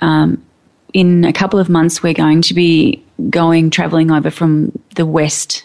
um, 0.00 0.44
in 0.92 1.24
a 1.24 1.32
couple 1.32 1.60
of 1.60 1.68
months, 1.68 2.02
we're 2.02 2.14
going 2.14 2.42
to 2.42 2.54
be 2.54 3.04
going 3.30 3.70
traveling 3.70 4.10
over 4.10 4.30
from 4.30 4.72
the 4.96 5.06
west 5.06 5.64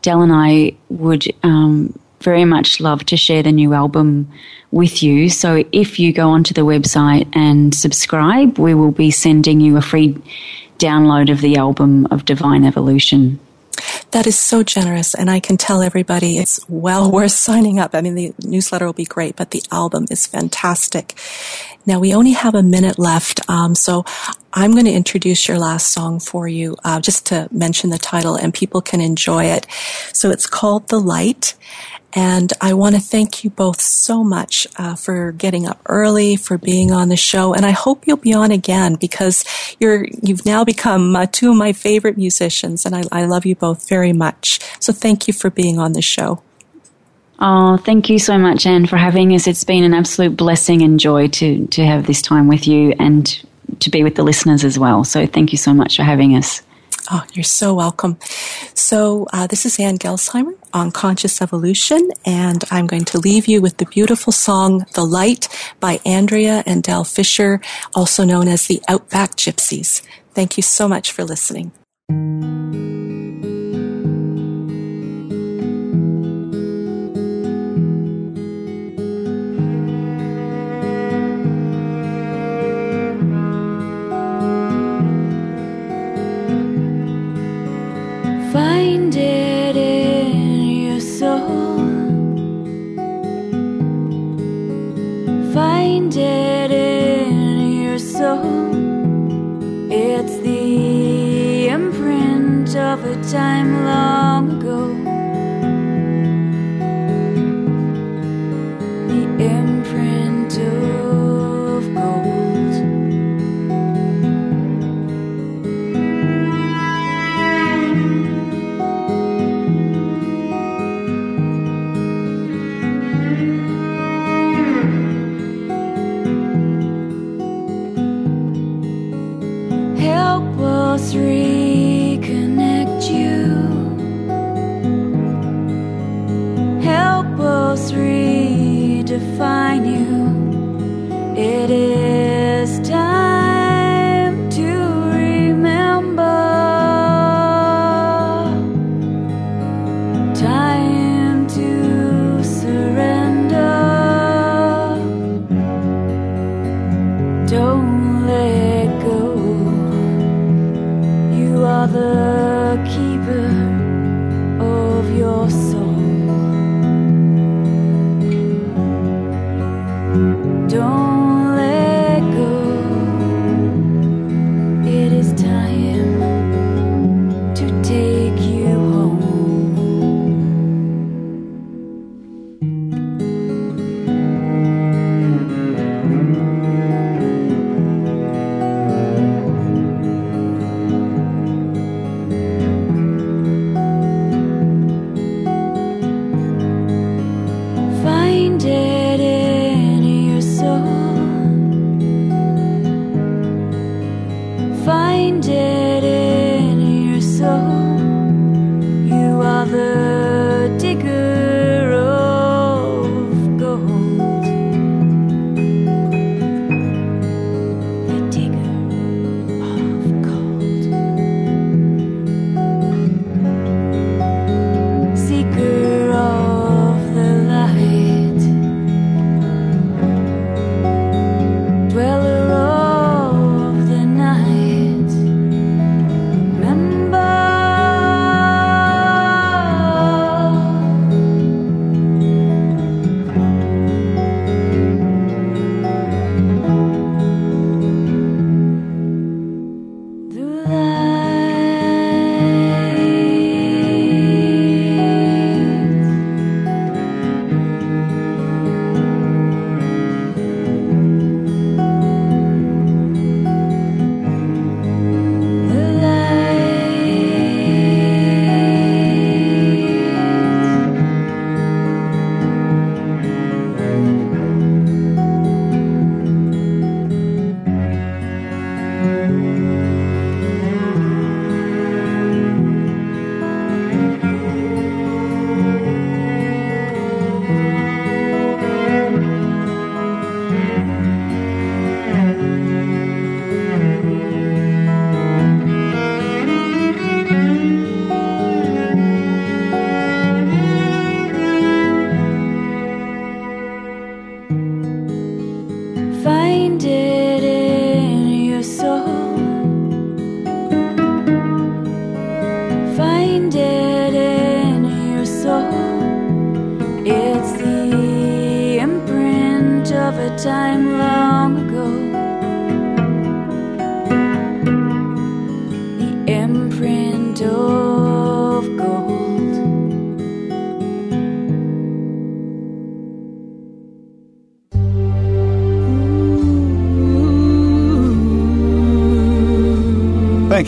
Del 0.03 0.23
and 0.23 0.33
I 0.33 0.77
would 0.91 1.27
um, 1.43 1.99
very 2.21 2.45
much 2.45 2.81
love 2.81 3.05
to 3.07 3.17
share 3.17 3.43
the 3.43 3.53
new 3.53 3.73
album 3.73 4.31
with 4.71 5.03
you. 5.03 5.29
So 5.31 5.65
if 5.73 5.99
you 5.99 6.13
go 6.13 6.29
onto 6.29 6.55
the 6.55 6.63
website 6.63 7.29
and 7.35 7.75
subscribe, 7.75 8.59
we 8.59 8.75
will 8.75 8.93
be 8.93 9.11
sending 9.11 9.61
you 9.61 9.77
a 9.77 9.83
free 9.83 10.17
download 10.79 11.31
of 11.31 11.41
the 11.41 11.57
album 11.57 12.07
of 12.11 12.25
Divine 12.25 12.65
Evolution. 12.65 13.39
That 14.11 14.27
is 14.27 14.39
so 14.39 14.63
generous, 14.63 15.15
and 15.15 15.31
I 15.31 15.41
can 15.41 15.57
tell 15.57 15.83
everybody 15.83 16.39
it's 16.39 16.61
well 16.69 17.11
worth 17.13 17.33
signing 17.33 17.79
up. 17.79 17.95
I 17.95 18.01
mean, 18.01 18.15
the 18.15 18.35
newsletter 18.45 18.87
will 18.87 18.93
be 18.93 19.05
great, 19.05 19.37
but 19.37 19.53
the 19.53 19.63
album 19.71 20.07
is 20.11 20.27
fantastic. 20.27 21.19
Now, 21.87 21.99
we 21.99 22.13
only 22.13 22.33
have 22.33 22.55
a 22.55 22.63
minute 22.63 22.99
left, 22.99 23.49
um, 23.49 23.75
so 23.75 24.05
I'm 24.53 24.73
going 24.73 24.85
to 24.85 24.93
introduce 24.93 25.49
your 25.49 25.59
last 25.59 25.93
song 25.93 26.21
for 26.21 26.47
you, 26.47 26.77
uh, 26.85 27.01
just 27.01 27.27
to 27.27 27.49
mention 27.51 27.91
the 27.91 27.99
title, 27.99 28.35
and 28.35 28.53
people 28.53 28.83
can 28.83 29.01
enjoy 29.01 29.45
it. 29.45 29.67
So 30.13 30.31
it's 30.31 30.47
called 30.47 30.89
The 30.89 31.01
Light, 31.01 31.55
and 32.13 32.53
I 32.61 32.75
want 32.75 32.95
to 32.97 33.01
thank 33.01 33.45
you 33.45 33.51
both 33.51 33.81
so 33.81 34.25
much 34.25 34.67
uh, 34.77 34.97
for 34.97 35.33
getting 35.33 35.67
up 35.67 35.81
early, 35.87 36.37
for 36.37 36.59
being 36.59 36.93
on 36.93 37.09
the 37.09 37.17
show, 37.17 37.55
and 37.55 37.65
I 37.65 37.71
hope 37.71 38.07
you'll 38.07 38.17
be 38.17 38.35
on 38.35 38.51
again 38.51 38.97
because 38.97 39.45
you're 39.79 40.07
you've 40.23 40.45
now 40.45 40.65
become 40.65 41.15
uh, 41.15 41.27
two 41.31 41.51
of 41.51 41.57
my 41.57 41.73
favorite 41.73 42.17
musicians, 42.17 42.85
and 42.85 42.95
I, 42.95 43.03
I 43.13 43.25
love 43.27 43.47
you 43.47 43.55
both 43.55 43.89
very 43.89 44.13
much. 44.13 44.61
So 44.81 44.93
thank 44.93 45.29
you 45.29 45.35
for 45.35 45.51
being 45.51 45.79
on 45.79 45.93
the 45.93 46.03
show. 46.03 46.43
Oh, 47.39 47.79
thank 47.79 48.11
you 48.11 48.19
so 48.19 48.37
much, 48.37 48.67
Ann, 48.67 48.87
for 48.87 48.99
having 48.99 49.35
us. 49.35 49.47
It's 49.47 49.65
been 49.65 49.85
an 49.85 49.95
absolute 49.95 50.37
blessing 50.37 50.83
and 50.83 51.01
joy 51.01 51.29
to 51.29 51.67
to 51.69 51.85
have 51.87 52.07
this 52.07 52.23
time 52.23 52.49
with 52.49 52.67
you 52.67 52.95
and 52.99 53.27
to 53.79 53.91
be 53.91 54.03
with 54.03 54.17
the 54.17 54.23
listeners 54.23 54.65
as 54.65 54.79
well. 54.79 55.05
So 55.05 55.27
thank 55.27 55.53
you 55.53 55.59
so 55.59 55.73
much 55.73 55.97
for 55.97 56.03
having 56.03 56.37
us. 56.37 56.63
Oh, 57.13 57.25
you're 57.33 57.43
so 57.43 57.75
welcome. 57.75 58.19
So, 58.75 59.27
uh, 59.33 59.49
this 59.49 59.67
is 59.67 59.81
Ann 59.81 59.99
Gelsheimer 59.99 60.55
on 60.73 60.93
Conscious 60.93 61.43
Evolution, 61.43 62.09
and 62.25 62.63
I'm 62.71 62.87
going 62.87 63.05
to 63.07 63.19
leave 63.19 63.49
you 63.49 63.61
with 63.61 63.79
the 63.79 63.87
beautiful 63.87 64.33
song 64.33 64.87
The 64.95 65.05
Light 65.05 65.49
by 65.81 65.99
Andrea 66.07 66.63
and 66.67 66.85
Del 66.85 67.03
Fisher, 67.03 67.61
also 67.95 68.25
known 68.25 68.47
as 68.47 68.69
the 68.69 68.81
Outback 68.87 69.35
Gypsies. 69.35 70.03
Thank 70.35 70.57
you 70.57 70.63
so 70.63 70.87
much 70.87 71.11
for 71.11 71.25
listening. 71.25 71.73
Dead 96.11 96.73
in 96.73 97.83
your 97.83 97.97
soul. 97.97 98.75
It's 99.93 100.39
the 100.39 101.69
imprint 101.69 102.75
of 102.75 103.05
a 103.05 103.15
time 103.31 103.85
long 103.85 104.61
ago. 104.61 105.00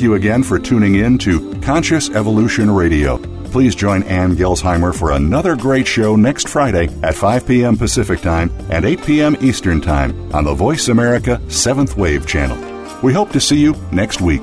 You 0.02 0.14
again 0.14 0.42
for 0.42 0.58
tuning 0.58 0.96
in 0.96 1.16
to 1.18 1.54
Conscious 1.60 2.10
Evolution 2.10 2.70
Radio. 2.70 3.18
Please 3.44 3.74
join 3.74 4.02
Ann 4.04 4.34
Gelsheimer 4.34 4.94
for 4.94 5.12
another 5.12 5.56
great 5.56 5.86
show 5.86 6.16
next 6.16 6.48
Friday 6.48 6.88
at 7.02 7.14
5 7.14 7.46
p.m. 7.46 7.76
Pacific 7.76 8.20
Time 8.20 8.50
and 8.70 8.84
8 8.84 9.04
p.m. 9.04 9.36
Eastern 9.40 9.80
Time 9.80 10.34
on 10.34 10.44
the 10.44 10.54
Voice 10.54 10.88
America 10.88 11.40
7th 11.46 11.96
Wave 11.96 12.26
channel. 12.26 12.58
We 13.02 13.12
hope 13.12 13.30
to 13.32 13.40
see 13.40 13.60
you 13.60 13.74
next 13.92 14.20
week. 14.20 14.42